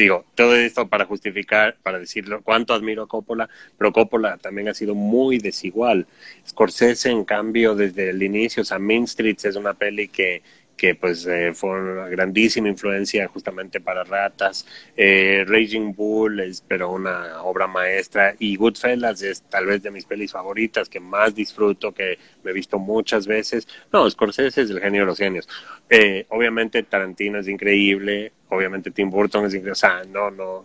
digo, 0.02 0.24
todo 0.34 0.54
esto 0.56 0.88
para 0.88 1.04
justificar, 1.04 1.76
para 1.82 1.98
decirlo, 1.98 2.40
cuánto 2.42 2.72
admiro 2.72 3.02
a 3.02 3.08
Coppola, 3.08 3.48
pero 3.76 3.92
Coppola 3.92 4.38
también 4.38 4.68
ha 4.68 4.74
sido 4.74 4.94
muy 4.94 5.38
desigual. 5.38 6.06
Scorsese, 6.46 7.10
en 7.10 7.24
cambio, 7.24 7.74
desde 7.74 8.10
el 8.10 8.22
inicio, 8.22 8.62
o 8.62 8.64
sea, 8.64 8.78
Main 8.78 9.04
Street 9.04 9.38
es 9.42 9.56
una 9.56 9.74
peli 9.74 10.08
que, 10.08 10.42
que 10.78 10.94
pues 10.94 11.26
eh, 11.26 11.52
fue 11.52 11.70
una 11.70 12.08
grandísima 12.08 12.68
influencia 12.68 13.26
justamente 13.28 13.80
para 13.80 14.04
ratas. 14.04 14.64
Eh, 14.96 15.44
Raging 15.46 15.92
Bull 15.92 16.40
es 16.40 16.62
pero 16.66 16.92
una 16.92 17.42
obra 17.42 17.66
maestra 17.66 18.34
y 18.38 18.56
Goodfellas 18.56 19.20
es 19.22 19.42
tal 19.42 19.66
vez 19.66 19.82
de 19.82 19.90
mis 19.90 20.04
pelis 20.06 20.32
favoritas 20.32 20.88
que 20.88 21.00
más 21.00 21.34
disfruto, 21.34 21.92
que 21.92 22.18
me 22.44 22.52
he 22.52 22.54
visto 22.54 22.78
muchas 22.78 23.26
veces. 23.26 23.66
No, 23.92 24.08
Scorsese 24.08 24.62
es 24.62 24.70
el 24.70 24.80
genio 24.80 25.02
de 25.02 25.06
los 25.06 25.18
genios. 25.18 25.48
Eh, 25.90 26.24
obviamente 26.28 26.82
Tarantino 26.84 27.40
es 27.40 27.48
increíble, 27.48 28.32
obviamente 28.48 28.92
Tim 28.92 29.10
Burton 29.10 29.46
es 29.46 29.54
increíble, 29.54 29.72
o 29.72 29.74
sea, 29.74 30.04
no, 30.04 30.30
no, 30.30 30.64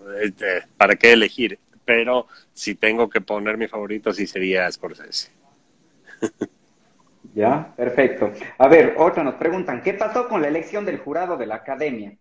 ¿para 0.78 0.96
qué 0.96 1.14
elegir? 1.14 1.58
Pero 1.86 2.28
si 2.54 2.76
tengo 2.76 3.10
que 3.10 3.20
poner 3.20 3.58
mi 3.58 3.68
favorito 3.68 4.14
sí 4.14 4.28
sería 4.28 4.72
Scorsese. 4.72 5.32
Ya, 7.34 7.74
perfecto. 7.76 8.32
A 8.60 8.68
ver, 8.68 8.96
otra 8.98 9.24
nos 9.24 9.36
preguntan, 9.36 9.82
¿qué 9.82 9.94
pasó 9.94 10.28
con 10.28 10.42
la 10.42 10.48
elección 10.48 10.86
del 10.86 11.00
jurado 11.00 11.36
de 11.36 11.48
la 11.48 11.56
academia? 11.56 12.16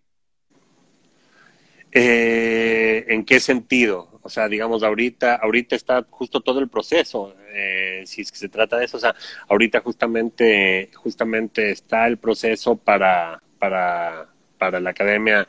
Eh, 1.92 3.04
¿En 3.08 3.24
qué 3.24 3.38
sentido? 3.38 4.08
O 4.22 4.30
sea, 4.30 4.48
digamos, 4.48 4.82
ahorita, 4.82 5.34
ahorita 5.34 5.76
está 5.76 6.06
justo 6.08 6.40
todo 6.40 6.60
el 6.60 6.70
proceso, 6.70 7.34
eh, 7.52 8.02
si 8.06 8.22
es 8.22 8.32
que 8.32 8.38
se 8.38 8.48
trata 8.48 8.78
de 8.78 8.86
eso. 8.86 8.96
O 8.96 9.00
sea, 9.00 9.14
ahorita 9.48 9.80
justamente, 9.80 10.90
justamente 10.94 11.70
está 11.70 12.06
el 12.06 12.16
proceso 12.16 12.76
para, 12.76 13.42
para, 13.58 14.28
para 14.56 14.80
la 14.80 14.90
academia, 14.90 15.46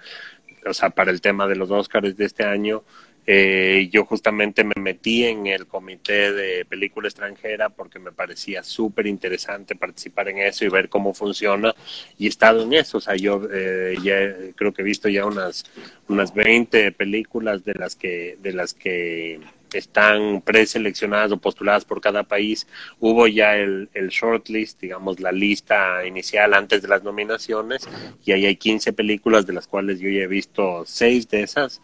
o 0.66 0.74
sea, 0.74 0.89
para 0.89 1.11
el 1.11 1.22
tema 1.22 1.47
de 1.47 1.55
los 1.55 1.72
Oscars 1.72 2.18
de 2.18 2.26
este 2.26 2.43
año. 2.43 2.84
Eh, 3.26 3.90
yo 3.92 4.06
justamente 4.06 4.64
me 4.64 4.74
metí 4.78 5.24
en 5.24 5.48
el 5.48 5.66
comité 5.66 6.34
de 6.34 6.66
película 6.66 7.08
extranjera 7.08 7.70
porque 7.70 8.00
me 8.00 8.12
parecía 8.12 8.64
súper 8.64 9.08
interesante 9.08 9.76
participar 9.76 10.28
en 10.30 10.40
eso 10.40 10.66
y 10.66 10.70
ver 10.70 10.90
cómo 10.90 11.14
funciona 11.14 11.74
y 12.18 12.26
he 12.26 12.30
estado 12.30 12.64
en 12.64 12.74
eso. 12.74 12.98
O 12.98 13.02
sea, 13.02 13.16
yo 13.16 13.42
eh, 13.52 13.96
ya 14.04 14.54
creo 14.56 14.74
que 14.74 14.82
he 14.82 14.86
visto 14.86 15.08
ya 15.08 15.26
unas, 15.26 15.66
unas 16.08 16.34
20 16.34 16.92
películas 16.92 17.64
de 17.64 17.74
las 17.76 17.96
que, 17.96 18.38
de 18.42 18.54
las 18.54 18.74
que 18.74 19.40
están 19.74 20.42
preseleccionadas 20.42 21.32
o 21.32 21.38
postuladas 21.38 21.86
por 21.86 22.02
cada 22.02 22.24
país. 22.24 22.68
Hubo 23.00 23.28
ya 23.28 23.56
el, 23.56 23.90
el 23.94 24.10
shortlist, 24.10 24.80
digamos, 24.82 25.20
la 25.20 25.32
lista 25.32 26.06
inicial 26.06 26.54
antes 26.54 26.82
de 26.82 26.88
las 26.88 27.04
nominaciones 27.04 27.88
y 28.26 28.32
ahí 28.34 28.46
hay 28.46 28.56
15 28.56 28.94
películas 28.94 29.46
de 29.46 29.54
las 29.54 29.68
cuales 29.68 30.00
yo 30.00 30.10
ya 30.10 30.24
he 30.24 30.28
visto 30.28 30.84
6 30.86 31.30
de 31.30 31.44
esas 31.44 31.82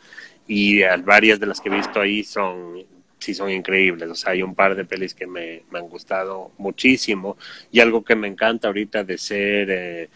y 0.50 0.82
varias 1.06 1.40
de 1.40 1.46
las 1.46 1.62
que 1.62 1.70
he 1.70 1.72
visto 1.72 2.02
ahí 2.02 2.24
son 2.24 2.84
sí 3.20 3.34
son 3.34 3.52
increíbles. 3.52 4.10
O 4.10 4.16
sea, 4.16 4.32
hay 4.32 4.42
un 4.42 4.56
par 4.56 4.76
de 4.76 4.86
pelis 4.86 5.14
que 5.14 5.28
me, 5.28 5.64
han 5.74 5.88
gustado 5.90 6.52
muchísimo 6.58 7.38
y 7.72 7.80
algo 7.80 8.04
que 8.04 8.16
me 8.16 8.28
encanta 8.28 8.68
ahorita 8.68 9.04
de 9.04 9.18
ser 9.18 9.70
eh, 9.70 10.10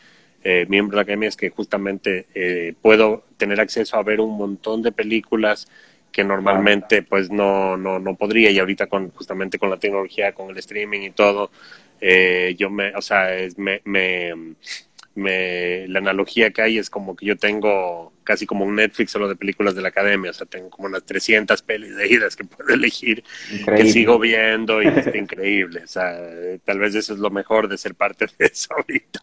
eh, 0.43 0.65
miembro 0.67 0.95
de 0.95 0.97
la 0.97 1.01
academia 1.03 1.29
es 1.29 1.37
que 1.37 1.49
justamente 1.49 2.25
eh, 2.33 2.73
puedo 2.81 3.25
tener 3.37 3.61
acceso 3.61 3.97
a 3.97 4.03
ver 4.03 4.19
un 4.19 4.35
montón 4.37 4.81
de 4.81 4.91
películas 4.91 5.67
que 6.11 6.23
normalmente 6.23 7.03
pues 7.03 7.29
no, 7.29 7.77
no, 7.77 7.99
no 7.99 8.15
podría 8.15 8.51
y 8.51 8.59
ahorita 8.59 8.87
con 8.87 9.11
justamente 9.11 9.59
con 9.59 9.69
la 9.69 9.77
tecnología, 9.77 10.33
con 10.33 10.49
el 10.49 10.57
streaming 10.57 11.01
y 11.01 11.09
todo, 11.11 11.51
yo 12.57 12.69
me, 12.69 12.93
o 12.95 13.01
sea, 13.01 13.33
es, 13.35 13.57
me, 13.57 13.81
me 13.85 14.33
me, 15.15 15.87
la 15.87 15.99
analogía 15.99 16.51
que 16.51 16.61
hay 16.61 16.77
es 16.77 16.89
como 16.89 17.15
que 17.15 17.25
yo 17.25 17.37
tengo 17.37 18.13
casi 18.23 18.45
como 18.45 18.65
un 18.65 18.75
Netflix 18.75 19.11
solo 19.11 19.27
de 19.27 19.35
películas 19.35 19.75
de 19.75 19.81
la 19.81 19.89
academia, 19.89 20.31
o 20.31 20.33
sea, 20.33 20.47
tengo 20.47 20.69
como 20.69 20.87
unas 20.87 21.03
300 21.03 21.61
pelis 21.61 21.95
de 21.95 22.07
idas 22.07 22.35
que 22.35 22.45
puedo 22.45 22.69
elegir, 22.73 23.23
que 23.65 23.85
sigo 23.85 24.17
viendo 24.19 24.81
y 24.81 24.87
es 24.87 25.13
increíble, 25.13 25.81
o 25.83 25.87
sea, 25.87 26.17
tal 26.63 26.79
vez 26.79 26.95
eso 26.95 27.13
es 27.13 27.19
lo 27.19 27.29
mejor 27.29 27.67
de 27.67 27.77
ser 27.77 27.95
parte 27.95 28.25
de 28.37 28.45
eso 28.45 28.73
ahorita. 28.75 29.21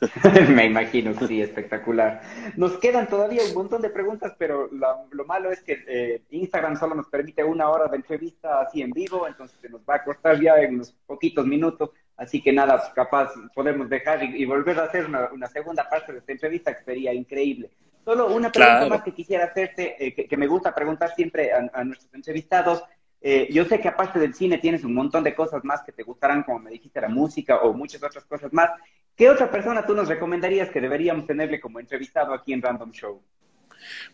Me 0.54 0.66
imagino, 0.66 1.14
sí, 1.26 1.40
espectacular. 1.40 2.20
Nos 2.56 2.76
quedan 2.78 3.08
todavía 3.08 3.42
un 3.48 3.54
montón 3.54 3.80
de 3.80 3.90
preguntas, 3.90 4.34
pero 4.38 4.68
lo 4.70 5.24
malo 5.24 5.50
es 5.50 5.62
que 5.62 5.84
eh, 5.86 6.22
Instagram 6.30 6.76
solo 6.76 6.94
nos 6.94 7.08
permite 7.08 7.42
una 7.42 7.70
hora 7.70 7.88
de 7.88 7.96
entrevista 7.96 8.60
así 8.60 8.82
en 8.82 8.90
vivo, 8.90 9.26
entonces 9.26 9.58
se 9.60 9.70
nos 9.70 9.80
va 9.82 9.96
a 9.96 10.04
costar 10.04 10.40
ya 10.40 10.56
en 10.56 10.74
unos 10.74 10.92
poquitos 11.06 11.46
minutos. 11.46 11.90
Así 12.16 12.40
que 12.40 12.52
nada, 12.52 12.78
pues, 12.78 12.92
capaz 12.94 13.32
podemos 13.54 13.88
dejar 13.88 14.22
y, 14.22 14.44
volver 14.46 14.78
a 14.80 14.84
hacer 14.84 15.06
una, 15.06 15.46
segunda 15.48 15.88
parte 15.88 16.12
de 16.12 16.18
esta 16.18 16.32
entrevista 16.32 16.76
que 16.76 16.84
sería 16.84 17.12
increíble. 17.12 17.70
Solo 18.04 18.28
una 18.34 18.50
pregunta 18.50 18.86
más 18.88 19.02
que 19.02 19.12
quisiera 19.12 19.44
hacerte, 19.44 19.96
eh, 19.98 20.26
que, 20.28 20.36
me 20.36 20.46
gusta 20.46 20.74
preguntar 20.74 21.14
siempre 21.14 21.52
a, 21.52 21.84
nuestros 21.84 22.12
entrevistados. 22.14 22.82
Eh, 23.20 23.48
yo 23.50 23.64
sé 23.64 23.80
que 23.80 23.88
aparte 23.88 24.18
del 24.18 24.34
cine 24.34 24.58
tienes 24.58 24.84
un 24.84 24.94
montón 24.94 25.24
de 25.24 25.34
cosas 25.34 25.64
más 25.64 25.82
que 25.82 25.92
te 25.92 26.04
gustarán, 26.04 26.44
como 26.44 26.60
me 26.60 26.70
dijiste, 26.70 27.00
la 27.00 27.08
música 27.08 27.58
o 27.58 27.72
muchas 27.72 28.02
otras 28.02 28.24
cosas 28.24 28.52
más. 28.52 28.70
¿Qué 29.14 29.28
otra 29.28 29.50
persona 29.50 29.84
tú 29.84 29.94
nos 29.94 30.08
recomendarías 30.08 30.70
que 30.70 30.80
deberíamos 30.80 31.26
tenerle 31.26 31.60
como 31.60 31.80
entrevistado 31.80 32.32
aquí 32.32 32.52
en 32.52 32.62
Random 32.62 32.92
Show? 32.92 33.20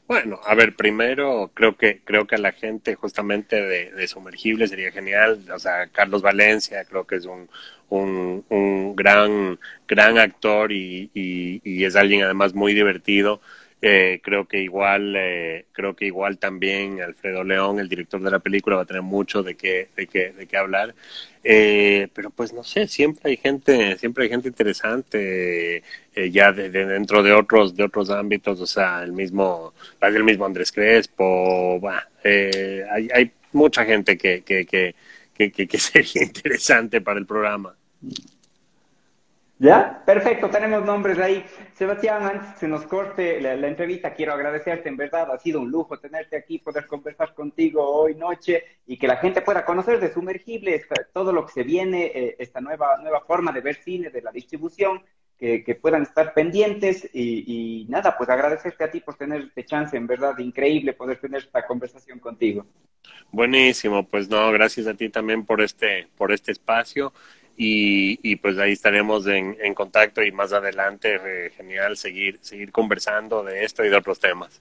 Bueno, 0.07 0.41
a 0.45 0.55
ver, 0.55 0.75
primero 0.77 1.51
creo 1.55 1.77
que 1.77 2.01
creo 2.05 2.27
que 2.27 2.37
la 2.39 2.53
gente 2.53 2.95
justamente 2.95 3.57
de, 3.63 3.93
de 3.93 4.09
sumergible 4.09 4.67
sería 4.69 4.93
genial, 4.93 5.41
o 5.55 5.59
sea, 5.59 5.87
Carlos 5.89 6.23
Valencia 6.23 6.85
creo 6.85 7.07
que 7.07 7.17
es 7.17 7.25
un, 7.27 7.49
un, 7.89 8.45
un 8.49 8.95
gran 8.97 9.59
gran 9.89 10.19
actor 10.19 10.73
y, 10.73 11.11
y 11.15 11.85
es 11.85 11.97
alguien 11.97 12.23
además 12.23 12.55
muy 12.55 12.75
divertido. 12.75 13.41
Eh, 13.85 14.21
creo 14.23 14.47
que 14.47 14.63
igual 14.63 15.17
eh, 15.17 15.67
creo 15.73 15.97
que 15.97 16.07
igual 16.07 16.39
también 16.39 17.03
Alfredo 17.03 17.43
León 17.43 17.81
el 17.81 17.89
director 17.89 18.23
de 18.23 18.31
la 18.31 18.39
película 18.39 18.77
va 18.77 18.83
a 18.83 18.85
tener 18.85 19.03
mucho 19.03 19.43
de 19.43 19.57
qué 19.57 19.89
de 19.97 20.07
qué 20.07 20.31
de 20.31 20.47
qué 20.47 20.57
hablar. 20.57 20.95
Eh, 21.43 22.07
pero 22.15 22.31
pues 22.31 22.53
no 22.53 22.63
sé 22.63 22.87
siempre 22.87 23.33
hay 23.33 23.37
gente 23.39 23.99
siempre 23.99 24.23
hay 24.25 24.31
gente 24.31 24.47
interesante 24.47 25.83
ya 26.31 26.53
de, 26.53 26.71
dentro 26.71 27.25
de 27.25 27.33
otros 27.33 27.75
de 27.75 27.83
otros 27.83 28.11
ámbitos 28.11 28.61
o 28.61 28.67
sea 28.67 29.03
el 29.03 29.13
mismo 29.13 29.75
el 30.01 30.23
mismo 30.23 30.47
Andrés 30.47 30.71
Crespo 30.71 31.81
hay, 32.23 33.09
hay 33.13 33.33
mucha 33.53 33.85
gente 33.85 34.17
que 34.17 34.43
que, 34.43 34.65
que 34.65 34.95
que, 35.35 35.51
que 35.51 35.79
sería 35.79 36.23
interesante 36.23 37.01
para 37.01 37.19
el 37.19 37.27
programa 37.27 37.75
¿Ya? 39.63 40.03
Perfecto, 40.05 40.51
tenemos 40.51 40.85
nombres 40.85 41.21
ahí. 41.21 41.45
Sebastián, 41.75 42.25
antes 42.25 42.59
se 42.59 42.67
nos 42.67 42.85
corte 42.85 43.41
la, 43.41 43.69
entrevista, 43.69 44.13
quiero 44.13 44.33
agradecerte, 44.33 44.89
en 44.89 44.97
verdad, 44.97 45.31
ha 45.31 45.39
sido 45.39 45.61
un 45.61 45.71
lujo 45.71 46.01
tenerte 46.01 46.37
aquí, 46.37 46.59
poder 46.59 46.85
conversar 46.89 47.33
contigo 47.33 47.89
hoy 47.89 48.17
noche 48.17 48.65
y 48.89 48.97
que 48.97 49.07
la 49.07 49.19
gente 49.19 49.41
pueda 49.41 49.65
conocer 49.65 50.01
de 50.01 50.13
Sumergible 50.13 50.83
todo 51.13 51.33
lo 51.33 51.47
que 51.47 51.53
se 51.53 51.63
viene, 51.63 52.07
eh, 52.07 52.35
esta 52.41 52.61
nueva, 52.61 52.97
nueva 53.01 53.21
forma 53.21 53.53
de 53.53 53.61
ver 53.61 53.77
cine, 53.77 54.11
de 54.11 54.21
la 54.21 54.33
distribución, 54.33 55.01
que, 55.39 55.79
puedan 55.81 56.03
estar 56.03 56.35
pendientes 56.35 57.09
y, 57.13 57.87
nada, 57.89 58.17
pues 58.19 58.31
agradecerte 58.31 58.83
a 58.83 58.91
ti 58.91 58.99
por 58.99 59.15
tener 59.15 59.43
este 59.43 59.65
chance, 59.65 59.97
en 59.97 60.09
verdad, 60.09 60.37
increíble 60.39 60.93
poder 60.93 61.21
tener 61.21 61.41
esta 61.41 61.65
conversación 61.65 62.19
contigo. 62.19 62.67
Buenísimo, 63.31 64.09
pues 64.09 64.29
no, 64.29 64.51
gracias 64.51 64.89
a 64.89 64.95
ti 64.95 65.09
también 65.09 65.45
por 65.45 65.61
este, 65.61 66.09
por 66.17 66.33
este 66.33 66.51
espacio 66.51 67.13
y, 67.57 68.37
pues 68.37 68.59
ahí 68.59 68.73
estaremos 68.73 69.27
en, 69.27 69.75
contacto 69.75 70.23
y 70.23 70.33
más 70.33 70.53
adelante, 70.53 71.21
eh, 71.25 71.51
genial, 71.57 71.97
seguir, 71.97 72.39
seguir 72.41 72.73
conversando 72.73 73.43
de 73.43 73.65
esto 73.65 73.85
y 73.85 73.89
de 73.89 73.97
otros 73.97 74.19
temas. 74.19 74.61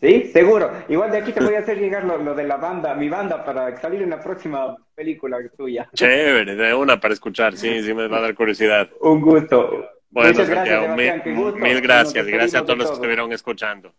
Sí, 0.00 0.30
seguro. 0.32 0.70
Igual 0.88 1.10
de 1.10 1.18
aquí 1.18 1.32
te 1.32 1.44
voy 1.44 1.54
a 1.54 1.58
hacer 1.58 1.78
llegar 1.78 2.04
lo, 2.04 2.34
de 2.34 2.44
la 2.44 2.56
banda, 2.56 2.94
mi 2.94 3.10
banda, 3.10 3.44
para 3.44 3.76
salir 3.78 4.00
en 4.00 4.10
la 4.10 4.20
próxima 4.20 4.74
película 4.94 5.38
tuya. 5.54 5.90
Chévere, 5.94 6.56
de 6.56 6.74
una 6.74 6.98
para 6.98 7.12
escuchar, 7.12 7.54
sí, 7.54 7.82
sí 7.82 7.92
me 7.92 8.08
va 8.08 8.18
a 8.18 8.22
dar 8.22 8.34
curiosidad. 8.34 8.88
Un 9.00 9.20
gusto. 9.20 9.90
Bueno, 10.08 10.44
gracias, 10.46 10.96
mil, 10.96 11.54
mil 11.54 11.80
gracias. 11.82 12.26
Gracias 12.26 12.62
a 12.62 12.64
todos 12.64 12.78
los 12.78 12.88
que 12.88 12.94
estuvieron 12.94 13.32
escuchando. 13.32 13.92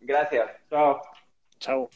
Gracias. 0.00 0.50
Chao. 0.68 1.00
Chao. 1.58 1.90